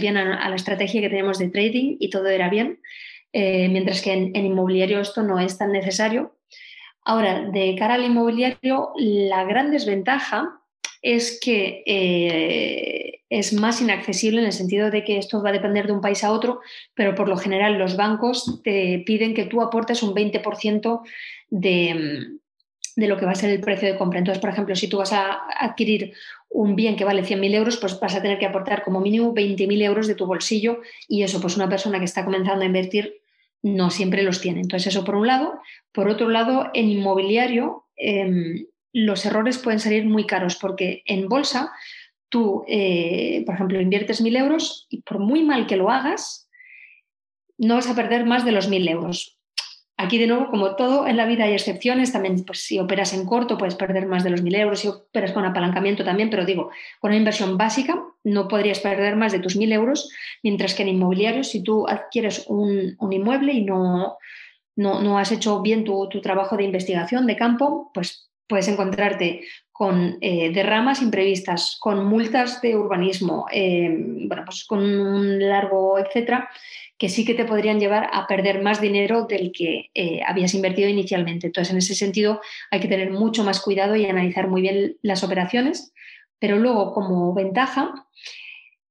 bien 0.00 0.16
a, 0.16 0.48
la 0.48 0.56
estrategia 0.56 1.00
que 1.00 1.08
tenemos 1.08 1.38
de 1.38 1.48
trading 1.48 1.96
y 2.00 2.10
todo 2.10 2.26
era 2.26 2.48
bien, 2.48 2.80
eh, 3.32 3.68
mientras 3.68 4.02
que 4.02 4.12
en, 4.12 4.34
inmobiliario 4.34 5.00
esto 5.00 5.22
no 5.22 5.38
es 5.38 5.58
tan 5.58 5.72
necesario. 5.72 6.36
Ahora, 7.04 7.42
de 7.42 7.76
cara 7.78 7.94
al 7.94 8.04
inmobiliario, 8.04 8.92
la 8.96 9.44
gran 9.44 9.70
desventaja 9.70 10.60
es 11.02 11.38
que 11.40 11.84
eh, 11.86 13.20
es 13.30 13.52
más 13.52 13.80
inaccesible 13.80 14.40
en 14.40 14.46
el 14.46 14.52
sentido 14.52 14.90
de 14.90 15.04
que 15.04 15.18
esto 15.18 15.40
va 15.40 15.50
a 15.50 15.52
depender 15.52 15.86
de 15.86 15.92
un 15.92 16.00
país 16.00 16.24
a 16.24 16.32
otro, 16.32 16.60
pero 16.94 17.14
por 17.14 17.28
lo 17.28 17.36
general 17.36 17.78
los 17.78 17.96
bancos 17.96 18.60
te 18.64 19.04
piden 19.06 19.34
que 19.34 19.44
tú 19.44 19.62
aportes 19.62 20.02
un 20.02 20.14
20% 20.14 21.02
de 21.50 22.40
de 22.96 23.08
lo 23.08 23.18
que 23.18 23.26
va 23.26 23.32
a 23.32 23.36
ser 23.36 23.50
el 23.50 23.60
precio 23.60 23.86
de 23.86 23.98
compra. 23.98 24.18
Entonces, 24.18 24.40
por 24.40 24.50
ejemplo, 24.50 24.74
si 24.74 24.88
tú 24.88 24.96
vas 24.96 25.12
a 25.12 25.42
adquirir 25.60 26.14
un 26.48 26.74
bien 26.74 26.96
que 26.96 27.04
vale 27.04 27.22
100.000 27.22 27.54
euros, 27.54 27.76
pues 27.76 28.00
vas 28.00 28.14
a 28.14 28.22
tener 28.22 28.38
que 28.38 28.46
aportar 28.46 28.82
como 28.82 29.00
mínimo 29.00 29.34
20.000 29.34 29.82
euros 29.82 30.06
de 30.06 30.14
tu 30.14 30.26
bolsillo 30.26 30.80
y 31.06 31.22
eso, 31.22 31.40
pues 31.40 31.56
una 31.56 31.68
persona 31.68 31.98
que 31.98 32.06
está 32.06 32.24
comenzando 32.24 32.62
a 32.62 32.66
invertir 32.66 33.20
no 33.62 33.90
siempre 33.90 34.22
los 34.22 34.40
tiene. 34.40 34.60
Entonces, 34.60 34.94
eso 34.94 35.04
por 35.04 35.14
un 35.14 35.26
lado. 35.26 35.60
Por 35.92 36.08
otro 36.08 36.30
lado, 36.30 36.70
en 36.72 36.88
inmobiliario, 36.88 37.84
em, 37.96 38.66
los 38.92 39.26
errores 39.26 39.58
pueden 39.58 39.80
salir 39.80 40.06
muy 40.06 40.24
caros 40.24 40.56
porque 40.56 41.02
en 41.04 41.28
bolsa 41.28 41.72
tú, 42.30 42.64
eh, 42.66 43.42
por 43.44 43.56
ejemplo, 43.56 43.80
inviertes 43.80 44.22
1.000 44.22 44.36
euros 44.36 44.86
y 44.88 45.02
por 45.02 45.18
muy 45.18 45.42
mal 45.42 45.66
que 45.66 45.76
lo 45.76 45.90
hagas, 45.90 46.48
no 47.58 47.74
vas 47.74 47.88
a 47.88 47.94
perder 47.94 48.24
más 48.24 48.46
de 48.46 48.52
los 48.52 48.68
1.000 48.68 48.88
euros. 48.88 49.35
Aquí, 49.98 50.18
de 50.18 50.26
nuevo, 50.26 50.50
como 50.50 50.76
todo 50.76 51.06
en 51.06 51.16
la 51.16 51.24
vida 51.24 51.44
hay 51.44 51.54
excepciones, 51.54 52.12
también 52.12 52.44
pues, 52.44 52.60
si 52.60 52.78
operas 52.78 53.14
en 53.14 53.24
corto 53.24 53.56
puedes 53.56 53.76
perder 53.76 54.06
más 54.06 54.24
de 54.24 54.30
los 54.30 54.42
mil 54.42 54.54
euros, 54.54 54.80
si 54.80 54.88
operas 54.88 55.32
con 55.32 55.46
apalancamiento 55.46 56.04
también, 56.04 56.28
pero 56.28 56.44
digo, 56.44 56.70
con 57.00 57.10
una 57.10 57.16
inversión 57.16 57.56
básica 57.56 57.98
no 58.22 58.46
podrías 58.46 58.80
perder 58.80 59.16
más 59.16 59.32
de 59.32 59.38
tus 59.38 59.56
mil 59.56 59.72
euros, 59.72 60.10
mientras 60.42 60.74
que 60.74 60.82
en 60.82 60.90
inmobiliario, 60.90 61.44
si 61.44 61.62
tú 61.62 61.88
adquieres 61.88 62.44
un, 62.48 62.96
inmueble 63.10 63.54
y 63.54 63.64
no, 63.64 64.18
no, 64.74 65.18
has 65.18 65.32
hecho 65.32 65.62
bien 65.62 65.84
tu, 65.84 66.08
trabajo 66.22 66.58
de 66.58 66.64
investigación 66.64 67.26
de 67.26 67.36
campo, 67.36 67.90
pues 67.94 68.30
puedes 68.46 68.68
encontrarte 68.68 69.44
con 69.72 70.18
eh, 70.20 70.52
derramas 70.52 71.00
imprevistas, 71.00 71.78
con 71.80 72.04
multas 72.04 72.60
de 72.60 72.76
urbanismo, 72.76 73.46
eh, 73.50 73.88
bueno, 74.26 74.42
pues 74.44 74.64
con 74.64 74.80
un 74.80 75.38
largo 75.38 75.98
etcétera, 75.98 76.50
que 76.98 77.08
sí 77.08 77.24
que 77.24 77.34
te 77.34 77.44
podrían 77.44 77.78
llevar 77.78 78.08
a 78.12 78.26
perder 78.26 78.62
más 78.62 78.80
dinero 78.80 79.26
del 79.26 79.52
que 79.52 79.90
eh, 79.94 80.20
habías 80.26 80.54
invertido 80.54 80.88
inicialmente. 80.88 81.46
Entonces, 81.46 81.72
en 81.72 81.78
ese 81.78 81.94
sentido, 81.94 82.40
hay 82.70 82.80
que 82.80 82.88
tener 82.88 83.10
mucho 83.10 83.44
más 83.44 83.60
cuidado 83.60 83.96
y 83.96 84.06
analizar 84.06 84.48
muy 84.48 84.62
bien 84.62 84.96
las 85.02 85.22
operaciones. 85.22 85.92
Pero 86.38 86.56
luego, 86.56 86.92
como 86.94 87.34
ventaja, 87.34 88.06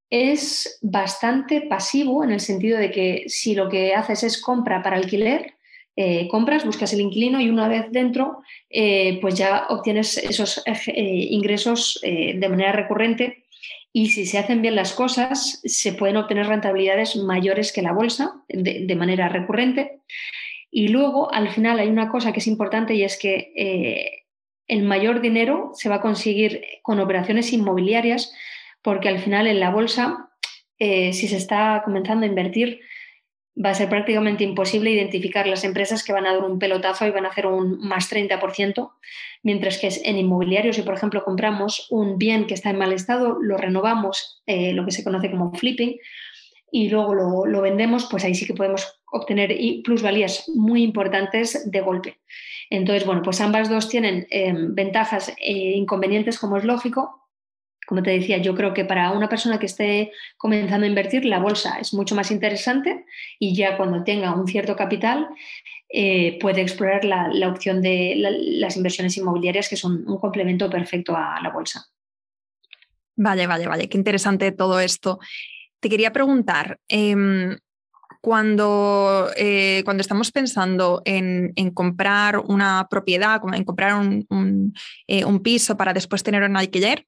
es 0.08 0.78
bastante 0.82 1.62
pasivo 1.62 2.22
en 2.22 2.30
el 2.30 2.40
sentido 2.40 2.78
de 2.78 2.92
que 2.92 3.24
si 3.26 3.54
lo 3.56 3.68
que 3.68 3.94
haces 3.94 4.22
es 4.22 4.40
compra 4.40 4.82
para 4.82 4.96
alquiler, 4.96 5.54
eh, 5.96 6.28
compras, 6.28 6.64
buscas 6.64 6.92
el 6.92 7.00
inquilino 7.00 7.40
y 7.40 7.48
una 7.48 7.66
vez 7.66 7.86
dentro, 7.90 8.42
eh, 8.70 9.18
pues 9.20 9.34
ya 9.34 9.66
obtienes 9.68 10.18
esos 10.18 10.62
ingresos 10.86 11.98
de 12.02 12.48
manera 12.48 12.70
recurrente 12.72 13.45
y 13.98 14.10
si 14.10 14.26
se 14.26 14.36
hacen 14.36 14.60
bien 14.60 14.76
las 14.76 14.92
cosas, 14.92 15.62
se 15.64 15.94
pueden 15.94 16.18
obtener 16.18 16.48
rentabilidades 16.48 17.16
mayores 17.16 17.72
que 17.72 17.80
la 17.80 17.92
bolsa 17.92 18.34
de, 18.46 18.94
manera 18.94 19.30
recurrente. 19.30 20.02
Y 20.70 20.88
luego, 20.88 21.32
al 21.32 21.48
final, 21.48 21.78
hay 21.78 21.88
una 21.88 22.10
cosa 22.10 22.30
que 22.30 22.40
es 22.40 22.46
importante 22.46 22.92
y 22.92 23.04
es 23.04 23.18
que 23.18 23.54
eh, 23.56 24.26
el 24.68 24.82
mayor 24.82 25.22
dinero 25.22 25.70
se 25.72 25.88
va 25.88 25.94
a 25.94 26.00
conseguir 26.02 26.60
con 26.82 27.00
operaciones 27.00 27.54
inmobiliarias, 27.54 28.34
porque 28.82 29.08
al 29.08 29.18
final 29.18 29.46
en 29.46 29.60
la 29.60 29.70
bolsa, 29.70 30.28
eh, 30.78 31.14
si 31.14 31.26
se 31.26 31.38
está 31.38 31.80
comenzando 31.82 32.26
a 32.26 32.28
invertir, 32.28 32.80
va 33.62 33.70
a 33.70 33.74
ser 33.74 33.88
prácticamente 33.88 34.44
imposible 34.44 34.90
identificar 34.90 35.46
las 35.46 35.64
empresas 35.64 36.04
que 36.04 36.12
van 36.12 36.26
a 36.26 36.34
dar 36.34 36.44
un 36.44 36.58
pelotazo 36.58 37.06
y 37.06 37.10
van 37.10 37.24
a 37.24 37.30
hacer 37.30 37.46
un 37.46 37.78
más 37.78 38.10
30%, 38.10 38.92
mientras 39.42 39.78
que 39.78 39.88
en 40.04 40.18
inmobiliario, 40.18 40.72
si 40.72 40.82
por 40.82 40.94
ejemplo 40.94 41.24
compramos 41.24 41.86
un 41.90 42.18
bien 42.18 42.46
que 42.46 42.54
está 42.54 42.70
en 42.70 42.78
mal 42.78 42.92
estado, 42.92 43.38
lo 43.40 43.56
renovamos, 43.56 44.42
eh, 44.46 44.72
lo 44.72 44.84
que 44.84 44.92
se 44.92 45.02
conoce 45.02 45.30
como 45.30 45.52
flipping, 45.54 45.96
y 46.70 46.90
luego 46.90 47.14
lo, 47.46 47.62
vendemos, 47.62 48.06
pues 48.10 48.24
ahí 48.24 48.34
sí 48.34 48.44
que 48.44 48.52
podemos 48.52 49.00
obtener 49.10 49.56
plusvalías 49.84 50.48
muy 50.54 50.82
importantes 50.82 51.70
de 51.70 51.80
golpe. 51.80 52.18
Entonces, 52.68 53.06
bueno, 53.06 53.22
pues 53.22 53.40
ambas 53.40 53.70
dos 53.70 53.88
tienen 53.88 54.26
eh, 54.30 54.52
ventajas 54.54 55.32
e 55.38 55.52
inconvenientes, 55.52 56.38
como 56.38 56.56
es 56.56 56.64
lógico, 56.64 57.25
como 57.86 58.02
te 58.02 58.10
decía, 58.10 58.38
yo 58.38 58.54
creo 58.54 58.74
que 58.74 58.84
para 58.84 59.12
una 59.12 59.28
persona 59.28 59.58
que 59.58 59.66
esté 59.66 60.12
comenzando 60.36 60.84
a 60.84 60.88
invertir, 60.88 61.24
la 61.24 61.38
bolsa 61.38 61.78
es 61.80 61.94
mucho 61.94 62.14
más 62.14 62.30
interesante 62.30 63.06
y 63.38 63.54
ya 63.54 63.76
cuando 63.76 64.02
tenga 64.02 64.34
un 64.34 64.46
cierto 64.48 64.74
capital 64.76 65.28
eh, 65.88 66.38
puede 66.40 66.62
explorar 66.62 67.04
la, 67.04 67.48
opción 67.48 67.80
de 67.80 68.14
las 68.16 68.76
inversiones 68.76 69.16
inmobiliarias, 69.16 69.68
que 69.68 69.76
son 69.76 70.04
un 70.06 70.18
complemento 70.18 70.68
perfecto 70.68 71.16
a 71.16 71.40
la 71.40 71.50
bolsa. 71.50 71.86
Vale, 73.14 73.46
vale, 73.46 73.66
vale, 73.66 73.88
qué 73.88 73.96
interesante 73.96 74.50
todo 74.50 74.80
esto. 74.80 75.20
Te 75.78 75.88
quería 75.88 76.12
preguntar, 76.12 76.80
em, 76.88 77.56
cuando, 78.20 79.30
eh, 79.36 79.82
cuando, 79.84 80.00
estamos 80.00 80.32
pensando 80.32 81.02
en, 81.04 81.52
comprar 81.72 82.40
una 82.40 82.88
propiedad, 82.90 83.40
en 83.54 83.64
comprar 83.64 83.94
un, 83.94 84.74
eh, 85.06 85.24
un, 85.24 85.40
piso 85.40 85.76
para 85.76 85.92
después 85.92 86.24
tener 86.24 86.42
un 86.42 86.56
alquiler, 86.56 87.06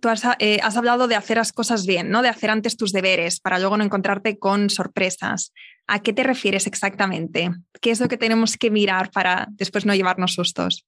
tú 0.00 0.08
eh, 0.38 0.58
has, 0.62 0.76
hablado 0.76 1.08
de 1.08 1.14
hacer 1.14 1.36
las 1.36 1.52
cosas 1.52 1.86
bien, 1.86 2.10
¿no? 2.10 2.22
De 2.22 2.28
hacer 2.28 2.50
antes 2.50 2.76
tus 2.76 2.92
deberes 2.92 3.40
para 3.40 3.58
luego 3.58 3.76
no 3.76 3.84
encontrarte 3.84 4.38
con 4.38 4.70
sorpresas. 4.70 5.52
¿A 5.86 6.02
qué 6.02 6.12
te 6.12 6.22
refieres 6.22 6.66
exactamente? 6.66 7.50
¿Qué 7.80 7.90
es 7.90 8.00
lo 8.00 8.08
que 8.08 8.16
tenemos 8.16 8.56
que 8.56 8.70
mirar 8.70 9.10
para 9.10 9.46
después 9.50 9.86
no 9.86 9.94
llevarnos 9.94 10.34
sustos? 10.34 10.84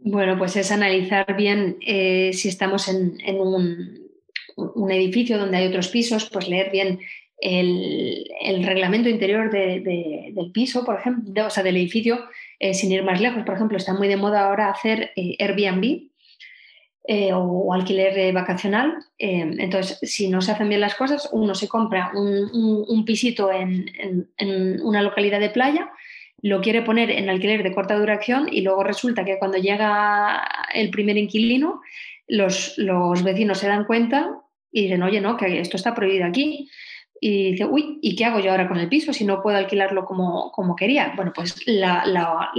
Bueno, 0.00 0.38
pues 0.38 0.56
es 0.56 0.70
analizar 0.70 1.36
bien 1.36 1.78
eh, 1.80 2.30
si 2.32 2.48
estamos 2.48 2.88
en, 2.88 3.16
un, 3.40 4.90
edificio 4.90 5.38
donde 5.38 5.56
hay 5.56 5.66
otros 5.66 5.88
pisos, 5.88 6.28
pues 6.30 6.48
leer 6.48 6.70
bien 6.70 7.00
el, 7.38 8.26
reglamento 8.64 9.08
interior 9.08 9.50
del 9.50 10.50
piso, 10.52 10.84
por 10.84 10.98
ejemplo, 10.98 11.46
o 11.46 11.50
sea, 11.50 11.62
del 11.62 11.76
edificio, 11.76 12.26
eh, 12.58 12.74
sin 12.74 12.92
ir 12.92 13.02
más 13.02 13.20
lejos. 13.20 13.42
Por 13.44 13.54
ejemplo, 13.54 13.78
está 13.78 13.94
muy 13.94 14.08
de 14.08 14.16
moda 14.16 14.46
ahora 14.46 14.70
hacer 14.70 15.12
Airbnb, 15.16 16.10
eh, 17.08 17.32
o, 17.32 17.72
alquiler 17.72 18.32
vacacional. 18.32 18.98
Eh, 19.18 19.54
entonces, 19.58 19.98
si 20.02 20.28
no 20.28 20.40
se 20.40 20.52
hacen 20.52 20.68
bien 20.68 20.80
las 20.80 20.94
cosas, 20.94 21.28
uno 21.32 21.54
se 21.54 21.68
compra 21.68 22.10
un, 22.14 23.04
pisito 23.04 23.50
en, 23.52 24.28
una 24.82 25.02
localidad 25.02 25.40
de 25.40 25.50
playa, 25.50 25.90
lo 26.42 26.60
quiere 26.60 26.82
poner 26.82 27.10
en 27.10 27.30
alquiler 27.30 27.62
de 27.62 27.72
corta 27.72 27.98
duración 27.98 28.48
y 28.50 28.60
luego 28.60 28.82
resulta 28.82 29.24
que 29.24 29.38
cuando 29.38 29.58
llega 29.58 30.46
el 30.74 30.90
primer 30.90 31.16
inquilino, 31.16 31.80
los, 32.28 32.76
los 32.76 33.22
vecinos 33.22 33.58
se 33.58 33.68
dan 33.68 33.84
cuenta 33.84 34.40
y 34.72 34.82
dicen, 34.82 35.02
oye, 35.02 35.20
no, 35.20 35.36
que 35.36 35.60
esto 35.60 35.76
está 35.76 35.94
prohibido 35.94 36.26
aquí 36.26 36.68
y 37.20 37.52
dice, 37.52 37.64
uy, 37.64 37.98
¿y 38.02 38.16
qué 38.16 38.24
hago 38.24 38.40
yo 38.40 38.50
ahora 38.50 38.68
con 38.68 38.78
el 38.78 38.88
piso 38.88 39.12
si 39.12 39.24
no 39.24 39.42
puedo 39.42 39.56
alquilarlo 39.56 40.04
como, 40.04 40.50
como 40.52 40.76
quería? 40.76 41.12
Bueno, 41.16 41.32
pues 41.34 41.62
la, 41.66 42.04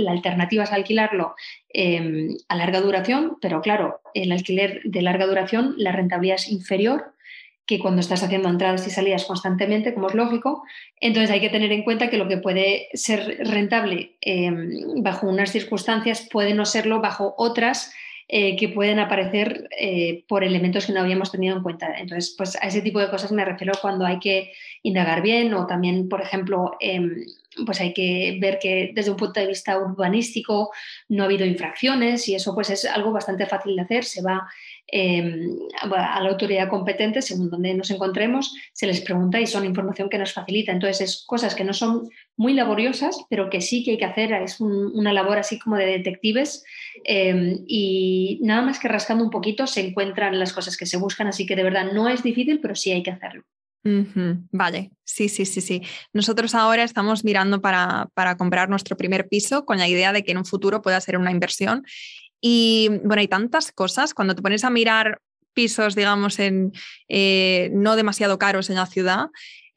alternativa 0.07 0.63
es 0.63 0.71
alquilarlo 0.71 1.35
em, 1.69 2.37
a 2.47 2.55
larga 2.55 2.81
duración, 2.81 3.37
pero 3.41 3.61
claro, 3.61 4.01
el 4.13 4.31
alquiler 4.31 4.81
de 4.83 5.01
larga 5.01 5.27
duración, 5.27 5.75
la 5.77 5.91
rentabilidad 5.91 6.37
es 6.37 6.49
inferior 6.49 7.13
que 7.65 7.79
cuando 7.79 7.99
estás 7.99 8.23
haciendo 8.23 8.47
entradas 8.47 8.87
y 8.87 8.89
salidas 8.89 9.25
constantemente, 9.25 9.93
como 9.93 10.07
es 10.07 10.15
lógico. 10.15 10.63
Entonces 11.01 11.29
hay 11.29 11.41
que 11.41 11.49
tener 11.49 11.71
en 11.73 11.83
cuenta 11.83 12.09
que 12.09 12.17
lo 12.17 12.29
que 12.29 12.37
puede 12.37 12.87
ser 12.93 13.39
rentable 13.45 14.15
em, 14.21 15.03
bajo 15.03 15.27
unas 15.27 15.51
circunstancias 15.51 16.27
puede 16.31 16.53
no 16.53 16.65
serlo 16.65 17.01
bajo 17.01 17.35
otras 17.37 17.93
eh, 18.30 18.57
que 18.57 18.67
pueden 18.67 18.99
aparecer 18.99 19.69
eh, 19.80 20.25
por 20.28 20.43
elementos 20.43 20.86
que 20.86 20.91
no 20.91 20.99
habíamos 20.99 21.32
tenido 21.32 21.55
en 21.55 21.63
cuenta. 21.63 21.97
Entonces, 21.97 22.36
pues 22.38 22.57
a 22.57 22.67
ese 22.67 22.82
tipo 22.82 22.99
de 22.99 23.09
cosas 23.09 23.32
me 23.32 23.45
refiero 23.45 23.73
cuando 23.82 24.05
hay 24.05 24.19
que 24.19 24.51
indagar 24.84 25.21
bien 25.21 25.53
o 25.53 25.65
también, 25.65 26.09
por 26.09 26.21
ejemplo, 26.21 26.75
em, 26.82 27.23
pues 27.65 27.80
hay 27.80 27.93
que 27.93 28.38
ver 28.41 28.59
que 28.59 28.91
desde 28.93 29.11
un 29.11 29.17
punto 29.17 29.39
de 29.39 29.47
vista 29.47 29.78
urbanístico 29.78 30.71
no 31.07 31.23
ha 31.23 31.25
habido 31.25 31.45
infracciones 31.45 32.28
y 32.28 32.36
eso 32.36 32.53
pues 32.53 32.69
es 32.69 32.84
algo 32.86 33.13
bastante 33.13 33.45
fácil 33.45 33.78
de 33.78 33.84
hacer. 33.84 34.03
Se 34.03 34.21
va 34.21 34.47
em, 34.88 35.49
a 35.81 36.21
la 36.21 36.29
autoridad 36.29 36.69
competente, 36.69 37.21
según 37.21 37.49
donde 37.49 37.73
nos 37.73 37.91
encontremos, 37.91 38.55
se 38.73 38.88
les 38.88 39.01
pregunta 39.01 39.39
y 39.39 39.47
son 39.47 39.65
información 39.65 40.09
que 40.09 40.17
nos 40.17 40.33
facilita. 40.33 40.71
Entonces, 40.71 41.01
es 41.01 41.23
cosas 41.25 41.55
que 41.55 41.63
no 41.63 41.73
son 41.73 42.09
muy 42.35 42.53
laboriosas, 42.53 43.17
pero 43.29 43.49
que 43.49 43.61
sí 43.61 43.83
que 43.83 43.91
hay 43.91 43.97
que 43.97 44.05
hacer. 44.05 44.31
Es 44.33 44.59
una 44.59 45.13
labor 45.13 45.38
así 45.38 45.59
como 45.59 45.75
de 45.75 45.85
detectives 45.85 46.63
Em, 47.03 47.63
y 47.67 48.39
nada 48.41 48.61
más 48.61 48.79
que 48.79 48.88
rascando 48.88 49.23
un 49.23 49.29
poquito 49.29 49.67
se 49.67 49.81
encuentran 49.81 50.39
las 50.39 50.53
cosas 50.53 50.77
que 50.77 50.85
se 50.85 50.97
buscan, 50.97 51.27
así 51.27 51.45
que 51.45 51.55
de 51.55 51.63
verdad 51.63 51.91
no 51.91 52.09
es 52.09 52.23
difícil, 52.23 52.59
pero 52.59 52.75
sí 52.75 52.91
hay 52.91 53.03
que 53.03 53.11
hacerlo. 53.11 53.43
Vale, 54.51 54.91
sí, 55.05 55.29
sí, 55.29 55.45
sí, 55.45 55.61
sí. 55.61 55.81
Nosotros 56.11 56.55
ahora 56.55 56.83
estamos 56.83 57.23
mirando 57.23 57.61
para, 57.61 58.09
para, 58.13 58.35
comprar 58.35 58.67
nuestro 58.67 58.97
primer 58.97 59.29
piso 59.29 59.63
con 59.63 59.77
la 59.77 59.88
idea 59.88 60.11
de 60.11 60.25
que 60.25 60.33
en 60.33 60.39
un 60.39 60.45
futuro 60.45 60.81
pueda 60.81 60.99
ser 60.99 61.17
una 61.17 61.31
inversión. 61.31 61.85
Y 62.41 62.89
bueno, 63.03 63.21
hay 63.21 63.27
tantas 63.27 63.71
cosas. 63.71 64.13
Cuando 64.13 64.35
te 64.35 64.41
pones 64.41 64.63
a 64.63 64.69
mirar 64.69 65.21
pisos, 65.53 65.95
digamos, 65.95 66.39
en, 66.39 66.71
eh, 67.09 67.69
no 67.73 67.95
demasiado 67.95 68.38
caros 68.38 68.69
en 68.69 68.75
la 68.75 68.85
ciudad, 68.85 69.27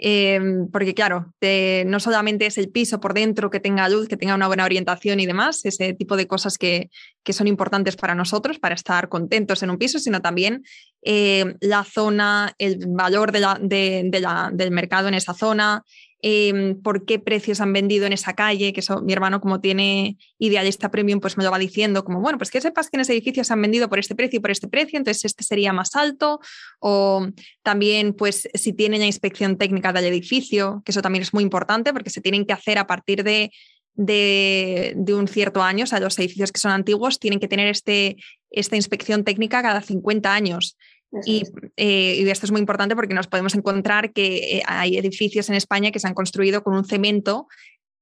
Em, 0.03 0.71
porque 0.71 0.95
claro, 0.95 1.35
no 1.85 2.01
solamente 2.01 2.47
es 2.47 2.57
el 2.57 2.71
piso 2.71 3.01
por 3.01 3.13
dentro 3.13 3.51
que 3.51 3.61
tenga 3.61 3.87
luz, 3.87 4.09
que 4.09 4.17
tenga 4.17 4.35
una 4.35 4.47
buena 4.47 4.65
orientación 4.65 5.21
y 5.21 5.27
demás, 5.27 5.63
ese 5.67 5.93
tipo 5.93 6.17
de 6.17 6.27
cosas 6.27 6.57
que, 6.57 6.89
son 7.31 7.47
importantes 7.47 7.97
para 7.97 8.15
nosotros, 8.15 8.59
para 8.59 8.75
estar 8.75 9.11
contentos 9.11 9.63
en 9.63 9.71
un 9.71 9.77
piso, 9.77 9.99
sino 9.99 10.23
también 10.23 10.65
eh, 11.03 11.55
la 11.61 11.85
zona, 11.85 12.55
el 12.59 12.79
valor 12.89 13.31
del 13.31 14.71
mercado 14.71 15.09
en 15.09 15.15
esa 15.15 15.35
zona, 15.35 15.85
Em, 16.23 16.81
por 16.83 17.07
qué 17.07 17.19
precios 17.19 17.63
han 17.63 17.73
vendido 17.73 18.05
en 18.05 18.13
esa 18.13 18.35
calle, 18.35 18.75
que 18.75 18.81
eso 18.81 19.01
mi 19.01 19.15
hermano 19.15 19.41
como 19.41 19.61
tiene 19.61 20.19
idealista 20.39 20.91
premium, 20.91 21.19
pues 21.19 21.39
me 21.39 21.45
lo 21.45 21.51
va 21.51 21.59
diciendo 21.59 22.05
como, 22.05 22.21
bueno, 22.21 22.37
pues 22.37 22.51
que 22.51 22.61
sepas 22.61 22.91
que 22.91 22.99
en 22.99 23.01
ese 23.01 23.15
edificio 23.15 23.43
se 23.43 23.53
han 23.55 23.63
vendido 23.63 23.89
por 23.89 23.99
este 23.99 24.15
precio 24.15 24.37
y 24.37 24.41
por 24.41 24.51
este 24.51 24.69
precio, 24.69 24.99
entonces 24.99 25.25
este 25.25 25.45
sería 25.45 25.73
más 25.73 25.97
alto, 25.97 26.41
o 26.79 27.27
también 27.63 28.13
pues 28.13 28.49
si 28.53 28.75
tienen 28.75 29.03
inspección 29.03 29.57
técnica 29.57 29.95
del 29.95 30.05
edificio, 30.05 30.83
que 30.85 30.93
eso 30.93 31.01
también 31.01 31.23
es 31.23 31.33
muy 31.33 31.43
importante 31.43 31.93
porque 31.95 32.11
se 32.11 32.21
tienen 32.21 32.45
que 32.45 32.53
hacer 32.53 32.77
a 32.77 32.87
partir 32.87 33.25
de, 33.25 33.51
de, 33.95 35.15
un 35.15 35.27
cierto 35.27 35.63
año, 35.63 35.85
o 35.85 35.87
sea, 35.87 36.01
los 36.01 36.19
edificios 36.19 36.53
que 36.53 36.61
son 36.61 36.73
antiguos 36.73 37.19
tienen 37.19 37.41
que 37.41 37.49
tener 37.49 37.69
este, 37.69 38.17
esta 38.51 38.77
inspección 38.77 39.25
técnica 39.25 39.63
cada 39.63 39.81
50 39.81 40.33
años. 40.33 40.77
Eh, 41.13 42.17
y, 42.19 42.29
esto 42.29 42.47
es 42.47 42.53
muy 42.53 42.61
importante 42.61 42.95
porque 42.95 43.15
nos 43.15 43.27
podemos 43.27 43.55
encontrar 43.55 44.13
que 44.13 44.59
eh, 44.59 44.63
hay 44.67 44.97
edificios 44.97 45.49
en 45.49 45.57
España 45.57 45.91
que 45.91 45.99
se 45.99 46.07
han 46.07 46.15
construido 46.15 46.63
con 46.63 46.75
un 46.75 46.85
cemento 46.85 47.49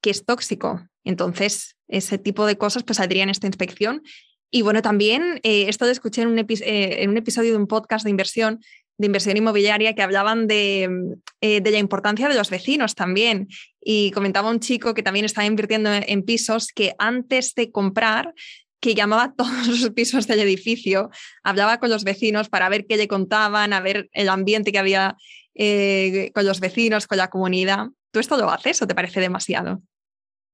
que 0.01 0.11
es 0.11 0.25
tóxico. 0.25 0.87
Entonces, 1.05 1.77
ese 1.89 2.19
tipo 2.19 2.47
de 2.47 2.59
cosas 2.59 2.83
pues 2.85 2.99
saldrían 2.99 3.29
en 3.29 3.31
esta 3.31 3.47
inspección. 3.47 4.03
Y 4.51 4.63
bueno, 4.63 4.83
también 4.83 5.41
eh, 5.43 5.67
esto 5.69 5.85
lo 5.85 5.91
escuché 5.91 6.23
en 6.23 6.29
un, 6.29 6.39
en 6.39 7.11
un, 7.11 7.17
episodio 7.17 7.53
de 7.53 7.59
un 7.59 7.67
podcast 7.67 8.05
de 8.05 8.11
inversión, 8.11 8.61
de 8.99 9.07
inversión 9.07 9.37
inmobiliaria, 9.37 9.95
que 9.95 10.03
hablaban 10.03 10.47
de, 10.47 11.19
de, 11.41 11.71
la 11.71 11.79
importancia 11.79 12.29
de 12.29 12.35
los 12.35 12.51
vecinos 12.51 12.95
también. 12.95 13.49
Y 13.81 14.11
comentaba 14.13 14.51
un 14.51 14.61
chico 14.61 14.95
que 14.95 15.03
también 15.03 15.25
estaba 15.25 15.47
invirtiendo 15.47 15.91
en 15.93 16.23
pisos 16.23 16.69
que 16.69 16.95
antes 16.99 17.55
de 17.55 17.71
comprar 17.71 18.35
que 18.81 18.95
llamaba 18.95 19.25
a 19.25 19.35
todos 19.35 19.51
los 19.67 19.91
pisos 19.91 20.27
del 20.27 20.41
edificio, 20.41 21.11
hablaba 21.43 21.79
con 21.79 21.91
los 21.91 22.05
vecinos 22.05 22.49
para 22.49 22.69
ver 22.69 22.87
qué 22.87 22.97
le 22.97 23.09
contaban, 23.09 23.73
a 23.73 23.81
ver 23.81 24.09
el 24.13 24.29
ambiente 24.29 24.73
que 24.73 24.79
había 24.79 25.17
eh, 25.55 26.31
con 26.35 26.47
los 26.47 26.61
vecinos, 26.61 27.07
con 27.07 27.19
la 27.19 27.29
comunidad. 27.29 27.89
¿Tú 28.13 28.21
esto 28.21 28.37
lo 28.37 28.51
haces 28.51 28.81
o 28.81 28.87
te 28.87 28.95
parece 28.95 29.21
demasiado? 29.21 29.83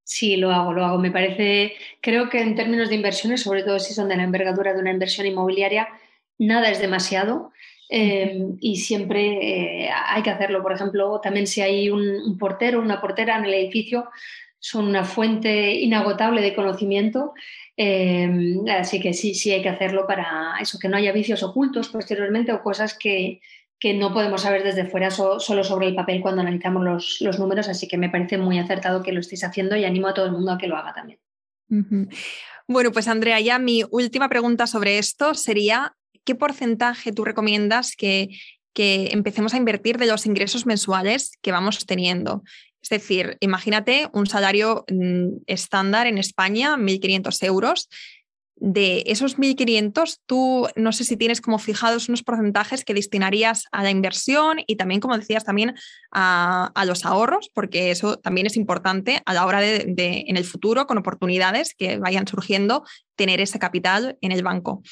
Sí, 0.02 0.36
lo 0.36 0.50
hago, 0.50 0.72
lo 0.72 0.84
hago. 0.84 0.98
Me 0.98 1.10
parece, 1.10 1.74
creo 2.00 2.28
que 2.28 2.40
en 2.40 2.54
términos 2.54 2.88
de 2.88 2.96
inversiones, 2.96 3.42
sobre 3.42 3.62
todo 3.62 3.78
si 3.78 3.94
son 3.94 4.08
de 4.08 4.16
la 4.16 4.24
envergadura 4.24 4.74
de 4.74 4.80
una 4.80 4.92
inversión 4.92 5.26
inmobiliaria, 5.26 5.88
nada 6.38 6.70
es 6.70 6.78
demasiado. 6.78 7.52
Eh, 7.90 8.38
y 8.60 8.76
siempre 8.76 9.84
eh, 9.84 9.90
hay 9.90 10.22
que 10.22 10.30
hacerlo. 10.30 10.62
Por 10.62 10.72
ejemplo, 10.72 11.20
también 11.22 11.46
si 11.46 11.60
hay 11.60 11.90
un, 11.90 12.02
un 12.02 12.38
portero, 12.38 12.80
una 12.80 13.00
portera 13.00 13.38
en 13.38 13.44
el 13.44 13.54
edificio, 13.54 14.08
son 14.58 14.86
una 14.86 15.04
fuente 15.04 15.74
inagotable 15.74 16.40
de 16.40 16.54
conocimiento 16.54 17.34
Em, 17.76 18.64
así 18.68 19.00
que 19.00 19.12
sí, 19.12 19.34
sí 19.34 19.50
hay 19.50 19.62
que 19.62 19.68
hacerlo 19.68 20.06
para 20.06 20.54
eso, 20.60 20.78
que 20.78 20.88
no 20.88 20.96
haya 20.96 21.12
vicios 21.12 21.42
ocultos 21.42 21.88
posteriormente 21.88 22.52
o 22.52 22.62
cosas 22.62 22.96
que, 22.96 23.40
no 23.96 24.14
podemos 24.14 24.40
saber 24.40 24.62
desde 24.62 24.86
fuera 24.86 25.10
solo 25.10 25.62
sobre 25.62 25.88
el 25.88 25.94
papel 25.94 26.22
cuando 26.22 26.40
analizamos 26.40 27.20
los, 27.20 27.38
números. 27.38 27.68
Así 27.68 27.86
que 27.86 27.98
me 27.98 28.08
parece 28.08 28.38
muy 28.38 28.58
acertado 28.58 29.02
que 29.02 29.12
lo 29.12 29.20
estéis 29.20 29.44
haciendo 29.44 29.76
y 29.76 29.84
animo 29.84 30.08
a 30.08 30.14
todo 30.14 30.24
el 30.24 30.32
mundo 30.32 30.52
a 30.52 30.56
que 30.56 30.68
lo 30.68 30.78
haga 30.78 30.94
también. 30.94 31.18
Bueno, 32.66 32.92
pues 32.92 33.08
Andrea, 33.08 33.40
ya 33.40 33.58
mi 33.58 33.82
última 33.90 34.30
pregunta 34.30 34.66
sobre 34.66 34.96
esto 34.96 35.34
sería, 35.34 35.94
¿qué 36.24 36.34
porcentaje 36.34 37.12
tú 37.12 37.26
recomiendas 37.26 37.94
que, 37.94 38.30
que 38.72 39.10
empecemos 39.12 39.52
a 39.52 39.58
invertir 39.58 39.98
de 39.98 40.06
los 40.06 40.24
ingresos 40.24 40.64
mensuales 40.64 41.32
que 41.42 41.52
vamos 41.52 41.84
teniendo? 41.84 42.42
Es 42.84 42.90
decir, 42.90 43.38
imagínate 43.40 44.10
un 44.12 44.26
salario 44.26 44.84
mm, 44.88 45.38
estándar 45.46 46.06
en 46.06 46.18
España, 46.18 46.76
1.500 46.76 47.42
euros. 47.42 47.88
De 48.56 49.02
esos 49.06 49.38
1.500, 49.38 50.20
tú 50.26 50.68
no 50.76 50.92
sé 50.92 51.02
si 51.04 51.16
tienes 51.16 51.40
como 51.40 51.58
fijados 51.58 52.08
unos 52.08 52.22
porcentajes 52.22 52.84
que 52.84 52.94
destinarías 52.94 53.64
a 53.72 53.82
la 53.82 53.90
inversión 53.90 54.58
y 54.66 54.76
también, 54.76 55.00
como 55.00 55.16
decías, 55.16 55.44
también 55.44 55.74
a, 56.12 56.72
los 56.86 57.06
ahorros, 57.06 57.50
porque 57.54 57.90
eso 57.90 58.18
también 58.18 58.46
es 58.46 58.56
importante 58.56 59.22
a 59.24 59.32
la 59.32 59.46
hora 59.46 59.60
de, 59.60 60.24
en 60.28 60.36
el 60.36 60.44
futuro, 60.44 60.86
con 60.86 60.98
oportunidades 60.98 61.74
que 61.74 61.98
vayan 61.98 62.28
surgiendo, 62.28 62.84
tener 63.16 63.40
ese 63.40 63.58
capital 63.58 64.18
en 64.20 64.30
el 64.30 64.42
banco. 64.42 64.82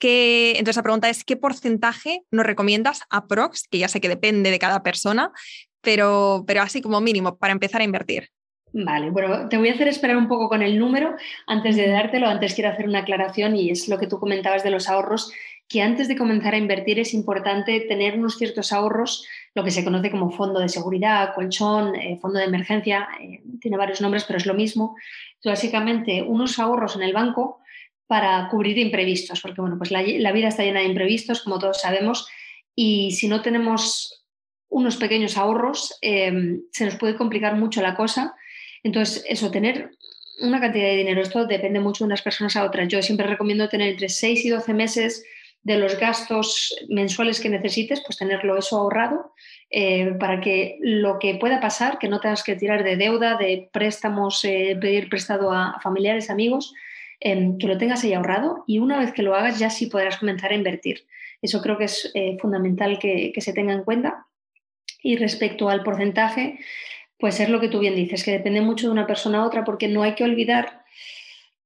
entonces 0.00 0.76
la 0.76 0.82
pregunta 0.82 1.10
es, 1.10 1.24
¿qué 1.24 1.36
porcentaje 1.36 2.22
nos 2.30 2.46
recomiendas 2.46 3.00
a 3.10 3.26
Prox? 3.26 3.64
Que 3.68 3.78
ya 3.78 3.88
sé 3.88 4.00
que 4.00 4.08
depende 4.08 4.50
de 4.50 4.58
cada 4.58 4.82
persona, 4.82 5.32
pero, 5.80 6.44
pero 6.46 6.62
así 6.62 6.82
como 6.82 7.00
mínimo 7.00 7.36
para 7.36 7.52
empezar 7.52 7.80
a 7.80 7.84
invertir. 7.84 8.28
Vale, 8.72 9.10
bueno, 9.10 9.48
te 9.48 9.56
voy 9.56 9.70
a 9.70 9.72
hacer 9.72 9.88
esperar 9.88 10.16
un 10.16 10.28
poco 10.28 10.48
con 10.48 10.62
el 10.62 10.78
número 10.78 11.16
antes 11.46 11.76
de 11.76 11.88
dártelo. 11.88 12.26
Antes 12.26 12.54
quiero 12.54 12.70
hacer 12.70 12.86
una 12.86 13.00
aclaración 13.00 13.56
y 13.56 13.70
es 13.70 13.88
lo 13.88 13.98
que 13.98 14.06
tú 14.06 14.18
comentabas 14.18 14.62
de 14.62 14.70
los 14.70 14.88
ahorros, 14.88 15.32
que 15.68 15.82
antes 15.82 16.08
de 16.08 16.16
comenzar 16.16 16.54
a 16.54 16.58
invertir 16.58 16.98
es 16.98 17.14
importante 17.14 17.80
tener 17.80 18.18
unos 18.18 18.36
ciertos 18.36 18.72
ahorros, 18.72 19.26
lo 19.54 19.64
que 19.64 19.70
se 19.70 19.84
conoce 19.84 20.10
como 20.10 20.30
fondo 20.30 20.60
de 20.60 20.68
seguridad, 20.68 21.34
colchón, 21.34 21.94
eh, 21.94 22.18
fondo 22.20 22.38
de 22.38 22.46
emergencia, 22.46 23.08
eh, 23.20 23.42
tiene 23.60 23.76
varios 23.76 24.00
nombres, 24.00 24.24
pero 24.24 24.38
es 24.38 24.46
lo 24.46 24.54
mismo. 24.54 24.96
básicamente, 25.44 26.22
unos 26.22 26.58
ahorros 26.58 26.96
en 26.96 27.02
el 27.02 27.12
banco 27.12 27.60
para 28.06 28.48
cubrir 28.48 28.78
imprevistos, 28.78 29.40
porque 29.40 29.60
bueno, 29.60 29.76
pues 29.78 29.90
la, 29.90 30.02
la 30.02 30.32
vida 30.32 30.48
está 30.48 30.62
llena 30.62 30.80
de 30.80 30.86
imprevistos, 30.86 31.42
como 31.42 31.58
todos 31.58 31.80
sabemos, 31.80 32.26
y 32.74 33.12
si 33.12 33.28
no 33.28 33.42
tenemos 33.42 34.17
unos 34.68 34.96
pequeños 34.96 35.36
ahorros, 35.36 35.98
eh, 36.02 36.60
se 36.72 36.84
nos 36.84 36.96
puede 36.96 37.16
complicar 37.16 37.56
mucho 37.56 37.80
la 37.82 37.94
cosa. 37.94 38.34
Entonces, 38.82 39.24
eso, 39.28 39.50
tener 39.50 39.90
una 40.40 40.60
cantidad 40.60 40.86
de 40.86 40.96
dinero, 40.96 41.20
esto 41.20 41.46
depende 41.46 41.80
mucho 41.80 42.04
de 42.04 42.08
unas 42.08 42.22
personas 42.22 42.54
a 42.56 42.64
otras. 42.64 42.88
Yo 42.88 43.02
siempre 43.02 43.26
recomiendo 43.26 43.68
tener 43.68 43.88
entre 43.88 44.08
6 44.08 44.44
y 44.44 44.50
12 44.50 44.74
meses 44.74 45.24
de 45.62 45.78
los 45.78 45.98
gastos 45.98 46.74
mensuales 46.88 47.40
que 47.40 47.48
necesites, 47.48 48.02
pues 48.06 48.16
tenerlo 48.16 48.56
eso 48.56 48.78
ahorrado 48.78 49.32
eh, 49.70 50.12
para 50.20 50.40
que 50.40 50.78
lo 50.80 51.18
que 51.18 51.34
pueda 51.34 51.60
pasar, 51.60 51.98
que 51.98 52.08
no 52.08 52.20
tengas 52.20 52.44
que 52.44 52.54
tirar 52.54 52.84
de 52.84 52.96
deuda, 52.96 53.36
de 53.36 53.68
préstamos, 53.72 54.44
eh, 54.44 54.78
pedir 54.80 55.08
prestado 55.08 55.52
a 55.52 55.80
familiares, 55.82 56.30
amigos, 56.30 56.72
que 57.20 57.66
lo 57.66 57.76
tengas 57.78 58.04
ahí 58.04 58.12
ahorrado 58.12 58.62
y 58.68 58.78
una 58.78 58.96
vez 59.00 59.12
que 59.12 59.24
lo 59.24 59.34
hagas 59.34 59.58
ya 59.58 59.70
sí 59.70 59.86
podrás 59.86 60.18
comenzar 60.18 60.52
a 60.52 60.54
invertir. 60.54 61.04
Eso 61.42 61.60
creo 61.60 61.76
que 61.76 61.86
es 61.86 62.12
fundamental 62.40 63.00
que, 63.00 63.32
que 63.34 63.40
se 63.40 63.52
tenga 63.52 63.72
en 63.72 63.82
cuenta. 63.82 64.27
Y 65.08 65.16
respecto 65.16 65.70
al 65.70 65.84
porcentaje, 65.84 66.58
pues 67.18 67.40
es 67.40 67.48
lo 67.48 67.60
que 67.60 67.68
tú 67.68 67.78
bien 67.78 67.94
dices, 67.94 68.22
que 68.22 68.32
depende 68.32 68.60
mucho 68.60 68.88
de 68.88 68.92
una 68.92 69.06
persona 69.06 69.38
a 69.38 69.46
otra, 69.46 69.64
porque 69.64 69.88
no 69.88 70.02
hay 70.02 70.14
que 70.14 70.24
olvidar 70.24 70.84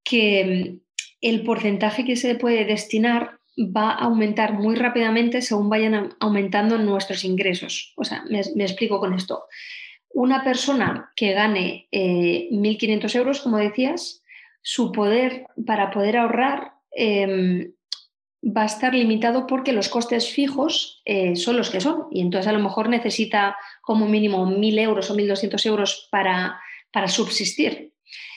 que 0.04 0.44
mm, 0.44 0.78
el 1.22 1.42
porcentaje 1.42 2.04
que 2.04 2.14
se 2.14 2.36
puede 2.36 2.64
destinar 2.64 3.40
va 3.58 3.90
a 3.90 4.04
aumentar 4.04 4.52
muy 4.52 4.76
rápidamente 4.76 5.42
según 5.42 5.68
vayan 5.68 6.14
aumentando 6.20 6.78
nuestros 6.78 7.24
ingresos. 7.24 7.94
O 7.96 8.04
sea, 8.04 8.22
me, 8.30 8.38
explico 8.38 9.00
con 9.00 9.12
esto. 9.12 9.46
Una 10.10 10.44
persona 10.44 11.10
que 11.16 11.32
gane 11.32 11.88
1.500 11.90 11.90
eh, 11.90 13.18
euros, 13.18 13.40
como 13.40 13.58
decías, 13.58 14.22
su 14.62 14.92
poder 14.92 15.46
para 15.66 15.90
poder 15.90 16.16
ahorrar 16.16 16.74
em, 16.92 17.72
va 18.44 18.62
a 18.62 18.66
estar 18.66 18.94
limitado 18.94 19.46
porque 19.46 19.72
los 19.72 19.88
costes 19.88 20.30
fijos 20.30 21.00
eh, 21.04 21.36
son 21.36 21.56
los 21.56 21.70
que 21.70 21.80
son 21.80 22.06
y 22.10 22.20
entonces 22.20 22.48
a 22.48 22.52
lo 22.52 22.58
mejor 22.58 22.88
necesita 22.88 23.56
como 23.80 24.06
mínimo 24.06 24.44
1.000 24.46 24.80
euros 24.80 25.10
o 25.10 25.14
1.200 25.14 25.66
euros 25.66 26.08
para, 26.10 26.60
para 26.92 27.08
subsistir. 27.08 27.92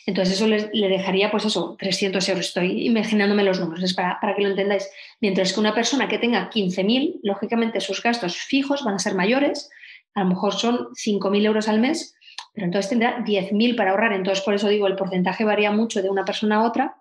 Entonces 0.05 0.35
eso 0.35 0.47
le, 0.47 0.87
dejaría, 0.87 1.31
pues 1.31 1.45
eso, 1.45 1.75
300 1.79 2.29
euros. 2.29 2.45
Estoy 2.45 2.85
imaginándome 2.85 3.43
los 3.43 3.59
números, 3.59 3.83
es 3.83 3.95
para, 3.95 4.19
para 4.19 4.35
que 4.35 4.43
lo 4.43 4.49
entendáis. 4.49 4.87
Mientras 5.19 5.51
que 5.51 5.59
una 5.59 5.73
persona 5.73 6.07
que 6.07 6.19
tenga 6.19 6.51
15.000, 6.51 7.21
lógicamente 7.23 7.81
sus 7.81 8.03
gastos 8.03 8.37
fijos 8.37 8.83
van 8.83 8.95
a 8.95 8.99
ser 8.99 9.15
mayores, 9.15 9.71
a 10.13 10.21
lo 10.21 10.29
mejor 10.29 10.53
son 10.53 10.89
5.000 10.93 11.45
euros 11.45 11.67
al 11.67 11.79
mes, 11.79 12.15
pero 12.53 12.67
entonces 12.67 12.89
tendrá 12.89 13.25
10.000 13.25 13.75
para 13.75 13.91
ahorrar. 13.91 14.13
Entonces, 14.13 14.45
por 14.45 14.53
eso 14.53 14.69
digo, 14.69 14.85
el 14.85 14.95
porcentaje 14.95 15.43
varía 15.43 15.71
mucho 15.71 16.03
de 16.03 16.11
una 16.11 16.23
persona 16.23 16.57
a 16.57 16.67
otra 16.67 16.97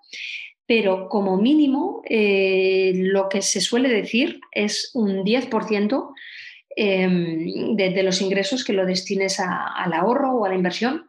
pero 0.67 1.09
como 1.09 1.37
mínimo 1.37 2.03
eh, 2.09 2.93
lo 2.95 3.29
que 3.29 3.43
se 3.43 3.61
suele 3.61 3.89
decir 3.89 4.41
es 4.51 4.91
un 4.95 5.25
10% 5.25 6.15
em, 6.77 7.77
de, 7.77 8.03
los 8.03 8.21
ingresos 8.23 8.65
que 8.65 8.73
lo 8.73 8.87
destines 8.87 9.41
al 9.41 9.93
ahorro 9.93 10.33
o 10.33 10.45
a 10.45 10.49
la 10.49 10.55
inversión. 10.55 11.09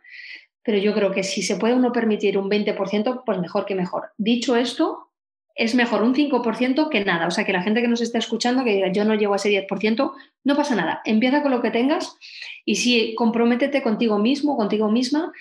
Pero 0.62 0.80
yo 0.80 0.94
creo 0.94 1.12
que 1.12 1.24
si 1.24 1.42
se 1.44 1.58
puede 1.58 1.76
uno 1.76 1.92
permitir 1.92 2.38
un 2.38 2.50
20%, 2.50 3.24
pues 3.26 3.40
mejor 3.40 3.66
que 3.66 3.76
mejor. 3.76 4.10
Dicho 4.18 4.56
esto, 4.56 5.12
es 5.56 5.74
mejor 5.74 6.04
un 6.04 6.14
5% 6.14 6.90
que 6.90 7.06
nada. 7.06 7.28
O 7.28 7.32
sea, 7.32 7.46
que 7.46 7.54
la 7.54 7.62
gente 7.62 7.82
que 7.82 7.88
nos 7.88 8.02
está 8.02 8.18
escuchando, 8.18 8.64
que 8.64 8.74
diga 8.74 8.92
yo 8.92 9.06
no 9.06 9.16
llego 9.16 9.34
a 9.34 9.38
ese 9.38 9.50
10%, 9.50 10.12
no 10.44 10.56
pasa 10.56 10.76
nada. 10.76 11.02
Empieza 11.06 11.42
con 11.42 11.52
lo 11.52 11.62
que 11.62 11.72
tengas 11.72 12.18
y 12.66 12.76
si 12.76 13.16
comprométete 13.16 13.82
contigo 13.82 14.18
mismo, 14.18 14.58
contigo 14.58 14.92
misma, 14.92 15.32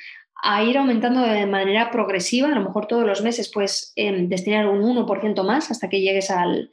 a 0.46 0.62
ir 0.62 0.76
aumentando 0.76 1.22
de 1.22 1.46
manera 1.46 1.90
progresiva, 1.90 2.48
a 2.48 2.54
lo 2.54 2.60
mejor 2.60 2.86
todos 2.86 3.06
los 3.06 3.22
meses 3.22 3.50
puedes 3.50 3.94
em, 3.96 4.28
destinar 4.28 4.66
un 4.68 4.82
1% 4.82 5.42
más 5.42 5.70
hasta 5.70 5.88
que 5.88 6.02
llegues 6.02 6.30
al, 6.30 6.70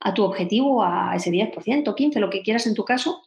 a 0.00 0.12
tu 0.12 0.24
objetivo, 0.24 0.82
a 0.82 1.14
ese 1.14 1.30
10%, 1.30 1.54
15%, 1.84 2.18
lo 2.18 2.30
que 2.30 2.42
quieras 2.42 2.66
en 2.66 2.74
tu 2.74 2.84
caso. 2.84 3.22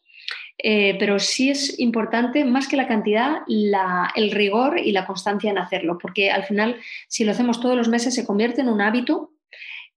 Eh, 0.57 0.97
pero 0.99 1.19
sí 1.19 1.49
es 1.49 1.79
importante, 1.79 2.43
más 2.43 2.67
que 2.67 2.77
la 2.77 2.87
cantidad, 2.87 3.37
el 3.47 4.31
rigor 4.31 4.79
y 4.79 4.91
la 4.91 5.05
constancia 5.05 5.49
en 5.49 5.57
hacerlo, 5.57 5.97
porque 6.01 6.29
al 6.29 6.43
final, 6.43 6.77
si 7.07 7.23
lo 7.23 7.31
hacemos 7.31 7.61
todos 7.61 7.77
los 7.77 7.87
meses, 7.87 8.15
se 8.15 8.25
convierte 8.25 8.61
en 8.61 8.69
un 8.69 8.81
hábito 8.81 9.31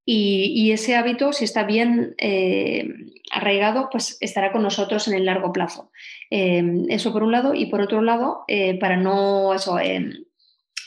y, 0.04 0.72
ese 0.72 0.96
hábito, 0.96 1.32
si 1.34 1.44
está 1.44 1.64
bien 1.64 2.14
eh, 2.18 2.88
arraigado, 3.30 3.88
pues 3.90 4.16
estará 4.20 4.52
con 4.52 4.62
nosotros 4.62 5.06
en 5.06 5.14
el 5.14 5.26
largo 5.26 5.52
plazo. 5.52 5.90
Eh, 6.30 6.84
eso 6.88 7.12
por 7.12 7.22
un 7.22 7.32
lado. 7.32 7.54
Y 7.54 7.66
por 7.66 7.80
otro 7.80 8.02
lado, 8.02 8.44
eh, 8.48 8.78
para 8.78 8.96
no 8.96 9.54
eso, 9.54 9.78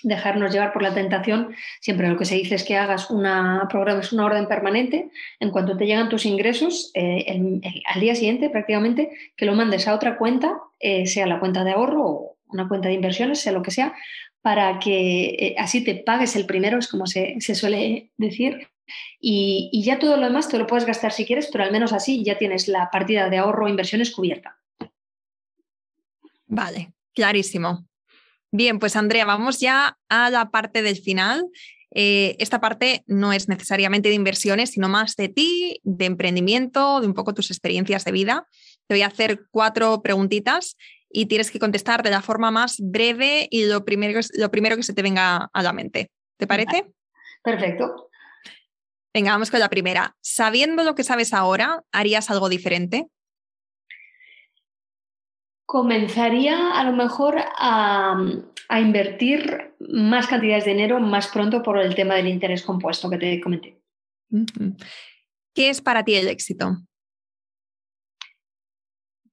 dejarnos 0.03 0.51
llevar 0.51 0.73
por 0.73 0.81
la 0.81 0.93
tentación, 0.93 1.53
siempre 1.79 2.09
lo 2.09 2.17
que 2.17 2.25
se 2.25 2.35
dice 2.35 2.55
es 2.55 2.63
que 2.63 2.75
hagas 2.75 3.11
una, 3.11 3.67
programes 3.69 4.11
una 4.13 4.25
orden 4.25 4.47
permanente. 4.47 5.11
En 5.39 5.51
cuanto 5.51 5.77
te 5.77 5.85
llegan 5.85 6.09
tus 6.09 6.25
ingresos, 6.25 6.91
al 6.95 8.01
día 8.01 8.15
siguiente 8.15 8.49
prácticamente, 8.49 9.11
que 9.35 9.45
lo 9.45 9.53
mandes 9.53 9.87
a 9.87 9.95
otra 9.95 10.17
cuenta, 10.17 10.57
sea 11.05 11.27
la 11.27 11.39
cuenta 11.39 11.63
de 11.63 11.71
ahorro 11.71 12.03
o 12.03 12.37
una 12.47 12.67
cuenta 12.67 12.89
de 12.89 12.95
inversiones, 12.95 13.39
sea 13.39 13.51
lo 13.51 13.61
que 13.61 13.71
sea, 13.71 13.93
para 14.41 14.79
que 14.79 15.55
así 15.57 15.83
te 15.83 15.95
pagues 15.95 16.35
el 16.35 16.45
primero, 16.45 16.79
es 16.79 16.87
como 16.87 17.05
se, 17.05 17.39
suele 17.39 18.11
decir, 18.17 18.67
y, 19.19 19.81
ya 19.83 19.99
todo 19.99 20.17
lo 20.17 20.25
demás 20.25 20.49
te 20.49 20.57
lo 20.57 20.67
puedes 20.67 20.85
gastar 20.85 21.11
si 21.11 21.25
quieres, 21.25 21.49
pero 21.51 21.63
al 21.63 21.71
menos 21.71 21.93
así 21.93 22.23
ya 22.23 22.37
tienes 22.37 22.67
la 22.67 22.89
partida 22.91 23.29
de 23.29 23.37
ahorro 23.37 23.67
inversiones 23.67 24.11
cubierta. 24.11 24.60
Vale, 26.51 26.93
clarísimo. 27.15 27.87
Bien, 28.51 28.77
pues 28.77 28.97
Andrea, 28.97 29.23
vamos 29.23 29.61
ya 29.61 29.97
a 30.09 30.29
la 30.29 30.51
parte 30.51 30.81
del 30.81 30.97
final. 30.97 31.47
Eh, 31.91 32.35
esta 32.39 32.59
parte 32.59 33.03
no 33.07 33.31
es 33.31 33.47
necesariamente 33.47 34.09
de 34.09 34.15
inversiones, 34.15 34.71
sino 34.71 34.89
más 34.89 35.15
de 35.15 35.29
ti, 35.29 35.79
de 35.83 36.05
emprendimiento, 36.05 36.99
de 36.99 37.07
un 37.07 37.13
poco 37.13 37.33
tus 37.33 37.51
experiencias 37.51 38.03
de 38.03 38.11
vida. 38.11 38.47
Te 38.87 38.95
voy 38.95 39.01
a 39.01 39.07
hacer 39.07 39.45
cuatro 39.49 40.01
preguntitas 40.01 40.75
y 41.09 41.27
tienes 41.27 41.51
que 41.51 41.59
contestar 41.59 42.03
de 42.03 42.09
la 42.09 42.21
forma 42.21 42.51
más 42.51 42.77
breve 42.81 43.47
y 43.49 43.65
lo 43.65 43.85
primero, 43.85 44.19
lo 44.33 44.51
primero 44.51 44.75
que 44.75 44.83
se 44.83 44.93
te 44.93 45.01
venga 45.01 45.49
a 45.53 45.63
la 45.63 45.71
mente. 45.71 46.11
¿Te 46.37 46.47
parece? 46.47 46.91
Perfecto. 47.43 48.09
Venga, 49.13 49.31
vamos 49.31 49.51
con 49.51 49.61
la 49.61 49.69
primera. 49.69 50.17
Sabiendo 50.19 50.83
lo 50.83 50.95
que 50.95 51.05
sabes 51.05 51.33
ahora, 51.33 51.81
¿harías 51.93 52.29
algo 52.29 52.49
diferente? 52.49 53.07
Comenzaría 55.71 56.73
a 56.73 56.83
lo 56.83 56.91
mejor 56.91 57.37
a, 57.39 58.17
invertir 58.77 59.73
más 59.79 60.27
cantidades 60.27 60.65
de 60.65 60.71
dinero 60.71 60.99
más 60.99 61.27
pronto 61.27 61.63
por 61.63 61.79
el 61.79 61.95
tema 61.95 62.15
del 62.15 62.27
interés 62.27 62.63
compuesto 62.63 63.09
que 63.09 63.17
te 63.17 63.39
comenté. 63.39 63.79
¿Qué 65.55 65.69
es 65.69 65.79
para 65.79 66.03
ti 66.03 66.15
el 66.15 66.27
éxito? 66.27 66.75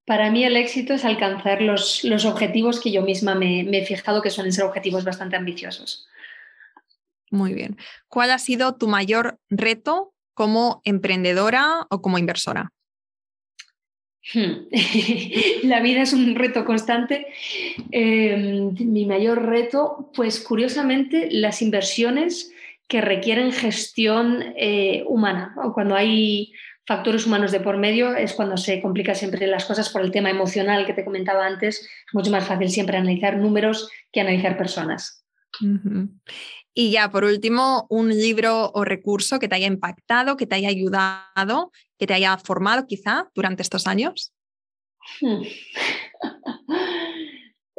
Para 0.06 0.30
mí 0.30 0.44
el 0.44 0.56
éxito 0.56 0.94
es 0.94 1.04
alcanzar 1.04 1.60
los, 1.60 2.04
los 2.04 2.24
objetivos 2.24 2.78
que 2.78 2.92
yo 2.92 3.02
misma 3.02 3.34
me, 3.34 3.64
me 3.64 3.78
he 3.78 3.84
fijado 3.84 4.22
que 4.22 4.30
suelen 4.30 4.52
ser 4.52 4.64
objetivos 4.64 5.02
bastante 5.02 5.34
ambiciosos. 5.34 6.06
Muy 7.32 7.52
bien. 7.52 7.76
¿Cuál 8.06 8.30
ha 8.30 8.38
sido 8.38 8.76
tu 8.76 8.86
mayor 8.86 9.40
reto 9.50 10.14
como 10.34 10.82
emprendedora 10.84 11.88
o 11.90 12.00
como 12.00 12.16
inversora? 12.16 12.72
Hmm. 14.34 14.68
La 15.62 15.80
vida 15.80 16.02
es 16.02 16.12
un 16.12 16.34
reto 16.34 16.64
constante. 16.64 17.26
Em, 17.90 18.74
mi 18.78 19.06
mayor 19.06 19.46
reto, 19.46 20.10
pues 20.14 20.40
curiosamente, 20.40 21.28
las 21.30 21.62
inversiones 21.62 22.52
que 22.88 23.00
requieren 23.00 23.52
gestión 23.52 24.42
eh, 24.56 25.04
humana. 25.06 25.54
Cuando 25.74 25.94
hay 25.94 26.52
factores 26.86 27.26
humanos 27.26 27.52
de 27.52 27.60
por 27.60 27.76
medio 27.76 28.16
es 28.16 28.32
cuando 28.32 28.56
se 28.56 28.80
complica 28.80 29.14
siempre 29.14 29.46
las 29.46 29.66
cosas 29.66 29.90
por 29.90 30.00
el 30.00 30.10
tema 30.10 30.30
emocional 30.30 30.86
que 30.86 30.94
te 30.94 31.04
comentaba 31.04 31.46
antes. 31.46 31.80
Es 31.80 32.14
mucho 32.14 32.30
más 32.30 32.46
fácil 32.46 32.70
siempre 32.70 32.96
analizar 32.96 33.36
números 33.36 33.90
que 34.10 34.22
analizar 34.22 34.56
personas. 34.56 35.22
Y 36.72 36.90
ya, 36.90 37.10
por 37.10 37.24
último, 37.24 37.86
un 37.90 38.08
libro 38.08 38.70
o 38.72 38.84
recurso 38.84 39.38
que 39.38 39.48
te 39.48 39.56
haya 39.56 39.66
impactado, 39.66 40.36
que 40.36 40.46
te 40.46 40.54
haya 40.54 40.68
ayudado, 40.68 41.72
que 41.98 42.06
te 42.06 42.14
haya 42.14 42.36
formado 42.38 42.86
quizá 42.86 43.30
durante 43.34 43.62
estos 43.62 43.86
años. 43.86 44.32
Hmm. 45.20 45.42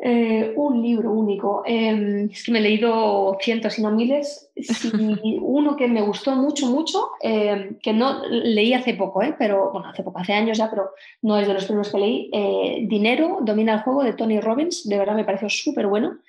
Eh, 0.02 0.54
un 0.56 0.82
libro 0.82 1.12
único. 1.12 1.62
Em, 1.66 2.30
es 2.32 2.44
que 2.44 2.52
me 2.54 2.60
he 2.60 2.62
leído 2.62 3.38
cientos 3.42 3.78
y 3.78 3.82
no 3.82 3.92
miles. 3.92 4.50
uno 5.42 5.76
que 5.76 5.88
me 5.90 6.02
gustó 6.02 6.36
mucho, 6.36 6.68
mucho, 6.68 7.12
em, 7.22 7.78
que 7.80 7.92
no 7.92 8.26
leí 8.30 8.74
hace 8.74 8.94
poco, 8.94 9.22
¿eh? 9.22 9.36
pero 9.38 9.72
bueno, 9.74 9.90
hace 9.90 10.04
poco, 10.04 10.20
hace 10.20 10.34
años 10.34 10.58
ya, 10.58 10.70
pero 10.70 10.92
no 11.22 11.38
es 11.38 11.48
de 11.48 11.54
los 11.54 11.66
primeros 11.66 11.92
que 11.92 11.98
leí. 11.98 12.30
Eh, 12.32 12.86
Dinero 12.88 13.40
domina 13.42 13.74
el 13.74 13.82
juego 13.82 14.04
de 14.04 14.14
Tony 14.14 14.40
Robbins. 14.40 14.88
De 14.88 14.98
verdad 14.98 15.16
me 15.16 15.26
pareció 15.26 15.50
súper 15.50 15.88
bueno. 15.88 16.20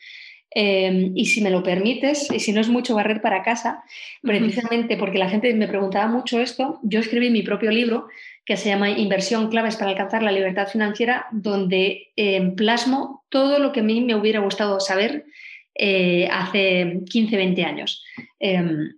Em, 0.52 1.12
y 1.14 1.26
si 1.26 1.42
me 1.42 1.50
lo 1.50 1.62
permites, 1.62 2.28
y 2.32 2.40
si 2.40 2.52
no 2.52 2.60
es 2.60 2.68
mucho 2.68 2.96
barrer 2.96 3.22
para 3.22 3.42
casa, 3.42 3.84
precisamente 4.20 4.96
porque 4.96 5.18
la 5.18 5.28
gente 5.28 5.54
me 5.54 5.68
preguntaba 5.68 6.08
mucho 6.08 6.40
esto, 6.40 6.80
yo 6.82 6.98
escribí 6.98 7.30
mi 7.30 7.42
propio 7.42 7.70
libro 7.70 8.08
que 8.44 8.56
se 8.56 8.68
llama 8.68 8.90
Inversión 8.90 9.48
claves 9.48 9.76
para 9.76 9.92
alcanzar 9.92 10.24
la 10.24 10.32
libertad 10.32 10.66
financiera, 10.66 11.26
donde 11.30 12.08
eh, 12.16 12.52
plasmo 12.56 13.24
todo 13.28 13.60
lo 13.60 13.70
que 13.70 13.80
a 13.80 13.84
mí 13.84 14.00
me 14.00 14.16
hubiera 14.16 14.40
gustado 14.40 14.80
saber 14.80 15.24
eh, 15.76 16.28
hace 16.32 17.00
15, 17.08 17.36
20 17.36 17.64
años. 17.64 18.02
Em, 18.40 18.94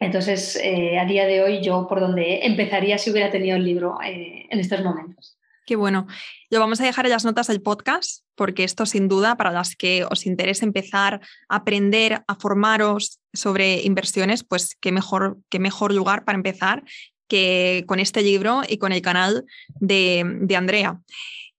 entonces, 0.00 0.56
eh, 0.56 0.98
a 0.98 1.04
día 1.04 1.26
de 1.26 1.42
hoy, 1.42 1.62
yo 1.62 1.86
por 1.88 2.00
donde 2.00 2.44
empezaría 2.44 2.98
si 2.98 3.12
hubiera 3.12 3.30
tenido 3.30 3.56
el 3.56 3.64
libro 3.64 3.98
en 4.02 4.58
estos 4.58 4.82
momentos. 4.82 5.38
Qué 5.64 5.76
bueno. 5.76 6.08
Lo 6.50 6.58
vamos 6.58 6.80
a 6.80 6.84
dejar 6.84 7.06
en 7.06 7.12
las 7.12 7.24
notas 7.24 7.46
del 7.46 7.62
podcast, 7.62 8.21
porque 8.34 8.64
esto 8.64 8.86
sin 8.86 9.08
duda, 9.08 9.36
para 9.36 9.50
las 9.50 9.76
que 9.76 10.04
os 10.10 10.26
interese 10.26 10.64
empezar 10.64 11.20
a 11.48 11.56
aprender, 11.56 12.22
a 12.26 12.34
formaros 12.34 13.20
sobre 13.32 13.82
inversiones, 13.82 14.44
pues 14.44 14.76
qué 14.80 14.92
mejor, 14.92 15.38
qué 15.50 15.58
mejor 15.58 15.92
lugar 15.92 16.24
para 16.24 16.36
empezar 16.36 16.84
que 17.28 17.84
con 17.86 17.98
este 17.98 18.22
libro 18.22 18.62
y 18.68 18.76
con 18.76 18.92
el 18.92 19.00
canal 19.00 19.46
de, 19.80 20.54
Andrea. 20.54 21.00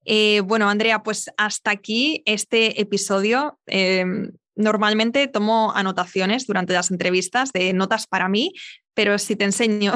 Eh, 0.05 0.41
bueno, 0.41 0.69
Andrea, 0.69 1.01
pues 1.01 1.31
hasta 1.37 1.71
aquí 1.71 2.21
este 2.25 2.79
episodio. 2.79 3.57
Em, 3.65 4.31
normalmente 4.55 5.27
tomo 5.27 5.73
anotaciones 5.75 6.45
durante 6.45 6.73
las 6.73 6.91
entrevistas 6.91 7.51
de 7.53 7.73
notas 7.73 8.05
para 8.05 8.29
mí, 8.29 8.53
pero 8.93 9.17
si 9.17 9.35
te 9.35 9.45
enseño 9.45 9.93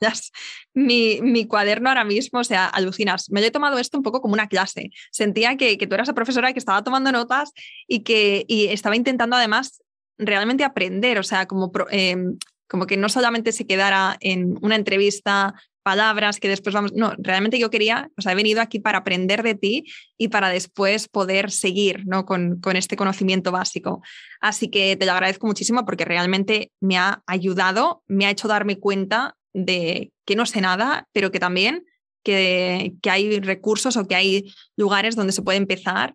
mi, 0.74 1.46
cuaderno 1.46 1.88
ahora 1.88 2.04
mismo, 2.04 2.40
o 2.40 2.44
sea, 2.44 2.66
alucinas. 2.66 3.30
Me 3.30 3.44
he 3.44 3.50
tomado 3.50 3.78
esto 3.78 3.96
un 3.96 4.02
poco 4.02 4.20
como 4.20 4.34
una 4.34 4.48
clase. 4.48 4.90
Sentía 5.10 5.56
que, 5.56 5.76
tú 5.76 5.94
eras 5.94 6.08
la 6.08 6.14
profesora 6.14 6.52
que 6.52 6.58
estaba 6.58 6.82
tomando 6.82 7.12
notas 7.12 7.52
y 7.86 8.00
que 8.00 8.44
estaba 8.48 8.96
intentando 8.96 9.36
además 9.36 9.82
realmente 10.18 10.64
aprender, 10.64 11.18
o 11.18 11.22
sea, 11.22 11.46
como 11.46 11.70
em, 11.90 12.36
como 12.68 12.86
que 12.86 12.96
no 12.96 13.08
solamente 13.08 13.52
se 13.52 13.66
quedara 13.66 14.16
en 14.20 14.56
una 14.60 14.76
entrevista, 14.76 15.54
palabras 15.88 16.38
que 16.38 16.48
después 16.50 16.74
vamos, 16.74 16.92
no, 16.92 17.14
realmente 17.16 17.58
yo 17.58 17.70
quería, 17.70 18.10
o 18.18 18.20
sea, 18.20 18.32
he 18.32 18.34
venido 18.34 18.60
aquí 18.60 18.78
para 18.78 18.98
aprender 18.98 19.42
de 19.42 19.54
ti 19.54 19.84
y 20.18 20.28
para 20.28 20.50
después 20.50 21.08
poder 21.08 21.50
seguir 21.50 22.02
¿no? 22.04 22.26
con, 22.26 22.60
con 22.60 22.76
este 22.76 22.94
conocimiento 22.94 23.52
básico. 23.52 24.02
Así 24.38 24.68
que 24.68 24.96
te 24.96 25.06
lo 25.06 25.12
agradezco 25.12 25.46
muchísimo 25.46 25.86
porque 25.86 26.04
realmente 26.04 26.72
me 26.78 26.98
ha 26.98 27.22
ayudado, 27.26 28.02
me 28.06 28.26
ha 28.26 28.30
hecho 28.30 28.48
darme 28.48 28.78
cuenta 28.78 29.37
de 29.64 30.12
que 30.24 30.36
no 30.36 30.46
sé 30.46 30.60
nada, 30.60 31.08
pero 31.12 31.30
que 31.30 31.40
también 31.40 31.84
que, 32.24 32.94
que, 33.02 33.10
hay 33.10 33.40
recursos 33.40 33.96
o 33.96 34.06
que 34.06 34.14
hay 34.14 34.52
lugares 34.76 35.16
donde 35.16 35.32
se 35.32 35.42
puede 35.42 35.58
empezar 35.58 36.14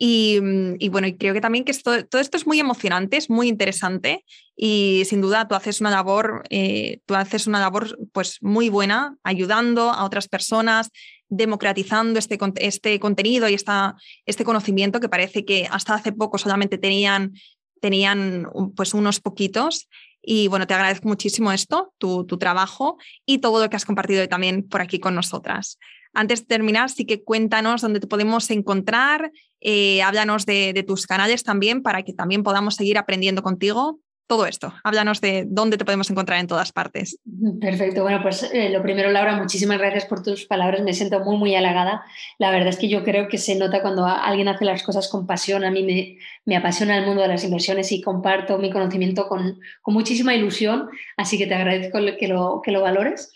Mm, 0.00 0.76
y, 0.78 0.88
bueno, 0.88 1.08
y 1.08 1.16
creo 1.18 1.34
que 1.34 1.42
también 1.42 1.64
que 1.64 1.72
esto, 1.72 2.06
todo 2.06 2.22
esto 2.22 2.38
es 2.38 2.46
muy 2.46 2.58
emocionante, 2.58 3.18
es 3.18 3.28
muy 3.28 3.48
interesante 3.48 4.24
y 4.56 5.02
sin 5.04 5.20
duda 5.20 5.46
tú 5.46 5.54
haces 5.54 5.80
una 5.80 5.90
labor, 5.90 6.42
eh, 6.48 7.00
tú 7.04 7.14
haces 7.14 7.46
una 7.46 7.60
labor 7.60 7.98
pues 8.12 8.38
muy 8.40 8.70
buena, 8.70 9.16
ayudando 9.24 9.90
a 9.90 10.04
otras 10.04 10.26
personas, 10.26 10.90
democratizando 11.28 12.18
este, 12.18 12.38
este 12.56 12.98
contenido 12.98 13.48
y 13.48 13.54
esta, 13.54 13.94
este 14.24 14.44
conocimiento 14.44 15.00
que 15.00 15.10
parece 15.10 15.44
que 15.44 15.68
hasta 15.70 15.94
hace 15.94 16.12
poco 16.12 16.38
solamente 16.38 16.78
tenían, 16.78 17.34
tenían 17.80 18.48
pues 18.74 18.94
unos 18.94 19.20
poquitos. 19.20 19.88
Y 20.22 20.48
bueno, 20.48 20.66
te 20.66 20.74
agradezco 20.74 21.08
muchísimo 21.08 21.52
esto, 21.52 21.94
tu, 21.98 22.24
trabajo 22.38 22.98
y 23.24 23.38
todo 23.38 23.62
lo 23.62 23.70
que 23.70 23.76
has 23.76 23.84
compartido 23.84 24.26
también 24.28 24.68
por 24.68 24.80
aquí 24.80 24.98
con 24.98 25.14
nosotras. 25.14 25.78
Antes 26.12 26.40
de 26.40 26.46
terminar, 26.46 26.90
sí 26.90 27.04
que 27.04 27.22
cuéntanos 27.22 27.82
dónde 27.82 28.00
te 28.00 28.06
podemos 28.06 28.50
encontrar, 28.50 29.32
eh, 29.60 30.02
háblanos 30.02 30.44
de, 30.46 30.84
tus 30.86 31.06
canales 31.06 31.44
también 31.44 31.82
para 31.82 32.02
que 32.02 32.12
también 32.12 32.42
podamos 32.42 32.74
seguir 32.74 32.98
aprendiendo 32.98 33.42
contigo. 33.42 34.00
Todo 34.30 34.46
esto, 34.46 34.72
háblanos 34.84 35.20
de 35.20 35.44
dónde 35.48 35.76
te 35.76 35.84
podemos 35.84 36.08
encontrar 36.08 36.38
en 36.38 36.46
todas 36.46 36.70
partes. 36.70 37.18
Perfecto, 37.60 38.02
bueno, 38.02 38.22
pues 38.22 38.48
eh, 38.52 38.70
lo 38.70 38.80
primero, 38.80 39.10
Laura, 39.10 39.36
muchísimas 39.36 39.78
gracias 39.78 40.04
por 40.04 40.22
tus 40.22 40.46
palabras, 40.46 40.82
me 40.82 40.92
siento 40.92 41.18
muy, 41.18 41.36
muy 41.36 41.56
halagada. 41.56 42.04
La 42.38 42.52
verdad 42.52 42.68
es 42.68 42.76
que 42.76 42.88
yo 42.88 43.02
creo 43.02 43.26
que 43.26 43.38
se 43.38 43.56
nota 43.56 43.82
cuando 43.82 44.06
alguien 44.06 44.46
hace 44.46 44.64
las 44.64 44.84
cosas 44.84 45.08
con 45.08 45.26
pasión, 45.26 45.64
a 45.64 45.72
mí 45.72 45.82
me, 45.82 46.18
me 46.44 46.56
apasiona 46.56 46.96
el 46.96 47.06
mundo 47.06 47.22
de 47.22 47.26
las 47.26 47.42
inversiones 47.42 47.90
y 47.90 48.02
comparto 48.02 48.56
mi 48.58 48.70
conocimiento 48.70 49.26
con, 49.26 49.58
con 49.82 49.94
muchísima 49.94 50.32
ilusión, 50.32 50.88
así 51.16 51.36
que 51.36 51.48
te 51.48 51.56
agradezco 51.56 51.98
que 52.16 52.28
lo, 52.28 52.62
que 52.62 52.70
lo 52.70 52.82
valores. 52.82 53.32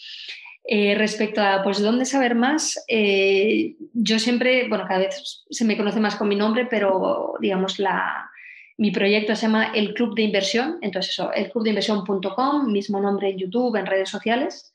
Eh, 0.63 0.95
respecto 0.97 1.43
a, 1.43 1.65
pues, 1.65 1.83
¿dónde 1.83 2.05
saber 2.05 2.37
más? 2.37 2.85
Eh, 2.87 3.75
yo 3.95 4.21
siempre, 4.21 4.69
bueno, 4.69 4.85
cada 4.87 5.01
vez 5.01 5.45
se 5.51 5.65
me 5.65 5.77
conoce 5.77 5.99
más 5.99 6.15
con 6.15 6.29
mi 6.29 6.37
nombre, 6.37 6.67
pero 6.71 7.35
digamos, 7.41 7.81
la, 7.81 8.31
mi 8.77 8.91
proyecto 8.91 9.37
se 9.37 9.43
llama 9.43 9.73
El 9.75 9.95
Club 9.95 10.15
de 10.15 10.23
Inversión, 10.23 10.79
entonces 10.83 11.13
eso, 11.13 11.33
elclubdeinversión.com, 11.33 12.73
mismo 12.73 13.01
nombre 13.01 13.31
en 13.31 13.39
YouTube, 13.39 13.77
en 13.77 13.87
redes 13.87 14.09
sociales. 14.09 14.73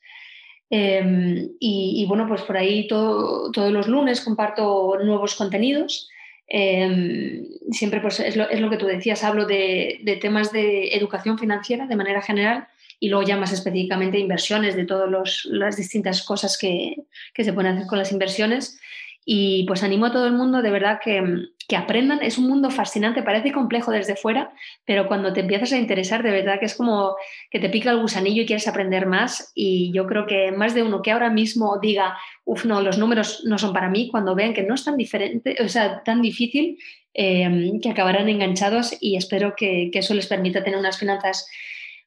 Em, 0.70 1.50
y, 1.58 2.06
bueno, 2.06 2.28
pues 2.28 2.42
por 2.42 2.56
ahí 2.56 2.86
todos 2.86 3.72
los 3.72 3.88
lunes 3.88 4.20
comparto 4.20 4.96
nuevos 5.02 5.34
contenidos. 5.34 6.08
Em, 6.46 7.44
siempre 7.70 8.00
pues 8.00 8.18
es 8.18 8.36
lo, 8.36 8.48
es 8.48 8.60
lo, 8.60 8.70
que 8.70 8.76
tú 8.76 8.86
decías, 8.86 9.22
hablo 9.22 9.46
de, 9.46 10.18
temas 10.20 10.50
de 10.52 10.94
educación 10.96 11.38
financiera 11.38 11.86
de 11.86 11.94
manera 11.94 12.22
general 12.22 12.66
y 12.98 13.08
luego 13.08 13.24
ya 13.26 13.36
más 13.36 13.52
específicamente 13.52 14.18
inversiones, 14.18 14.74
de 14.74 14.84
todas 14.84 15.44
las 15.44 15.76
distintas 15.76 16.22
cosas 16.22 16.58
que, 16.58 16.96
se 17.36 17.52
pueden 17.52 17.72
hacer 17.72 17.86
con 17.86 17.98
las 17.98 18.12
inversiones. 18.12 18.80
Y 19.24 19.64
pues 19.66 19.82
animo 19.82 20.06
a 20.06 20.12
todo 20.12 20.26
el 20.26 20.32
mundo 20.32 20.62
de 20.62 20.70
verdad 20.70 20.98
que, 21.02 21.22
que, 21.68 21.76
aprendan. 21.76 22.22
Es 22.22 22.38
un 22.38 22.48
mundo 22.48 22.70
fascinante, 22.70 23.22
parece 23.22 23.52
complejo 23.52 23.92
desde 23.92 24.16
fuera, 24.16 24.52
pero 24.84 25.06
cuando 25.06 25.32
te 25.32 25.40
empiezas 25.40 25.72
a 25.72 25.78
interesar, 25.78 26.22
de 26.22 26.30
verdad 26.30 26.58
que 26.58 26.66
es 26.66 26.74
como 26.74 27.16
que 27.50 27.60
te 27.60 27.68
pica 27.68 27.90
el 27.90 28.00
gusanillo 28.00 28.42
y 28.42 28.46
quieres 28.46 28.66
aprender 28.66 29.06
más. 29.06 29.52
Y 29.54 29.92
yo 29.94 30.06
creo 30.06 30.26
que 30.26 30.52
más 30.52 30.74
de 30.74 30.82
uno 30.82 31.02
que 31.02 31.10
ahora 31.10 31.30
mismo 31.30 31.78
diga, 31.80 32.16
uff, 32.44 32.64
no, 32.64 32.80
los 32.80 32.98
números 32.98 33.42
no 33.44 33.58
son 33.58 33.72
para 33.72 33.90
mí, 33.90 34.08
cuando 34.10 34.34
vean 34.34 34.54
que 34.54 34.62
no 34.62 34.74
es 34.74 34.84
tan 34.84 34.96
diferente, 34.96 35.56
o 35.62 35.68
sea, 35.68 36.02
tan 36.02 36.22
difícil, 36.22 36.78
eh, 37.12 37.72
que 37.82 37.90
acabarán 37.90 38.28
enganchados 38.28 38.96
y 39.00 39.16
espero 39.16 39.54
que, 39.56 39.90
que 39.92 39.98
eso 39.98 40.14
les 40.14 40.26
permita 40.28 40.62
tener 40.62 40.78
unas 40.78 40.98
finanzas 40.98 41.46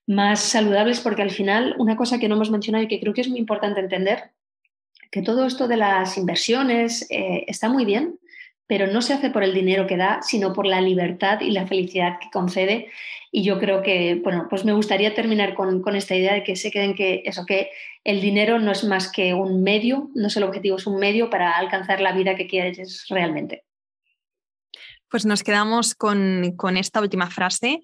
más 0.07 0.41
saludables, 0.41 0.99
porque 0.99 1.21
al 1.21 1.31
final 1.31 1.75
una 1.77 1.95
cosa 1.95 2.19
que 2.19 2.27
no 2.27 2.35
hemos 2.35 2.51
mencionado 2.51 2.83
y 2.83 2.87
que 2.87 2.99
creo 2.99 3.13
que 3.13 3.21
es 3.21 3.29
muy 3.29 3.39
importante 3.39 3.79
entender, 3.79 4.31
que 5.13 5.21
todo 5.21 5.45
esto 5.45 5.67
de 5.67 5.77
las 5.77 6.17
inversiones 6.17 7.05
eh, 7.11 7.45
está 7.47 7.69
muy 7.69 7.85
bien, 7.85 8.19
pero 8.65 8.87
no 8.87 8.99
se 9.03 9.13
hace 9.13 9.29
por 9.29 9.43
el 9.43 9.53
dinero 9.53 9.85
que 9.85 9.95
da, 9.95 10.23
sino 10.23 10.53
por 10.53 10.65
la 10.65 10.81
libertad 10.81 11.39
y 11.41 11.51
la 11.51 11.67
felicidad 11.67 12.17
que 12.19 12.31
concede. 12.31 12.87
Y 13.31 13.43
yo 13.43 13.59
creo 13.59 13.83
que, 13.83 14.15
bueno, 14.23 14.47
pues 14.49 14.65
me 14.65 14.73
gustaría 14.73 15.13
terminar 15.13 15.53
con, 15.53 15.83
con 15.83 15.95
esta 15.95 16.15
idea 16.15 16.33
de 16.33 16.43
que 16.43 16.55
se 16.55 16.71
queden 16.71 16.95
que 16.95 17.21
eso, 17.25 17.45
que 17.45 17.69
el 18.03 18.21
dinero 18.21 18.57
no 18.57 18.71
es 18.71 18.83
más 18.85 19.11
que 19.11 19.35
un 19.35 19.61
medio, 19.61 20.09
no 20.15 20.27
es 20.29 20.35
el 20.35 20.43
objetivo, 20.43 20.77
es 20.77 20.87
un 20.87 20.97
medio 20.97 21.29
para 21.29 21.51
alcanzar 21.51 22.01
la 22.01 22.13
vida 22.13 22.35
que 22.35 22.47
quieres 22.47 23.05
realmente. 23.07 23.65
Pues 25.09 25.27
nos 25.27 25.43
quedamos 25.43 25.93
con, 25.93 26.55
con 26.57 26.75
esta 26.75 27.01
última 27.01 27.29
frase 27.29 27.81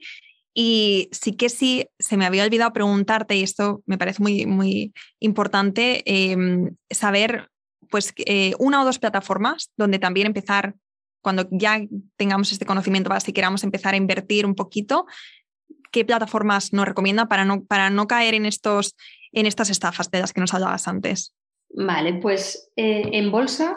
y 0.51 1.09
sí 1.11 1.37
que 1.37 1.49
sí, 1.49 1.85
se 2.09 2.17
me 2.17 2.25
había 2.25 2.43
olvidado 2.43 2.73
preguntarte, 2.73 3.35
y 3.35 3.43
esto 3.43 3.83
me 3.85 3.99
parece 3.99 4.23
muy, 4.23 4.47
muy 4.47 4.93
importante, 5.19 6.01
em, 6.07 6.75
saber 6.89 7.49
pues 7.91 8.13
eh, 8.17 8.53
una 8.57 8.81
o 8.81 8.85
dos 8.85 8.97
plataformas 8.97 9.71
donde 9.77 9.99
también 9.99 10.25
empezar, 10.25 10.73
cuando 11.21 11.47
ya 11.51 11.79
tengamos 12.17 12.51
este 12.51 12.65
conocimiento 12.65 13.11
base 13.11 13.29
y 13.29 13.33
queramos 13.33 13.63
empezar 13.63 13.93
a 13.93 13.97
invertir 13.97 14.47
un 14.47 14.55
poquito, 14.55 15.05
¿qué 15.91 16.03
plataformas 16.03 16.73
nos 16.73 16.87
recomienda 16.87 17.27
para 17.27 17.45
no, 17.45 17.63
para 17.65 17.91
no 17.91 18.07
caer 18.07 18.33
en, 18.33 18.47
estos, 18.47 18.95
en 19.31 19.45
estas 19.45 19.69
estafas 19.69 20.09
de 20.09 20.19
las 20.19 20.33
que 20.33 20.41
nos 20.41 20.55
hablabas 20.55 20.87
antes? 20.87 21.35
Vale, 21.69 22.13
pues 22.15 22.71
eh, 22.75 23.03
en 23.13 23.29
bolsa 23.29 23.75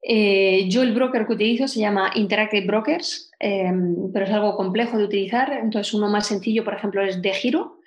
eh, 0.00 0.70
yo 0.70 0.82
el 0.82 0.94
broker 0.94 1.26
que 1.26 1.34
utilizo 1.34 1.68
se 1.68 1.80
llama 1.80 2.12
Interactive 2.14 2.66
Brokers, 2.66 3.25
em, 3.38 4.12
pero 4.12 4.24
es 4.24 4.32
algo 4.32 4.56
complejo 4.56 4.98
de 4.98 5.04
utilizar. 5.04 5.52
Entonces 5.52 5.94
uno 5.94 6.08
más 6.08 6.26
sencillo, 6.26 6.64
por 6.64 6.74
ejemplo, 6.74 7.02
es 7.02 7.22
de 7.22 7.32
giro. 7.32 7.80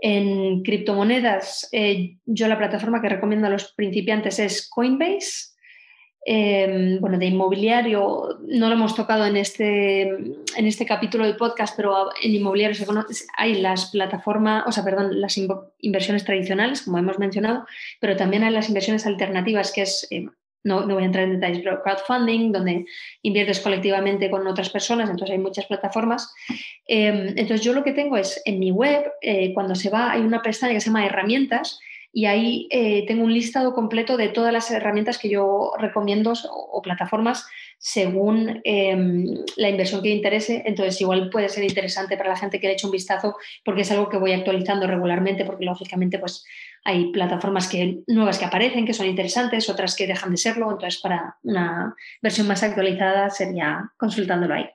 En 0.00 0.62
criptomonedas, 0.62 1.68
eh, 1.72 2.18
yo 2.24 2.46
la 2.46 2.58
plataforma 2.58 3.02
que 3.02 3.08
recomiendo 3.08 3.48
a 3.48 3.50
los 3.50 3.72
principiantes 3.72 4.38
es 4.38 4.68
Coinbase. 4.68 5.58
Em, 6.30 7.00
bueno, 7.00 7.16
de 7.16 7.24
inmobiliario 7.26 8.38
no 8.46 8.68
lo 8.68 8.74
hemos 8.74 8.94
tocado 8.94 9.24
en 9.24 9.36
este, 9.36 10.02
en 10.02 10.66
este 10.66 10.84
capítulo 10.84 11.24
del 11.24 11.36
podcast, 11.36 11.74
pero 11.74 12.10
en 12.22 12.34
inmobiliario 12.34 12.74
se 12.74 12.84
hay 13.36 13.54
las 13.62 13.90
plataformas, 13.90 14.64
o 14.66 14.72
sea, 14.72 14.84
perdón, 14.84 15.22
las 15.22 15.38
inversiones 15.78 16.24
tradicionales, 16.24 16.82
como 16.82 16.98
hemos 16.98 17.18
mencionado, 17.18 17.64
pero 17.98 18.14
también 18.14 18.44
hay 18.44 18.52
las 18.52 18.68
inversiones 18.68 19.06
alternativas, 19.06 19.72
que 19.72 19.82
es 19.82 20.06
em, 20.10 20.30
no, 20.64 20.86
voy 20.86 21.02
a 21.02 21.06
entrar 21.06 21.24
en 21.24 21.40
detalles, 21.40 21.62
pero 21.62 21.82
crowdfunding, 21.82 22.52
donde 22.52 22.84
inviertes 23.22 23.60
colectivamente 23.60 24.30
con 24.30 24.46
otras 24.46 24.70
personas, 24.70 25.08
entonces 25.08 25.34
hay 25.34 25.42
muchas 25.42 25.66
plataformas. 25.66 26.32
Em, 26.86 27.28
entonces 27.28 27.62
yo 27.62 27.72
lo 27.72 27.84
que 27.84 27.92
tengo 27.92 28.16
es 28.16 28.40
en 28.44 28.58
mi 28.58 28.70
web, 28.70 29.12
eh, 29.22 29.52
cuando 29.54 29.74
se 29.74 29.90
va, 29.90 30.12
hay 30.12 30.20
una 30.20 30.42
pestaña 30.42 30.74
que 30.74 30.80
se 30.80 30.86
llama 30.86 31.06
herramientas 31.06 31.80
y 32.12 32.24
ahí 32.24 32.66
eh, 32.70 33.04
tengo 33.06 33.24
un 33.24 33.34
listado 33.34 33.74
completo 33.74 34.16
de 34.16 34.28
todas 34.28 34.52
las 34.52 34.70
herramientas 34.70 35.18
que 35.18 35.28
yo 35.28 35.72
recomiendo 35.78 36.32
o, 36.50 36.82
plataformas 36.82 37.46
según 37.76 38.60
em, 38.64 39.26
la 39.56 39.68
inversión 39.68 40.02
que 40.02 40.08
interese. 40.08 40.62
Entonces, 40.64 41.00
igual 41.00 41.28
puede 41.30 41.48
ser 41.48 41.64
interesante 41.64 42.16
para 42.16 42.30
la 42.30 42.36
gente 42.36 42.58
que 42.58 42.66
le 42.66 42.72
eche 42.72 42.86
un 42.86 42.92
vistazo 42.92 43.36
porque 43.64 43.82
es 43.82 43.90
algo 43.90 44.08
que 44.08 44.16
voy 44.16 44.32
actualizando 44.32 44.86
regularmente 44.86 45.44
porque, 45.44 45.64
lógicamente, 45.64 46.18
pues 46.18 46.44
hay 46.84 47.12
plataformas 47.12 47.68
que, 47.68 48.00
nuevas 48.06 48.38
que 48.38 48.44
aparecen, 48.44 48.86
que 48.86 48.94
son 48.94 49.06
interesantes, 49.06 49.68
otras 49.68 49.94
que 49.96 50.06
dejan 50.06 50.30
de 50.30 50.36
serlo. 50.36 50.70
Entonces, 50.70 51.00
para 51.00 51.36
una 51.42 51.94
versión 52.22 52.46
más 52.46 52.62
actualizada 52.62 53.30
sería 53.30 53.92
consultándolo 53.96 54.54
ahí. 54.54 54.66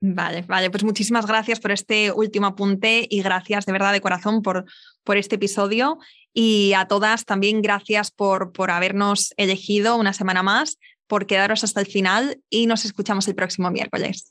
Vale, 0.00 0.42
vale, 0.42 0.70
pues 0.70 0.84
muchísimas 0.84 1.26
gracias 1.26 1.60
por 1.60 1.72
este 1.72 2.12
último 2.12 2.46
apunte 2.46 3.06
y 3.08 3.22
gracias 3.22 3.64
de 3.64 3.72
verdad 3.72 3.92
de 3.92 4.02
corazón 4.02 4.42
por, 4.42 4.66
por 5.02 5.16
este 5.16 5.36
episodio. 5.36 5.98
Y 6.34 6.74
a 6.74 6.86
todas 6.86 7.24
también 7.24 7.62
gracias 7.62 8.10
por, 8.10 8.52
por 8.52 8.70
habernos 8.70 9.32
elegido 9.38 9.96
una 9.96 10.12
semana 10.12 10.42
más, 10.42 10.78
por 11.06 11.26
quedaros 11.26 11.64
hasta 11.64 11.80
el 11.80 11.86
final 11.86 12.40
y 12.50 12.66
nos 12.66 12.84
escuchamos 12.84 13.28
el 13.28 13.34
próximo 13.34 13.70
miércoles. 13.70 14.30